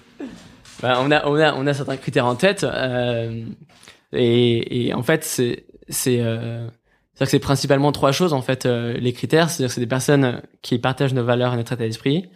Bah, 0.81 1.01
on 1.03 1.11
a 1.11 1.27
on 1.27 1.35
a 1.35 1.55
on 1.55 1.67
a 1.67 1.75
certains 1.75 1.97
critères 1.97 2.27
en 2.27 2.37
tête 2.37 2.63
euh, 2.65 3.43
et, 4.13 4.87
et 4.87 4.95
en 4.95 5.03
fait 5.03 5.25
c'est 5.25 5.67
c'est 5.89 6.21
euh, 6.21 6.69
c'est 7.19 7.25
que 7.25 7.31
c'est 7.31 7.39
principalement 7.41 7.91
trois 7.91 8.13
choses 8.13 8.33
en 8.33 8.43
fait 8.43 8.65
euh, 8.65 8.93
les 8.93 9.13
critères, 9.13 9.51
c'est-à-dire 9.51 9.73
c'est 9.73 9.81
des 9.81 9.89
personnes 9.89 10.41
qui 10.63 10.79
partagent 10.79 11.15
nos 11.15 11.25
valeurs 11.25 11.53
et 11.53 11.57
notre 11.57 11.73
état 11.73 11.85
d'esprit. 11.85 12.29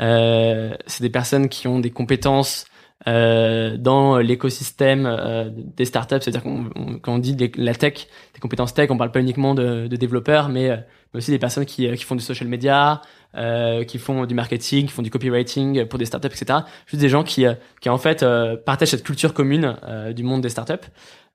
Euh, 0.00 0.76
c'est 0.86 1.02
des 1.02 1.10
personnes 1.10 1.48
qui 1.48 1.66
ont 1.66 1.80
des 1.80 1.90
compétences 1.90 2.66
euh, 3.06 3.76
dans 3.76 4.18
l'écosystème 4.18 5.06
euh, 5.06 5.50
des 5.52 5.84
startups. 5.84 6.16
C'est-à-dire 6.20 6.42
qu'on 6.42 6.64
quand 7.00 7.14
on 7.14 7.18
dit 7.18 7.36
la 7.56 7.74
tech, 7.74 8.08
des 8.34 8.40
compétences 8.40 8.74
tech, 8.74 8.90
on 8.90 8.96
parle 8.96 9.12
pas 9.12 9.20
uniquement 9.20 9.54
de, 9.54 9.86
de 9.86 9.96
développeurs, 9.96 10.48
mais, 10.48 10.70
euh, 10.70 10.76
mais, 11.12 11.18
aussi 11.18 11.30
des 11.30 11.38
personnes 11.38 11.66
qui, 11.66 11.90
qui 11.94 12.04
font 12.04 12.14
du 12.14 12.22
social 12.22 12.48
media, 12.48 13.02
euh, 13.36 13.84
qui 13.84 13.98
font 13.98 14.26
du 14.26 14.34
marketing, 14.34 14.86
qui 14.86 14.92
font 14.92 15.02
du 15.02 15.10
copywriting 15.10 15.86
pour 15.86 15.98
des 15.98 16.06
startups, 16.06 16.28
etc. 16.28 16.60
Juste 16.86 17.00
des 17.00 17.08
gens 17.08 17.24
qui, 17.24 17.46
qui 17.80 17.88
en 17.88 17.98
fait 17.98 18.24
partagent 18.64 18.90
cette 18.90 19.04
culture 19.04 19.34
commune 19.34 19.76
du 20.14 20.22
monde 20.22 20.42
des 20.42 20.48
startups. 20.48 20.88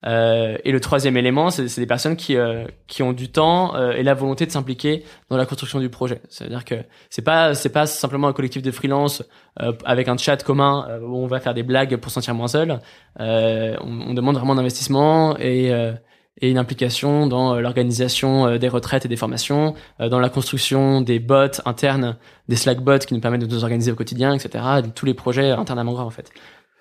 Euh, 0.05 0.57
et 0.63 0.71
le 0.71 0.79
troisième 0.79 1.15
élément, 1.17 1.49
c'est 1.49 1.79
des 1.79 1.85
personnes 1.85 2.15
qui 2.15 2.35
euh, 2.35 2.65
qui 2.87 3.03
ont 3.03 3.13
du 3.13 3.31
temps 3.31 3.75
euh, 3.75 3.91
et 3.93 4.03
la 4.03 4.13
volonté 4.13 4.45
de 4.45 4.51
s'impliquer 4.51 5.03
dans 5.29 5.37
la 5.37 5.45
construction 5.45 5.79
du 5.79 5.89
projet. 5.89 6.21
C'est-à-dire 6.29 6.65
que 6.65 6.75
c'est 7.09 7.21
pas 7.21 7.53
c'est 7.53 7.69
pas 7.69 7.85
simplement 7.85 8.27
un 8.27 8.33
collectif 8.33 8.61
de 8.61 8.71
freelance 8.71 9.23
avec 9.85 10.07
un 10.07 10.17
chat 10.17 10.43
commun 10.43 10.87
où 11.03 11.17
on 11.17 11.27
va 11.27 11.39
faire 11.39 11.53
des 11.53 11.61
blagues 11.61 11.95
pour 11.97 12.09
se 12.09 12.15
sentir 12.15 12.33
moins 12.33 12.47
seul. 12.47 12.79
On, 13.19 13.75
on, 13.81 14.13
demande 14.15 14.35
vraiment 14.35 14.55
d'investissement 14.55 15.37
et 15.37 15.71
et 16.41 16.49
une 16.49 16.57
implication 16.57 17.27
dans 17.27 17.59
l'organisation 17.59 18.57
des 18.57 18.67
retraites 18.67 19.05
et 19.05 19.07
des 19.07 19.15
formations, 19.15 19.75
dans 19.99 20.19
la 20.19 20.29
construction 20.29 21.01
des 21.01 21.19
bots 21.19 21.61
internes, 21.65 22.17
des 22.49 22.55
Slack 22.55 22.81
bots 22.81 22.97
qui 22.99 23.13
nous 23.13 23.19
permettent 23.19 23.41
de 23.41 23.55
nous 23.55 23.63
organiser 23.63 23.91
au 23.91 23.95
quotidien, 23.95 24.33
etc. 24.33 24.63
tous 24.95 25.05
les 25.05 25.13
projets 25.13 25.51
internes 25.51 25.79
à 25.79 25.83
Mangrove 25.83 26.07
en 26.07 26.09
fait. 26.09 26.31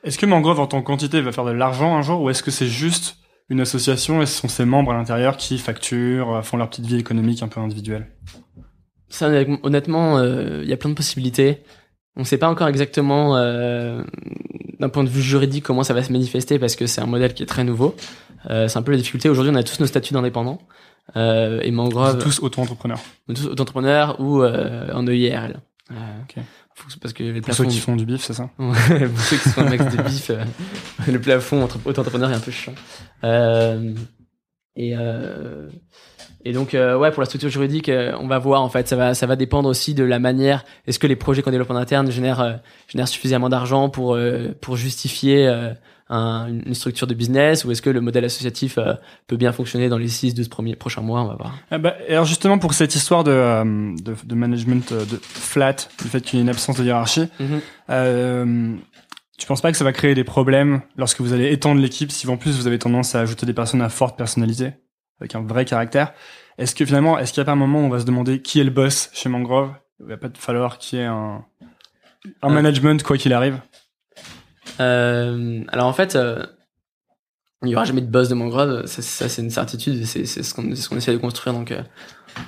Est-ce 0.04 0.18
que 0.18 0.26
Mangrove 0.26 0.58
en 0.58 0.66
tant 0.66 0.80
que 0.80 0.86
quantité 0.86 1.20
va 1.20 1.30
faire 1.30 1.44
de 1.44 1.52
l'argent 1.52 1.96
un 1.96 2.02
jour 2.02 2.22
ou 2.22 2.30
est-ce 2.30 2.42
que 2.42 2.50
c'est 2.50 2.66
juste 2.66 3.18
une 3.48 3.60
association 3.60 4.22
et 4.22 4.26
ce 4.26 4.40
sont 4.40 4.48
ses 4.48 4.64
membres 4.64 4.92
à 4.92 4.94
l'intérieur 4.94 5.36
qui 5.36 5.58
facturent, 5.58 6.36
euh, 6.36 6.42
font 6.42 6.56
leur 6.56 6.68
petite 6.68 6.86
vie 6.86 6.98
économique 6.98 7.42
un 7.42 7.48
peu 7.48 7.60
individuelle? 7.60 8.08
Ça, 9.08 9.28
honnêtement, 9.62 10.18
euh, 10.18 10.60
il 10.62 10.68
y 10.68 10.72
a 10.72 10.76
plein 10.76 10.90
de 10.90 10.94
possibilités. 10.94 11.62
On 12.16 12.20
ne 12.20 12.24
sait 12.24 12.38
pas 12.38 12.48
encore 12.48 12.66
exactement, 12.66 13.36
euh, 13.36 14.02
d'un 14.80 14.88
point 14.88 15.04
de 15.04 15.08
vue 15.08 15.22
juridique, 15.22 15.64
comment 15.64 15.82
ça 15.82 15.94
va 15.94 16.02
se 16.02 16.12
manifester 16.12 16.58
parce 16.58 16.76
que 16.76 16.86
c'est 16.86 17.00
un 17.00 17.06
modèle 17.06 17.34
qui 17.34 17.42
est 17.42 17.46
très 17.46 17.62
nouveau. 17.62 17.94
Euh, 18.50 18.68
c'est 18.68 18.78
un 18.78 18.82
peu 18.82 18.92
la 18.92 18.98
difficulté. 18.98 19.28
Aujourd'hui, 19.28 19.52
on 19.52 19.56
a 19.56 19.62
tous 19.62 19.80
nos 19.80 19.86
statuts 19.86 20.14
d'indépendants. 20.14 20.60
Euh, 21.16 21.60
et 21.62 21.70
Mangrove. 21.70 22.18
Tous 22.18 22.40
auto-entrepreneurs. 22.40 23.00
Tous 23.28 23.46
auto-entrepreneurs 23.46 24.20
ou 24.20 24.44
en 24.44 25.06
EIRL. 25.06 25.60
Okay 26.24 26.42
parce 27.00 27.12
que 27.12 27.22
les 27.22 27.40
pour 27.40 27.54
ceux 27.54 27.64
qui 27.64 27.78
font 27.78 27.96
du 27.96 28.04
bif, 28.04 28.22
c'est 28.22 28.32
ça? 28.32 28.50
Pour 28.56 28.74
ceux 28.76 29.36
qui 29.36 29.48
font 29.48 29.62
un 29.62 29.70
max 29.70 29.84
de 29.96 30.02
bif, 30.02 30.30
euh, 30.30 30.44
le 31.06 31.20
plafond 31.20 31.62
entre 31.62 31.78
auto-entrepreneurs 31.84 32.30
est 32.30 32.34
un 32.34 32.40
peu 32.40 32.50
chiant. 32.50 32.74
Euh, 33.24 33.94
et 34.74 34.94
euh, 34.96 35.68
et 36.44 36.52
donc 36.52 36.74
euh, 36.74 36.96
ouais 36.96 37.10
pour 37.10 37.20
la 37.20 37.26
structure 37.26 37.50
juridique, 37.50 37.88
euh, 37.88 38.16
on 38.18 38.26
va 38.26 38.38
voir 38.38 38.62
en 38.62 38.68
fait, 38.68 38.88
ça 38.88 38.96
va 38.96 39.14
ça 39.14 39.26
va 39.26 39.36
dépendre 39.36 39.68
aussi 39.68 39.94
de 39.94 40.04
la 40.04 40.18
manière. 40.18 40.64
Est-ce 40.86 40.98
que 40.98 41.06
les 41.06 41.16
projets 41.16 41.42
qu'on 41.42 41.50
développe 41.50 41.70
en 41.70 41.76
interne 41.76 42.10
génèrent 42.10 42.60
génèrent 42.88 43.08
suffisamment 43.08 43.48
d'argent 43.48 43.90
pour 43.90 44.18
pour 44.60 44.76
justifier 44.76 45.46
une 46.12 46.74
structure 46.74 47.06
de 47.06 47.14
business 47.14 47.64
ou 47.64 47.70
est-ce 47.70 47.80
que 47.80 47.90
le 47.90 48.00
modèle 48.00 48.24
associatif 48.24 48.78
euh, 48.78 48.94
peut 49.26 49.36
bien 49.36 49.52
fonctionner 49.52 49.88
dans 49.88 49.98
les 49.98 50.08
6 50.08 50.34
12 50.34 50.48
premiers 50.48 50.76
prochains 50.76 51.00
mois 51.00 51.22
on 51.22 51.28
va 51.28 51.36
voir. 51.36 51.54
Ah 51.70 51.78
bah, 51.78 51.94
alors 52.08 52.24
justement 52.24 52.58
pour 52.58 52.74
cette 52.74 52.94
histoire 52.94 53.24
de 53.24 53.30
euh, 53.30 53.94
de, 54.02 54.14
de, 54.24 54.34
management 54.34 54.92
euh, 54.92 55.04
de 55.04 55.18
flat, 55.22 55.76
le 56.02 56.08
fait 56.08 56.20
qu'il 56.20 56.38
y 56.38 56.42
ait 56.42 56.42
une 56.42 56.50
absence 56.50 56.76
de 56.76 56.84
hiérarchie, 56.84 57.28
mm-hmm. 57.40 57.60
euh, 57.90 58.74
tu 59.38 59.46
penses 59.46 59.60
pas 59.60 59.72
que 59.72 59.78
ça 59.78 59.84
va 59.84 59.92
créer 59.92 60.14
des 60.14 60.24
problèmes 60.24 60.82
lorsque 60.96 61.20
vous 61.20 61.32
allez 61.32 61.50
étendre 61.50 61.80
l'équipe? 61.80 62.12
Si 62.12 62.28
en 62.28 62.36
plus 62.36 62.56
vous 62.56 62.66
avez 62.66 62.78
tendance 62.78 63.14
à 63.14 63.20
ajouter 63.20 63.46
des 63.46 63.54
personnes 63.54 63.82
à 63.82 63.88
forte 63.88 64.16
personnalité 64.18 64.72
avec 65.20 65.34
un 65.34 65.42
vrai 65.42 65.64
caractère 65.64 66.12
Est-ce 66.58 66.74
que 66.74 66.84
finalement 66.84 67.18
est-ce 67.18 67.32
qu'il 67.32 67.40
y 67.40 67.42
a 67.42 67.46
pas 67.46 67.52
un 67.52 67.56
moment 67.56 67.80
où 67.80 67.84
on 67.84 67.90
va 67.90 68.00
se 68.00 68.04
demander 68.04 68.42
qui 68.42 68.60
est 68.60 68.64
le 68.64 68.70
boss 68.70 69.10
chez 69.14 69.28
Mangrove? 69.28 69.72
Il 70.00 70.06
va 70.06 70.16
pas 70.16 70.28
falloir 70.36 70.78
qu'il 70.78 70.98
y 70.98 71.02
ait 71.02 71.06
un 71.06 71.44
un 72.42 72.50
management 72.50 73.02
quoi 73.02 73.16
qu'il 73.16 73.32
arrive 73.32 73.58
alors 74.78 75.86
en 75.86 75.92
fait, 75.92 76.16
euh, 76.16 76.44
il 77.62 77.70
y 77.70 77.76
aura 77.76 77.84
jamais 77.84 78.00
de 78.00 78.10
boss 78.10 78.28
de 78.28 78.34
mangrove, 78.34 78.86
ça, 78.86 79.02
ça 79.02 79.28
c'est 79.28 79.42
une 79.42 79.50
certitude, 79.50 80.04
c'est 80.04 80.26
ce 80.26 80.54
qu'on 80.54 80.74
ce 80.74 80.88
qu'on 80.88 80.96
essaie 80.96 81.12
de 81.12 81.18
construire, 81.18 81.54
donc 81.54 81.70
euh, 81.70 81.82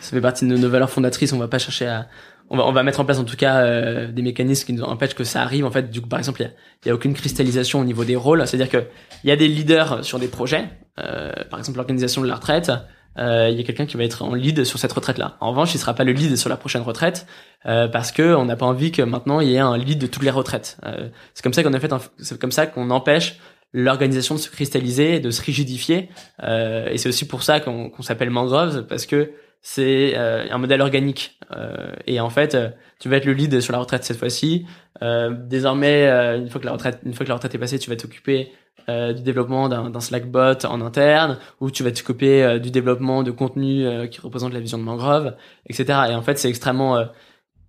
ça 0.00 0.10
fait 0.10 0.20
partie 0.20 0.46
de 0.46 0.56
nos, 0.56 0.68
valeurs 0.68 0.90
fondatrices. 0.90 1.32
On 1.32 1.38
va 1.38 1.48
pas 1.48 1.58
chercher 1.58 1.86
à, 1.86 2.08
on 2.50 2.56
va 2.56 2.64
on 2.64 2.72
va 2.72 2.82
mettre 2.82 3.00
en 3.00 3.04
place 3.04 3.18
en 3.18 3.24
tout 3.24 3.36
cas 3.36 3.58
euh, 3.58 4.10
des 4.10 4.22
mécanismes 4.22 4.66
qui 4.66 4.72
nous 4.72 4.82
empêchent 4.82 5.14
que 5.14 5.24
ça 5.24 5.42
arrive. 5.42 5.64
En 5.64 5.70
fait, 5.70 5.90
du 5.90 6.00
coup, 6.00 6.08
par 6.08 6.18
exemple, 6.18 6.40
il 6.40 6.44
y 6.44 6.48
a, 6.48 6.52
y 6.86 6.90
a, 6.90 6.94
aucune 6.94 7.14
cristallisation 7.14 7.80
au 7.80 7.84
niveau 7.84 8.04
des 8.04 8.16
rôles, 8.16 8.46
c'est-à-dire 8.46 8.68
que 8.68 8.86
il 9.22 9.28
y 9.28 9.32
a 9.32 9.36
des 9.36 9.48
leaders 9.48 10.04
sur 10.04 10.18
des 10.18 10.28
projets, 10.28 10.68
par 10.96 11.58
exemple 11.58 11.78
l'organisation 11.78 12.22
de 12.22 12.28
la 12.28 12.34
retraite 12.34 12.72
euh, 13.18 13.48
il 13.50 13.56
y 13.56 13.60
a 13.60 13.62
quelqu'un 13.64 13.86
qui 13.86 13.96
va 13.96 14.04
être 14.04 14.22
en 14.22 14.34
lead 14.34 14.64
sur 14.64 14.78
cette 14.78 14.92
retraite-là. 14.92 15.36
En 15.40 15.50
revanche, 15.50 15.74
il 15.74 15.78
sera 15.78 15.94
pas 15.94 16.04
le 16.04 16.12
lead 16.12 16.36
sur 16.36 16.48
la 16.48 16.56
prochaine 16.56 16.82
retraite 16.82 17.26
euh, 17.66 17.88
parce 17.88 18.12
que 18.12 18.34
on 18.34 18.44
n'a 18.44 18.56
pas 18.56 18.66
envie 18.66 18.92
que 18.92 19.02
maintenant 19.02 19.40
il 19.40 19.48
y 19.48 19.54
ait 19.54 19.60
un 19.60 19.76
lead 19.76 19.98
de 19.98 20.06
toutes 20.06 20.22
les 20.22 20.30
retraites. 20.30 20.78
Euh, 20.84 21.08
c'est 21.34 21.42
comme 21.42 21.52
ça 21.52 21.62
qu'on 21.62 21.72
a 21.72 21.80
fait, 21.80 21.92
c'est 22.18 22.38
comme 22.38 22.52
ça 22.52 22.66
qu'on 22.66 22.90
empêche 22.90 23.38
l'organisation 23.74 24.36
de 24.36 24.40
se 24.40 24.48
cristalliser, 24.48 25.20
de 25.20 25.30
se 25.30 25.42
rigidifier. 25.42 26.08
Euh, 26.42 26.88
et 26.88 26.96
c'est 26.96 27.08
aussi 27.08 27.26
pour 27.26 27.42
ça 27.42 27.60
qu'on 27.60 28.02
s'appelle 28.02 28.30
Mangroves 28.30 28.86
parce 28.86 29.04
que 29.04 29.32
c'est 29.60 30.12
euh, 30.16 30.46
un 30.50 30.58
modèle 30.58 30.80
organique. 30.80 31.38
Euh, 31.54 31.92
et 32.06 32.20
en 32.20 32.30
fait, 32.30 32.56
tu 33.00 33.08
vas 33.08 33.16
être 33.16 33.24
le 33.24 33.32
lead 33.32 33.60
sur 33.60 33.72
la 33.72 33.80
retraite 33.80 34.04
cette 34.04 34.18
fois-ci. 34.18 34.64
désormais, 35.02 36.06
une 36.38 36.48
fois 36.48 36.60
que 36.60 36.66
la 36.66 36.72
retraite, 36.72 37.00
une 37.04 37.14
fois 37.14 37.24
que 37.24 37.30
la 37.30 37.34
retraite 37.34 37.54
est 37.54 37.58
passée, 37.58 37.78
tu 37.78 37.90
vas 37.90 37.96
t'occuper 37.96 38.52
euh, 38.88 39.12
du 39.12 39.22
développement 39.22 39.68
d'un 39.68 40.00
Slack 40.00 40.26
bot 40.30 40.64
en 40.66 40.80
interne, 40.82 41.38
ou 41.60 41.70
tu 41.70 41.82
vas 41.82 41.90
te 41.92 42.02
couper 42.02 42.42
euh, 42.44 42.58
du 42.58 42.70
développement 42.70 43.22
de 43.22 43.30
contenu 43.30 43.86
euh, 43.86 44.06
qui 44.06 44.20
représente 44.20 44.52
la 44.52 44.60
vision 44.60 44.78
de 44.78 44.82
Mangrove, 44.82 45.34
etc. 45.68 45.84
Et 46.10 46.14
en 46.14 46.22
fait, 46.22 46.38
c'est 46.38 46.48
extrêmement 46.48 47.04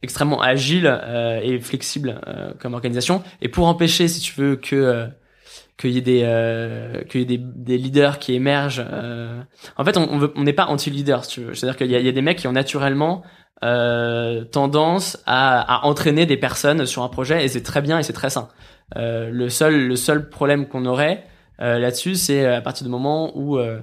extrêmement 0.01 0.41
agile 0.41 0.85
euh, 0.87 1.39
et 1.41 1.59
flexible 1.59 2.21
euh, 2.27 2.51
comme 2.59 2.73
organisation. 2.73 3.23
Et 3.41 3.49
pour 3.49 3.67
empêcher, 3.67 4.07
si 4.07 4.19
tu 4.19 4.39
veux, 4.39 4.55
que 4.55 4.75
euh, 4.75 5.07
qu'il 5.77 5.91
y 5.91 5.97
ait 5.97 6.01
des 6.01 6.21
euh, 6.25 7.03
qu'il 7.05 7.21
y 7.21 7.23
ait 7.23 7.37
des, 7.37 7.39
des 7.39 7.77
leaders 7.77 8.19
qui 8.19 8.33
émergent. 8.33 8.83
euh, 8.91 9.41
En 9.77 9.83
fait, 9.85 9.97
on 9.97 10.17
veut- 10.17 10.33
on 10.35 10.43
n'est 10.43 10.53
pas 10.53 10.65
anti-leader, 10.67 11.25
si 11.25 11.31
tu 11.31 11.41
veux. 11.41 11.53
C'est-à-dire 11.53 11.77
qu'il 11.77 11.87
y 11.91 12.03
y 12.03 12.09
a 12.09 12.11
des 12.11 12.21
mecs 12.21 12.37
qui 12.37 12.47
ont 12.47 12.51
naturellement 12.51 13.23
euh, 13.63 14.43
tendance 14.45 15.17
à, 15.25 15.61
à 15.61 15.85
entraîner 15.85 16.25
des 16.25 16.37
personnes 16.37 16.85
sur 16.85 17.03
un 17.03 17.09
projet 17.09 17.43
et 17.45 17.47
c'est 17.47 17.63
très 17.63 17.81
bien 17.81 17.97
et 17.99 18.03
c'est 18.03 18.13
très 18.13 18.29
sain. 18.29 18.49
Euh, 18.97 19.29
le 19.31 19.49
seul 19.49 19.87
le 19.87 19.95
seul 19.95 20.29
problème 20.29 20.67
qu'on 20.67 20.85
aurait 20.85 21.25
euh, 21.61 21.79
là-dessus, 21.79 22.15
c'est 22.15 22.45
à 22.45 22.61
partir 22.61 22.85
du 22.85 22.91
moment 22.91 23.31
où 23.35 23.57
euh, 23.57 23.79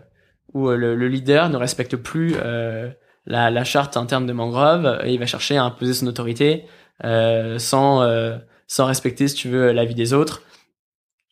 où 0.55 0.69
euh, 0.69 0.77
le, 0.77 0.95
le 0.95 1.09
leader 1.09 1.49
ne 1.49 1.57
respecte 1.57 1.97
plus 1.97 2.35
euh, 2.37 2.91
la, 3.27 3.51
la 3.51 3.65
charte 3.65 3.97
interne 3.97 4.27
de 4.27 4.33
Mangrove 4.33 5.01
et 5.05 5.13
il 5.13 5.19
va 5.19 5.27
chercher 5.27 5.57
à 5.57 5.65
imposer 5.65 5.95
son 5.95 6.07
autorité 6.07 6.65
euh, 7.05 7.59
sans 7.59 8.03
euh, 8.03 8.37
sans 8.69 8.87
respecter, 8.87 9.29
si 9.29 9.35
tu 9.35 9.49
veux, 9.49 9.73
la 9.73 9.85
vie 9.85 9.95
des 9.95 10.13
autres 10.13 10.43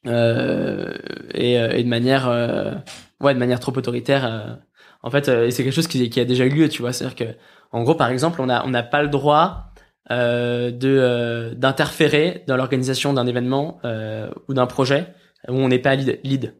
euh, 0.07 0.93
et, 1.35 1.59
euh, 1.59 1.71
et 1.73 1.83
de 1.85 1.89
manière 1.89 2.29
euh, 2.29 2.73
ouais 3.21 3.35
de 3.35 3.39
manière 3.39 3.61
trop 3.61 3.77
autoritaire. 3.77 4.25
euh. 4.25 4.55
en 5.03 5.11
fait, 5.11 5.29
euh, 5.29 5.51
c'est 5.51 5.63
quelque 5.65 5.75
chose 5.75 5.87
qui, 5.89 6.09
qui 6.11 6.21
a 6.21 6.25
déjà 6.25 6.45
eu 6.45 6.51
lieu, 6.51 6.69
tu 6.69 6.83
vois. 6.83 6.93
C'est-à-dire 6.93 7.17
que 7.17 7.37
en 7.73 7.83
gros, 7.85 7.95
par 7.95 8.09
exemple, 8.11 8.41
on 8.41 8.49
a 8.49 8.65
on 8.65 8.69
n'a 8.71 8.83
pas 8.83 9.03
le 9.03 9.09
droit 9.09 9.67
euh, 9.67 9.70
de 10.11 10.99
euh, 10.99 11.55
d'interférer 11.55 12.43
dans 12.47 12.57
l'organisation 12.57 13.13
d'un 13.13 13.27
événement 13.27 13.79
euh, 13.85 14.29
ou 14.49 14.55
d'un 14.55 14.67
projet 14.67 15.07
où 15.49 15.55
on 15.55 15.69
n'est 15.69 15.79
pas 15.79 15.95
lead. 15.95 16.21
lead. 16.25 16.55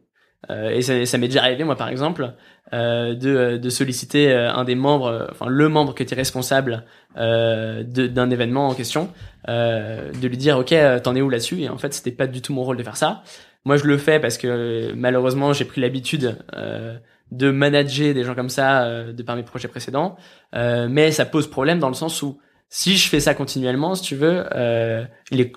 Euh, 0.49 0.69
et 0.71 0.81
ça, 0.81 1.05
ça 1.05 1.17
m'est 1.17 1.27
déjà 1.27 1.41
arrivé, 1.41 1.63
moi, 1.63 1.75
par 1.75 1.89
exemple, 1.89 2.33
euh, 2.73 3.13
de, 3.13 3.57
de 3.57 3.69
solliciter 3.69 4.31
euh, 4.31 4.51
un 4.51 4.63
des 4.63 4.75
membres, 4.75 5.07
euh, 5.07 5.27
enfin 5.29 5.45
le 5.47 5.69
membre 5.69 5.93
qui 5.93 6.01
était 6.01 6.15
responsable 6.15 6.83
euh, 7.17 7.83
d'un 7.83 8.29
événement 8.31 8.67
en 8.67 8.73
question, 8.73 9.09
euh, 9.49 10.11
de 10.11 10.27
lui 10.27 10.37
dire, 10.37 10.57
ok, 10.57 10.71
euh, 10.71 10.99
t'en 10.99 11.15
es 11.15 11.21
où 11.21 11.29
là-dessus? 11.29 11.61
Et 11.61 11.69
en 11.69 11.77
fait, 11.77 11.93
c'était 11.93 12.11
pas 12.11 12.27
du 12.27 12.41
tout 12.41 12.53
mon 12.53 12.63
rôle 12.63 12.77
de 12.77 12.83
faire 12.83 12.97
ça. 12.97 13.21
Moi, 13.65 13.77
je 13.77 13.85
le 13.85 13.97
fais 13.97 14.19
parce 14.19 14.39
que 14.39 14.47
euh, 14.47 14.93
malheureusement, 14.95 15.53
j'ai 15.53 15.65
pris 15.65 15.79
l'habitude 15.79 16.37
euh, 16.55 16.97
de 17.31 17.51
manager 17.51 18.13
des 18.15 18.23
gens 18.23 18.33
comme 18.33 18.49
ça 18.49 18.83
euh, 18.85 19.13
de 19.13 19.23
par 19.23 19.35
mes 19.35 19.43
projets 19.43 19.67
précédents, 19.67 20.15
Euh, 20.55 20.87
mais 20.89 21.11
ça 21.11 21.25
pose 21.25 21.47
problème 21.49 21.79
dans 21.79 21.87
le 21.87 21.93
sens 21.93 22.21
où 22.23 22.39
si 22.73 22.95
je 22.95 23.09
fais 23.09 23.19
ça 23.19 23.33
continuellement, 23.33 23.95
si 23.95 24.01
tu 24.03 24.15
veux, 24.15 24.45
euh, 24.55 25.03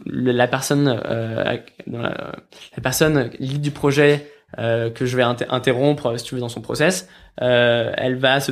la 0.05 0.49
personne, 0.49 1.01
euh, 1.07 1.57
la, 1.87 2.37
personne 2.83 3.31
lead 3.39 3.61
du 3.61 3.71
projet 3.71 4.29
euh, 4.59 4.91
que 4.91 5.07
je 5.07 5.17
vais 5.17 5.23
inter- 5.23 5.47
interrompre, 5.49 6.19
si 6.19 6.25
tu 6.25 6.35
veux, 6.35 6.41
dans 6.41 6.49
son 6.49 6.61
process, 6.61 7.09
euh, 7.41 7.93
elle 7.97 8.17
va 8.17 8.41
se 8.41 8.51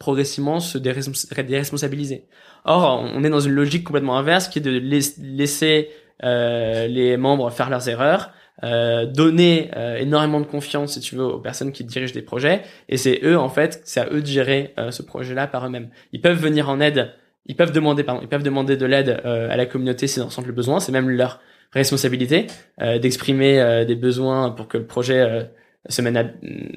progressivement 0.00 0.58
se 0.58 0.78
dérespons- 0.78 1.42
déresponsabiliser. 1.44 2.26
Or, 2.64 3.00
on 3.00 3.22
est 3.22 3.30
dans 3.30 3.40
une 3.40 3.52
logique 3.52 3.84
complètement 3.84 4.18
inverse 4.18 4.48
qui 4.48 4.58
est 4.58 4.62
de 4.62 4.70
lais- 4.70 5.14
laisser 5.18 5.90
euh, 6.24 6.88
les 6.88 7.16
membres 7.16 7.50
faire 7.50 7.70
leurs 7.70 7.88
erreurs, 7.88 8.32
euh, 8.64 9.06
donner 9.06 9.70
euh, 9.76 9.96
énormément 9.96 10.40
de 10.40 10.46
confiance, 10.46 10.94
si 10.94 11.00
tu 11.00 11.16
veux, 11.16 11.24
aux 11.24 11.38
personnes 11.38 11.72
qui 11.72 11.84
dirigent 11.84 12.14
des 12.14 12.22
projets, 12.22 12.62
et 12.88 12.96
c'est 12.96 13.20
eux, 13.24 13.38
en 13.38 13.48
fait, 13.48 13.80
c'est 13.84 14.00
à 14.00 14.08
eux 14.10 14.20
de 14.20 14.26
gérer 14.26 14.74
euh, 14.78 14.90
ce 14.90 15.02
projet-là 15.02 15.46
par 15.46 15.66
eux-mêmes. 15.66 15.88
Ils 16.12 16.20
peuvent 16.20 16.40
venir 16.40 16.68
en 16.68 16.80
aide, 16.80 17.12
ils 17.46 17.56
peuvent 17.56 17.72
demander, 17.72 18.04
pardon, 18.04 18.20
ils 18.22 18.28
peuvent 18.28 18.42
demander 18.42 18.76
de 18.76 18.86
l'aide 18.86 19.20
euh, 19.24 19.50
à 19.50 19.56
la 19.56 19.66
communauté 19.66 20.06
s'ils 20.06 20.22
en 20.22 20.30
sentent 20.30 20.46
le 20.46 20.52
besoin, 20.52 20.80
c'est 20.80 20.92
même 20.92 21.10
leur 21.10 21.40
responsabilité 21.72 22.46
euh, 22.80 22.98
d'exprimer 22.98 23.60
euh, 23.60 23.84
des 23.84 23.96
besoins 23.96 24.50
pour 24.50 24.68
que 24.68 24.78
le 24.78 24.86
projet 24.86 25.48
se 25.88 26.02
mène 26.02 26.16
à 26.16 26.24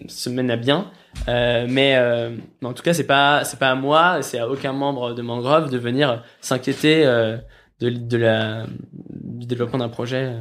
se 0.08 0.30
mène 0.30 0.50
à 0.50 0.58
bien. 0.58 0.92
Euh, 1.28 1.66
mais, 1.70 1.96
euh, 1.98 2.36
en 2.64 2.74
tout 2.74 2.84
cas 2.84 2.94
c'est 2.94 3.06
pas 3.06 3.44
c'est 3.44 3.60
pas 3.60 3.70
à 3.70 3.76
moi 3.76 4.22
c'est 4.22 4.40
à 4.40 4.50
aucun 4.50 4.74
membre 4.74 5.14
de 5.14 5.22
Mangrove 5.22 5.70
de 5.70 5.78
venir 5.78 6.24
s'inquiéter 6.42 7.06
euh, 7.06 7.38
de, 7.80 7.90
de 7.90 8.18
la 8.18 8.66
du 8.92 9.46
développement 9.46 9.80
d'un 9.80 9.90
projet 9.90 10.34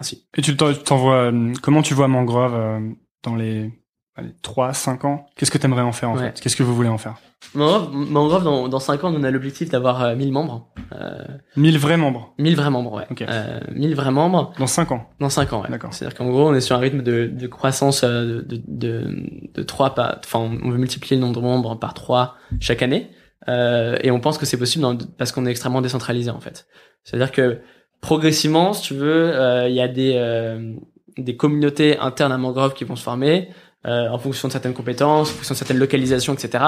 ainsi 0.00 0.26
Et 0.36 0.42
tu 0.42 0.56
t'en- 0.56 0.72
tu 0.72 0.82
t'envoies, 0.82 1.30
euh, 1.32 1.52
comment 1.62 1.82
tu 1.82 1.94
vois 1.94 2.08
Mangrove 2.08 2.54
euh, 2.54 2.80
dans 3.22 3.34
les, 3.36 3.70
allez, 4.16 4.34
3, 4.42 4.72
5 4.72 5.04
ans? 5.04 5.26
Qu'est-ce 5.36 5.50
que 5.50 5.58
tu 5.58 5.64
aimerais 5.66 5.82
en 5.82 5.92
faire 5.92 6.10
en 6.10 6.16
Ouais. 6.16 6.32
fait? 6.32 6.40
Qu'est-ce 6.40 6.56
que 6.56 6.62
vous 6.62 6.74
voulez 6.74 6.88
en 6.88 6.98
faire? 6.98 7.14
Mangrove, 7.54 7.92
Mangrove 7.92 8.44
dans, 8.44 8.66
dans 8.68 8.80
5 8.80 9.04
ans 9.04 9.12
on 9.14 9.22
a 9.22 9.30
l'objectif 9.30 9.68
d'avoir 9.68 10.02
euh, 10.02 10.16
1000 10.16 10.32
membres 10.32 10.68
euh, 10.92 11.22
1000 11.56 11.78
vrais 11.78 11.98
membres 11.98 12.34
1000 12.38 12.56
vrais 12.56 12.70
membres 12.70 12.94
ouais 12.94 13.06
Ok. 13.10 13.22
euh, 13.22 13.60
1000 13.74 13.94
vrais 13.94 14.10
membres 14.10 14.52
dans 14.58 14.66
5 14.66 14.90
ans 14.92 15.10
Dans 15.20 15.28
5 15.28 15.52
ans, 15.52 15.62
ouais. 15.62 15.68
D'accord. 15.70 15.92
C'est-à-dire 15.92 16.16
qu'en 16.16 16.28
gros, 16.30 16.48
on 16.48 16.54
est 16.54 16.60
sur 16.62 16.76
un 16.76 16.78
rythme 16.80 17.02
de, 17.02 17.26
de 17.26 17.46
croissance 17.46 18.02
euh, 18.04 18.42
de, 18.42 18.56
de, 18.56 18.62
de, 18.66 19.50
de 19.54 19.62
3 19.62 19.94
pas, 19.94 20.18
enfin, 20.24 20.38
on 20.40 20.70
veut 20.70 20.78
multiplier 20.78 21.16
le 21.16 21.22
nombre 21.26 21.36
de 21.36 21.40
membres 21.46 21.74
par 21.78 21.92
3 21.94 22.34
chaque 22.60 22.82
année. 22.82 23.10
Euh, 23.48 23.96
et 24.02 24.10
on 24.10 24.18
pense 24.18 24.38
que 24.38 24.46
c'est 24.46 24.56
possible 24.58 24.82
dans- 24.82 24.96
parce 25.18 25.30
qu'on 25.30 25.46
est 25.46 25.50
extrêmement 25.50 25.82
décentralisé, 25.82 26.30
en 26.30 26.40
fait. 26.40 26.66
C'est-à-dire 27.04 27.30
que 27.30 27.60
progressivement, 28.00 28.72
si 28.72 28.82
tu 28.82 28.94
veux, 28.94 29.34
euh, 29.34 29.68
il 29.68 29.74
y 29.74 29.80
a 29.80 29.88
des, 29.88 30.14
euh, 30.16 30.74
des 31.18 31.36
communautés 31.36 31.98
internes 31.98 32.32
à 32.32 32.38
Mangrove 32.38 32.74
qui 32.74 32.84
vont 32.84 32.96
se 32.96 33.02
former 33.02 33.48
euh, 33.86 34.08
en 34.08 34.18
fonction 34.18 34.48
de 34.48 34.52
certaines 34.52 34.74
compétences, 34.74 35.30
en 35.30 35.34
fonction 35.34 35.54
de 35.54 35.58
certaines 35.58 35.78
localisations, 35.78 36.34
etc., 36.34 36.64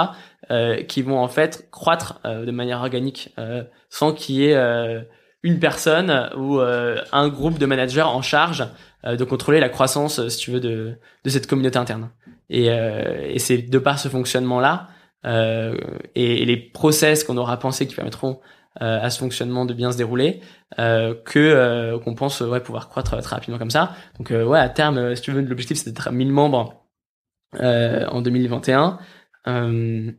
euh, 0.51 0.83
qui 0.83 1.03
vont 1.03 1.19
en 1.19 1.29
fait 1.29 1.69
croître 1.71 2.21
euh, 2.25 2.45
de 2.45 2.51
manière 2.53 2.79
organique 2.79 3.35
euh, 3.39 3.65
sans 3.91 4.13
qu'il 4.13 4.37
y 4.37 4.45
ait 4.47 5.07
une 5.45 5.61
personne 5.61 6.31
ou 6.37 6.59
un 6.59 7.29
groupe 7.29 7.59
de 7.59 7.67
managers 7.67 8.03
en 8.03 8.23
charge 8.23 8.67
de 9.05 9.25
contrôler 9.25 9.61
la 9.61 9.69
croissance, 9.69 10.27
si 10.29 10.39
tu 10.39 10.51
veux, 10.51 10.61
de, 10.61 10.95
de 11.25 11.31
cette 11.31 11.47
communauté 11.47 11.79
interne. 11.79 12.11
Et, 12.51 12.67
et 12.67 13.39
c'est 13.39 13.59
de 13.59 13.79
par 13.79 14.01
ce 14.01 14.09
fonctionnement-là 14.09 14.89
et, 15.25 16.43
et 16.43 16.45
les 16.45 16.57
process 16.57 17.23
qu'on 17.23 17.37
aura 17.37 17.57
pensé 17.59 17.87
qui 17.87 17.95
permettront 17.95 18.41
à 18.81 19.11
ce 19.11 19.19
fonctionnement 19.19 19.65
de 19.65 19.75
bien 19.75 19.93
se 19.93 19.97
dérouler 19.97 20.41
euh, 20.79 21.15
que 21.25 21.39
euh, 21.39 21.99
qu'on 21.99 22.15
pense 22.15 22.41
ouais 22.41 22.61
pouvoir 22.61 22.89
croître 22.89 23.15
euh, 23.15 23.21
très 23.21 23.37
rapidement 23.37 23.59
comme 23.59 23.71
ça. 23.71 23.95
Donc 24.19 24.31
euh, 24.31 24.45
ouais 24.45 24.59
à 24.59 24.69
terme, 24.69 24.99
euh, 24.99 25.15
si 25.15 25.23
tu 25.23 25.33
veux, 25.33 25.41
l'objectif 25.41 25.79
c'est 25.79 25.91
d'être 25.91 26.09
à 26.09 26.13
1000 26.13 26.31
membres 26.31 26.85
euh, 27.61 28.07
en 28.09 28.23
2021. 28.23 28.99
Euh, 29.47 30.13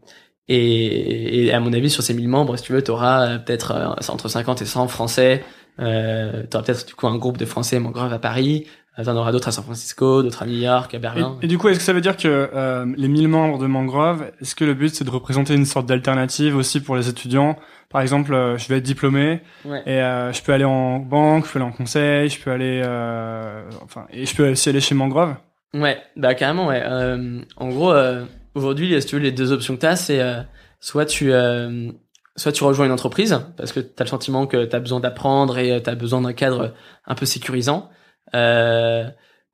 et, 0.47 1.45
et 1.45 1.53
à 1.53 1.60
mon 1.60 1.74
avis, 1.74 1.89
sur 1.91 2.01
ces 2.01 2.14
1000 2.16 2.28
membres, 2.28 2.57
si 2.57 2.64
tu 2.64 2.74
veux, 2.74 2.84
tu 2.84 2.91
auras 2.91 3.38
peut-être 3.39 3.72
euh, 3.72 4.12
entre 4.12 4.28
50 4.28 4.62
et 4.62 4.66
100 4.66 4.88
Français. 4.88 5.43
Euh, 5.80 6.43
tu 6.49 6.57
auras 6.57 6.66
peut-être 6.66 6.86
du 6.88 6.95
coup 6.95 7.07
un 7.07 7.18
groupe 7.18 7.38
de 7.38 7.45
Français 7.45 7.80
mangrove 7.80 8.12
à 8.12 8.20
Paris. 8.20 8.66
Euh, 8.99 9.03
T'en 9.05 9.15
auras 9.15 9.31
d'autres 9.31 9.47
à 9.47 9.51
San 9.51 9.63
Francisco, 9.63 10.21
d'autres 10.23 10.43
à 10.43 10.45
New 10.45 10.57
York, 10.59 10.93
à 10.93 10.99
Berlin. 10.99 11.37
et 11.41 11.47
du 11.47 11.57
coup, 11.57 11.69
est-ce 11.69 11.79
que 11.79 11.85
ça 11.85 11.93
veut 11.93 12.01
dire 12.01 12.17
que 12.17 12.27
euh, 12.53 12.85
les 12.97 13.07
1000 13.07 13.27
membres 13.29 13.57
de 13.57 13.65
Mangrove, 13.65 14.25
est-ce 14.41 14.55
que 14.55 14.65
le 14.65 14.73
but 14.73 14.93
c'est 14.93 15.05
de 15.05 15.09
représenter 15.09 15.53
une 15.55 15.65
sorte 15.65 15.85
d'alternative 15.85 16.55
aussi 16.57 16.81
pour 16.81 16.95
les 16.97 17.07
étudiants? 17.07 17.55
Par 17.89 18.01
exemple, 18.01 18.33
euh, 18.33 18.57
je 18.57 18.67
vais 18.67 18.77
être 18.77 18.83
diplômé 18.83 19.41
Ouais. 19.65 19.81
et 19.85 20.01
euh, 20.01 20.33
je 20.33 20.41
peux 20.43 20.51
aller 20.53 20.65
en 20.65 20.99
banque, 20.99 21.45
je 21.47 21.51
peux 21.53 21.59
aller 21.59 21.67
en 21.69 21.71
conseil, 21.71 22.29
je 22.29 22.39
peux 22.41 22.51
aller, 22.51 22.81
euh, 22.85 23.63
enfin, 23.83 24.05
et 24.11 24.25
je 24.25 24.35
peux 24.35 24.51
aussi 24.51 24.69
aller 24.69 24.81
chez 24.81 24.95
Mangrove? 24.95 25.35
Ouais, 25.73 25.97
bah 26.15 26.33
carrément, 26.35 26.67
ouais. 26.67 26.81
Euh, 26.83 27.41
en 27.57 27.69
gros, 27.69 27.91
euh, 27.93 28.25
aujourd'hui, 28.55 28.99
si 29.01 29.07
tu 29.07 29.15
veux, 29.15 29.21
les 29.21 29.31
deux 29.31 29.51
options 29.51 29.75
que 29.75 29.81
t'as, 29.81 29.95
c'est 29.95 30.19
euh, 30.19 30.41
soit 30.79 31.05
tu 31.05 31.31
euh, 31.31 31.91
soit 32.35 32.51
tu 32.51 32.63
rejoins 32.63 32.85
une 32.85 32.91
entreprise 32.91 33.39
parce 33.57 33.71
que 33.71 33.79
t'as 33.79 34.03
le 34.03 34.09
sentiment 34.09 34.45
que 34.47 34.65
t'as 34.65 34.79
besoin 34.79 34.99
d'apprendre 34.99 35.57
et 35.57 35.71
euh, 35.73 35.79
t'as 35.79 35.95
besoin 35.95 36.21
d'un 36.21 36.33
cadre 36.33 36.73
un 37.05 37.15
peu 37.15 37.25
sécurisant, 37.25 37.89
euh, 38.36 39.09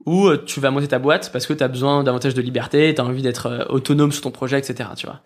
ou 0.05 0.27
euh, 0.27 0.43
tu 0.45 0.59
vas 0.59 0.71
monter 0.71 0.87
ta 0.87 0.99
boîte 0.99 1.31
parce 1.31 1.47
que 1.47 1.53
t'as 1.53 1.67
besoin 1.67 2.03
davantage 2.03 2.33
de 2.35 2.41
liberté, 2.41 2.93
t'as 2.95 3.03
envie 3.03 3.21
d'être 3.21 3.47
euh, 3.47 3.65
autonome 3.69 4.11
sur 4.11 4.21
ton 4.23 4.31
projet, 4.31 4.59
etc. 4.59 4.89
Tu 4.95 5.07
vois. 5.07 5.21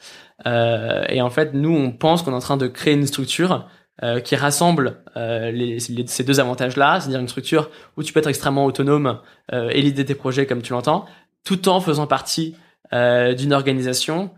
Euh, 0.47 1.03
et 1.09 1.21
en 1.21 1.29
fait, 1.29 1.53
nous, 1.53 1.75
on 1.75 1.91
pense 1.91 2.23
qu'on 2.23 2.31
est 2.31 2.35
en 2.35 2.39
train 2.39 2.57
de 2.57 2.67
créer 2.67 2.93
une 2.93 3.07
structure 3.07 3.67
euh, 4.03 4.21
qui 4.21 4.35
rassemble 4.37 5.03
euh, 5.17 5.51
les, 5.51 5.77
les- 5.89 6.07
ces 6.07 6.23
deux 6.23 6.39
avantages-là, 6.39 6.99
c'est-à-dire 7.01 7.19
une 7.19 7.27
structure 7.27 7.69
où 7.97 8.03
tu 8.03 8.13
peux 8.13 8.19
être 8.19 8.27
extrêmement 8.29 8.65
autonome 8.65 9.19
euh, 9.53 9.69
et 9.69 9.81
l'idée 9.81 10.05
tes 10.05 10.15
projets 10.15 10.45
comme 10.45 10.61
tu 10.61 10.71
l'entends, 10.73 11.05
tout 11.43 11.67
en 11.67 11.81
faisant 11.81 12.07
partie 12.07 12.55
d'une 12.91 13.53
organisation 13.53 14.31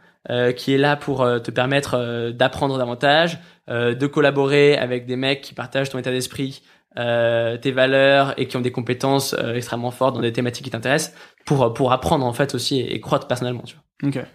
qui 0.57 0.73
est 0.73 0.77
là 0.77 0.97
pour 0.97 1.19
te 1.41 1.51
permettre 1.51 2.31
d'apprendre 2.31 2.77
davantage, 2.77 3.39
de 3.69 4.07
collaborer 4.07 4.75
avec 4.77 5.05
des 5.05 5.15
mecs 5.15 5.39
qui 5.41 5.53
partagent 5.53 5.89
ton 5.89 5.97
état 5.99 6.11
d'esprit, 6.11 6.61
euh, 6.97 7.57
tes 7.57 7.71
valeurs 7.71 8.33
et 8.37 8.47
qui 8.47 8.57
ont 8.57 8.61
des 8.61 8.71
compétences 8.71 9.33
euh, 9.33 9.53
extrêmement 9.55 9.91
fortes 9.91 10.15
dans 10.15 10.21
des 10.21 10.33
thématiques 10.33 10.65
qui 10.65 10.71
t'intéressent 10.71 11.13
pour 11.45 11.73
pour 11.73 11.91
apprendre 11.91 12.25
en 12.25 12.33
fait 12.33 12.53
aussi 12.55 12.79
et, 12.79 12.93
et 12.93 12.99
croître 12.99 13.27
personnellement. 13.27 13.63
Tu 13.63 13.75
vois. 13.75 14.09
Ok. 14.09 14.25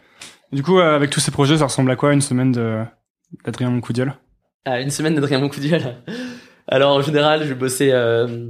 Du 0.53 0.63
coup, 0.63 0.79
euh, 0.79 0.95
avec 0.95 1.11
tous 1.11 1.21
ces 1.21 1.31
projets, 1.31 1.59
ça 1.59 1.65
ressemble 1.65 1.91
à 1.91 1.97
quoi 1.97 2.13
une 2.13 2.21
semaine 2.21 2.53
de 2.53 2.83
d'Adrien 3.45 3.71
Moncoudiol 3.71 4.15
Ah, 4.65 4.81
une 4.81 4.91
semaine 4.91 5.15
d'Adrien 5.15 5.39
Moncoudiol. 5.41 5.83
Alors 6.69 6.97
en 6.97 7.03
général, 7.03 7.45
je 7.45 7.55
bosser 7.55 7.91
euh, 7.93 8.49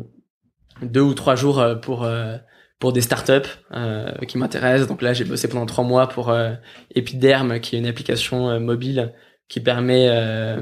deux 0.83 1.01
ou 1.01 1.15
trois 1.15 1.37
jours 1.37 1.59
euh, 1.59 1.75
pour 1.75 2.05
euh, 2.05 2.37
pour 2.79 2.93
des 2.93 3.01
startups 3.01 3.49
euh, 3.73 4.13
qui 4.29 4.39
m'intéressent. 4.39 4.89
Donc 4.89 5.03
là, 5.03 5.15
j'ai 5.15 5.25
bossé 5.25 5.49
pendant 5.49 5.67
trois 5.67 5.85
mois 5.85 6.09
pour 6.09 6.31
euh, 6.31 6.53
Epiderm, 6.95 7.61
qui 7.61 7.77
est 7.77 7.79
une 7.79 7.87
application 7.87 8.51
euh, 8.51 8.61
mobile 8.61 9.15
qui 9.49 9.61
permet 9.61 10.09
euh, 10.09 10.61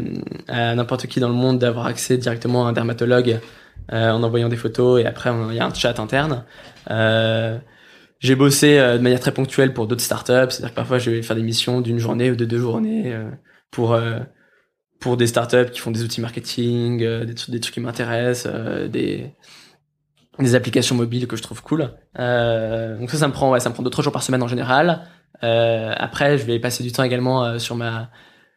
à 0.48 0.74
n'importe 0.74 1.06
qui 1.06 1.20
dans 1.20 1.28
le 1.28 1.34
monde 1.34 1.58
d'avoir 1.58 1.86
accès 1.86 2.18
directement 2.18 2.66
à 2.66 2.70
un 2.70 2.72
dermatologue 2.72 3.40
euh, 3.92 4.10
en 4.10 4.22
envoyant 4.22 4.48
des 4.48 4.56
photos 4.56 5.00
et 5.00 5.06
après 5.06 5.30
il 5.50 5.56
y 5.56 5.60
a 5.60 5.66
un 5.66 5.74
chat 5.74 5.98
interne. 5.98 6.44
Euh, 6.90 7.58
j'ai 8.20 8.34
bossé 8.36 8.78
de 8.78 8.98
manière 8.98 9.20
très 9.20 9.32
ponctuelle 9.32 9.74
pour 9.74 9.86
d'autres 9.86 10.02
startups, 10.02 10.50
c'est-à-dire 10.50 10.70
que 10.70 10.74
parfois 10.74 10.98
je 10.98 11.10
vais 11.10 11.22
faire 11.22 11.36
des 11.36 11.42
missions 11.42 11.80
d'une 11.80 11.98
journée 11.98 12.30
ou 12.30 12.36
de 12.36 12.44
deux 12.44 12.58
journées 12.58 13.14
pour 13.70 13.98
pour 15.00 15.18
des 15.18 15.26
startups 15.26 15.70
qui 15.70 15.80
font 15.80 15.90
des 15.90 16.02
outils 16.02 16.22
marketing, 16.22 17.02
euh, 17.02 17.26
des, 17.26 17.34
trucs- 17.34 17.50
des 17.50 17.60
trucs 17.60 17.74
qui 17.74 17.80
m'intéressent, 17.80 18.50
euh, 18.50 18.88
des 18.88 19.34
des 20.38 20.54
applications 20.54 20.96
mobiles 20.96 21.28
que 21.28 21.36
je 21.36 21.42
trouve 21.42 21.62
cool. 21.62 21.90
Euh, 22.18 22.98
donc 22.98 23.10
ça, 23.10 23.18
ça 23.18 23.28
me 23.28 23.32
prend, 23.34 23.50
ouais, 23.50 23.60
ça 23.60 23.68
me 23.68 23.74
prend 23.74 23.82
deux 23.82 23.90
trois 23.90 24.02
jours 24.02 24.14
par 24.14 24.22
semaine 24.22 24.42
en 24.42 24.48
général. 24.48 25.02
Après, 25.42 26.38
je 26.38 26.44
vais 26.46 26.58
passer 26.58 26.82
du 26.82 26.90
temps 26.90 27.02
également 27.02 27.58
sur 27.58 27.76
ma 27.76 28.10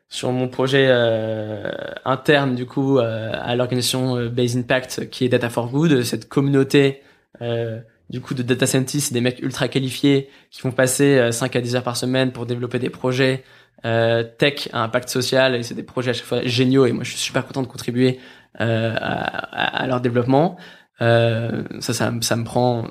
sur 0.09 0.31
mon 0.31 0.47
projet 0.47 0.85
euh, 0.89 1.69
interne 2.05 2.55
du 2.55 2.65
coup 2.65 2.97
euh, 2.99 3.31
à 3.33 3.55
l'organisation 3.55 4.15
euh, 4.17 4.29
Base 4.29 4.55
Impact 4.57 5.09
qui 5.09 5.25
est 5.25 5.29
Data 5.29 5.49
for 5.49 5.69
Good, 5.69 6.03
cette 6.03 6.29
communauté 6.29 7.01
euh, 7.41 7.79
du 8.09 8.21
coup 8.21 8.33
de 8.33 8.41
data 8.41 8.65
scientists, 8.65 9.11
des 9.11 9.19
mecs 9.21 9.39
ultra 9.41 9.67
qualifiés 9.67 10.29
qui 10.49 10.61
vont 10.61 10.71
passer 10.71 11.17
euh, 11.17 11.31
5 11.31 11.55
à 11.57 11.61
10 11.61 11.75
heures 11.75 11.83
par 11.83 11.97
semaine 11.97 12.31
pour 12.31 12.45
développer 12.45 12.79
des 12.79 12.89
projets 12.89 13.43
euh, 13.85 14.23
tech 14.23 14.69
à 14.71 14.81
impact 14.83 15.09
social. 15.09 15.55
Et 15.55 15.61
c'est 15.63 15.75
des 15.75 15.83
projets 15.83 16.11
à 16.11 16.13
chaque 16.13 16.25
fois 16.25 16.41
géniaux. 16.45 16.85
Et 16.85 16.93
moi 16.93 17.03
je 17.03 17.09
suis 17.11 17.19
super 17.19 17.45
content 17.45 17.61
de 17.61 17.67
contribuer 17.67 18.19
euh, 18.61 18.95
à, 18.97 19.81
à- 19.83 19.87
leur 19.87 19.99
développement. 19.99 20.55
Euh, 21.01 21.63
ça, 21.81 21.93
ça, 21.93 22.09
me- 22.11 22.21
ça 22.21 22.35
me 22.37 22.45
prend 22.45 22.87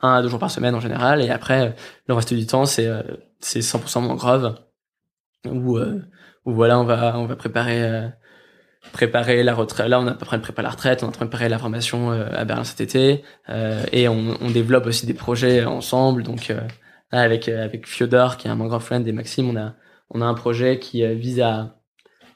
un 0.00 0.14
à 0.14 0.22
deux 0.22 0.28
jours 0.28 0.38
par 0.40 0.50
semaine 0.50 0.74
en 0.74 0.80
général. 0.80 1.20
Et 1.20 1.28
après 1.30 1.74
le 2.08 2.14
reste 2.14 2.32
du 2.32 2.46
temps 2.46 2.64
c'est 2.64 2.86
euh, 2.86 3.02
c'est 3.40 3.60
100% 3.60 4.00
mangrove 4.00 4.54
où 5.46 5.76
euh, 5.76 6.00
où 6.44 6.52
voilà 6.52 6.78
on 6.78 6.84
va 6.84 7.18
on 7.18 7.26
va 7.26 7.36
préparer 7.36 7.82
euh, 7.82 8.08
préparer 8.92 9.42
la 9.42 9.54
retraite 9.54 9.88
là 9.88 10.00
on 10.00 10.06
a 10.06 10.12
à 10.12 10.14
peu 10.14 10.26
près 10.26 10.40
préparé 10.40 10.64
la 10.64 10.70
retraite 10.70 11.02
on 11.02 11.06
est 11.06 11.08
en 11.08 11.12
train 11.12 11.24
de 11.24 11.30
préparer 11.30 11.48
la 11.48 11.58
formation 11.58 12.12
euh, 12.12 12.26
à 12.32 12.44
Berlin 12.44 12.64
cet 12.64 12.80
été 12.80 13.22
euh, 13.48 13.84
et 13.92 14.08
on, 14.08 14.36
on 14.40 14.50
développe 14.50 14.86
aussi 14.86 15.06
des 15.06 15.14
projets 15.14 15.64
ensemble. 15.64 16.22
Donc 16.22 16.52
avec 17.10 17.48
avec 17.48 17.86
Fyodor 17.86 18.36
qui 18.36 18.48
est 18.48 18.50
un 18.50 18.56
mangrove 18.56 18.82
friend 18.82 19.06
et 19.06 19.12
Maxime 19.12 19.48
on 19.48 19.56
a 19.56 19.74
on 20.10 20.20
a 20.20 20.24
un 20.24 20.34
projet 20.34 20.78
qui 20.78 21.06
vise 21.14 21.40
à 21.40 21.76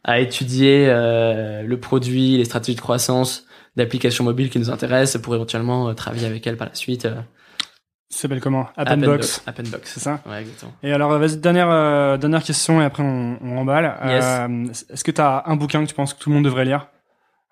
à 0.05 0.21
étudier 0.21 0.87
le 0.87 1.77
produit 1.77 2.39
les 2.39 2.45
stratégies 2.45 2.77
de 2.77 2.81
croissance 2.81 3.45
d'applications 3.77 4.25
mobiles 4.25 4.51
qui 4.51 4.59
nous 4.59 4.71
intéressent 4.71 5.21
pour 5.21 5.35
éventuellement 5.35 5.95
travailler 5.95 6.27
avec 6.27 6.47
elles 6.47 6.57
par 6.57 6.69
la 6.69 6.75
suite 6.75 7.09
euh, 8.11 8.15
Ça 8.15 8.23
s'appelle 8.23 8.41
comment 8.41 8.69
Appenbox. 8.77 9.43
Appenbox 9.47 9.93
C'est 9.95 10.01
ça? 10.01 10.21
Ouais 10.27 10.41
exactement 10.41 10.73
Et 10.83 10.93
alors, 10.93 11.17
vas-y, 11.19 11.37
dernière, 11.37 11.71
euh, 11.71 12.17
dernière 12.17 12.43
question 12.43 12.81
et 12.81 12.85
après 12.85 13.03
on, 13.03 13.39
on 13.43 13.57
emballe. 13.59 13.95
Yes. 14.07 14.25
Euh, 14.25 14.93
Est-ce 14.93 15.05
que 15.05 15.11
tu 15.11 15.21
as 15.21 15.43
un 15.47 15.57
bouquin 15.57 15.83
que 15.85 15.89
tu 15.89 15.95
penses 15.95 16.15
que 16.15 16.19
tout 16.21 16.31
le 16.31 16.35
monde 16.35 16.45
devrait 16.45 16.65
lire? 16.65 16.89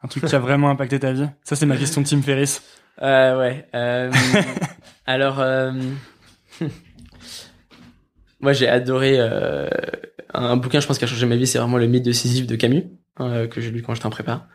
Un 0.03 0.09
truc 0.09 0.25
qui 0.27 0.35
a 0.35 0.39
vraiment 0.39 0.71
impacté 0.71 1.01
ta 1.01 1.13
vie? 1.13 1.27
Ça, 1.43 1.57
c'est 1.57 1.67
ma 1.67 1.77
question 1.77 2.01
de 2.03 2.07
Tim 2.07 2.23
Ferriss. 2.23 2.63
Euh, 3.03 3.39
ouais. 3.39 3.67
Euh, 3.75 4.13
alors, 5.07 5.41
euh, 5.41 5.73
moi 8.41 8.53
j'ai 8.53 8.69
adoré 8.69 9.17
euh, 9.19 9.69
un 10.33 10.57
bouquin, 10.57 10.81
je 10.81 10.87
pense, 10.87 10.99
qui 10.99 11.05
a 11.05 11.07
changé 11.07 11.27
ma 11.27 11.37
vie, 11.37 11.47
c'est 11.47 11.59
vraiment 11.59 11.79
le 11.79 11.87
mythe 11.87 12.05
de 12.05 12.13
Sisyphe 12.13 12.47
de 12.47 12.57
Camus, 12.57 12.85
euh, 13.21 13.47
que 13.49 13.61
j'ai 13.61 13.71
lu 13.71 13.83
quand 13.83 13.95
j'étais 13.95 14.07
en 14.07 14.11
prépa, 14.11 14.47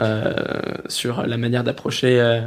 euh, 0.00 0.32
sur 0.88 1.26
la 1.26 1.36
manière 1.36 1.64
d'approcher 1.64 2.20
euh, 2.20 2.42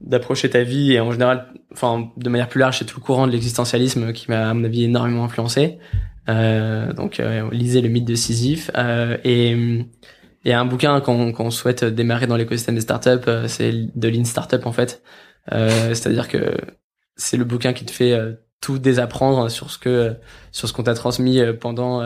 d'approcher 0.00 0.50
ta 0.50 0.62
vie 0.62 0.92
et 0.92 1.00
en 1.00 1.12
général, 1.12 1.48
enfin 1.72 2.10
de 2.16 2.28
manière 2.28 2.48
plus 2.48 2.60
large, 2.60 2.78
c'est 2.78 2.84
tout 2.84 2.98
le 2.98 3.04
courant 3.04 3.26
de 3.26 3.32
l'existentialisme 3.32 4.12
qui 4.12 4.30
m'a 4.30 4.50
à 4.50 4.54
mon 4.54 4.64
avis 4.64 4.84
énormément 4.84 5.24
influencé. 5.24 5.78
Euh, 6.28 6.92
donc 6.92 7.20
euh, 7.20 7.48
lisez 7.50 7.80
le 7.80 7.88
mythe 7.88 8.04
de 8.04 8.14
Sisyphe 8.14 8.70
euh, 8.76 9.16
et 9.24 9.84
et 10.44 10.54
un 10.54 10.64
bouquin 10.64 11.00
qu'on 11.00 11.32
qu'on 11.32 11.50
souhaite 11.50 11.84
démarrer 11.84 12.26
dans 12.26 12.36
l'écosystème 12.36 12.74
des 12.74 12.80
startups, 12.80 13.28
euh, 13.28 13.46
c'est 13.48 13.72
de 13.72 14.08
Lean 14.08 14.24
Startup 14.24 14.64
en 14.64 14.72
fait. 14.72 15.02
Euh, 15.52 15.88
C'est-à-dire 15.88 16.28
que 16.28 16.56
c'est 17.16 17.36
le 17.36 17.44
bouquin 17.44 17.72
qui 17.72 17.84
te 17.84 17.90
fait 17.90 18.12
euh, 18.12 18.32
tout 18.60 18.78
désapprendre 18.78 19.50
sur 19.50 19.70
ce 19.70 19.78
que 19.78 20.16
sur 20.52 20.68
ce 20.68 20.72
qu'on 20.72 20.82
t'a 20.82 20.94
transmis 20.94 21.40
pendant 21.60 22.02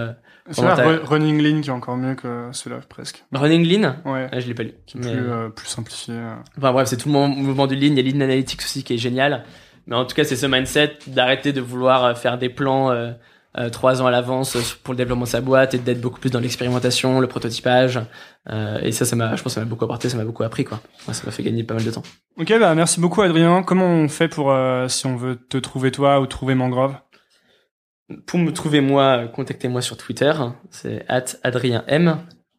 euh, 0.49 0.99
Running 1.05 1.41
Lean 1.43 1.61
qui 1.63 1.69
est 1.71 1.73
encore 1.73 1.97
mieux 1.97 2.15
que 2.15 2.49
celui-là, 2.53 2.81
presque. 2.89 3.25
Running 3.33 3.65
Lean? 3.67 3.97
Ouais. 4.05 4.29
Ah, 4.31 4.41
je 4.41 4.47
l'ai 4.47 4.55
pas 4.55 4.63
lu. 4.63 4.75
Qui 4.87 4.99
est 4.99 5.01
Mais, 5.01 5.11
plus, 5.13 5.31
euh, 5.31 5.49
plus 5.49 5.67
simplifié. 5.67 6.15
euh. 6.15 6.35
Enfin 6.59 6.73
bref, 6.73 6.89
c'est 6.89 6.97
tout 6.99 7.09
le 7.09 7.15
mou- 7.15 7.27
mouvement 7.29 7.67
du 7.67 7.75
Lean. 7.77 7.95
Il 7.97 7.99
y 7.99 8.01
a 8.01 8.13
Lean 8.13 8.21
Analytics 8.21 8.61
aussi 8.63 8.85
qui 8.85 8.95
est 8.95 8.99
génial. 8.99 9.45
Mais 9.87 9.97
en 9.97 10.05
tout 10.05 10.15
cas, 10.15 10.25
c'est 10.25 10.37
ce 10.37 10.47
mindset 10.47 10.99
d'arrêter 11.07 11.53
de 11.53 11.61
vouloir 11.61 12.05
euh, 12.05 12.15
faire 12.15 12.39
des 12.39 12.49
plans 12.49 12.91
euh, 12.91 13.13
euh, 13.57 13.69
trois 13.71 14.03
ans 14.03 14.07
à 14.07 14.11
l'avance 14.11 14.57
euh, 14.57 14.61
pour 14.83 14.95
le 14.95 14.99
développement 14.99 15.25
de 15.25 15.29
sa 15.31 15.41
boîte 15.41 15.75
et 15.75 15.79
d'être 15.79 16.01
beaucoup 16.01 16.19
plus 16.21 16.31
dans 16.31 16.41
l'expérimentation, 16.41 17.21
le 17.21 17.27
prototypage. 17.27 18.01
Euh, 18.51 18.79
et 18.83 18.93
ça, 18.93 19.05
ça 19.05 19.15
m'a, 19.17 19.37
je 19.37 19.43
pense, 19.43 19.53
que 19.53 19.55
ça 19.55 19.61
m'a 19.61 19.67
beaucoup 19.67 19.85
apporté, 19.85 20.09
ça 20.09 20.17
m'a 20.17 20.25
beaucoup 20.25 20.43
appris 20.43 20.65
quoi. 20.65 20.81
Ça 21.13 21.23
m'a 21.25 21.33
fait 21.33 21.43
gagner 21.43 21.65
pas 21.65 21.75
mal 21.75 21.85
de 21.85 21.91
temps. 21.91 22.03
Ok, 22.39 22.53
bah 22.59 22.75
merci 22.75 22.99
beaucoup 23.01 23.23
Adrien. 23.23 23.63
Comment 23.63 23.87
on 23.87 24.09
fait 24.09 24.29
pour, 24.29 24.51
euh, 24.51 24.89
si 24.89 25.07
on 25.07 25.17
veut 25.17 25.37
te 25.37 25.57
trouver 25.57 25.91
toi 25.93 26.21
ou 26.21 26.27
trouver 26.27 26.55
Mangrove? 26.55 26.95
Pour 28.27 28.39
me 28.39 28.53
trouver 28.53 28.81
moi, 28.81 29.29
contactez-moi 29.35 29.81
sur 29.81 29.97
Twitter. 29.97 30.33
C'est 30.71 31.05
@adrien_m. 31.43 32.19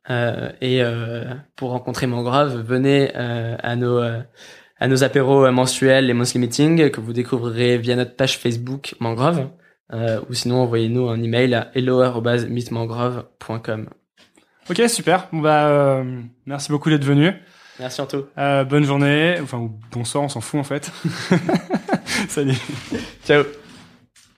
Euh, 0.10 0.50
et 0.62 0.82
euh, 0.82 1.26
pour 1.56 1.70
rencontrer 1.72 2.08
Mangrove, 2.08 2.62
venez 2.62 3.12
euh, 3.16 3.56
à 3.62 3.76
nos 3.76 4.00
euh, 4.00 4.22
à 4.80 4.88
nos 4.88 5.04
apéros 5.04 5.52
mensuels, 5.52 6.08
les 6.08 6.14
monthly 6.14 6.40
meetings 6.40 6.90
que 6.92 7.00
vous 7.00 7.14
découvrirez 7.14 7.78
via 7.78 7.96
notre 7.96 8.16
page 8.16 8.38
Facebook 8.38 8.96
Mangrove. 9.00 9.48
Ou 10.30 10.34
sinon 10.34 10.64
envoyez-nous 10.64 11.08
un 11.08 11.24
email 11.24 11.54
à 11.54 11.72
hello@meetmangrove.com. 11.74 13.90
Ok, 14.70 14.82
super. 14.90 15.30
Bon, 15.32 15.40
bah, 15.40 16.04
merci 16.46 16.70
beaucoup 16.72 16.90
d'être 16.90 17.06
venu. 17.06 17.32
Merci 17.80 18.02
Anto. 18.02 18.28
Bonne 18.36 18.84
journée, 18.84 19.38
enfin 19.42 19.72
bonsoir, 19.94 20.26
on 20.26 20.30
s'en 20.30 20.42
fout 20.42 20.60
en 20.60 20.66
fait. 20.66 20.92
Salut. 22.28 22.58
Ciao. 23.26 23.46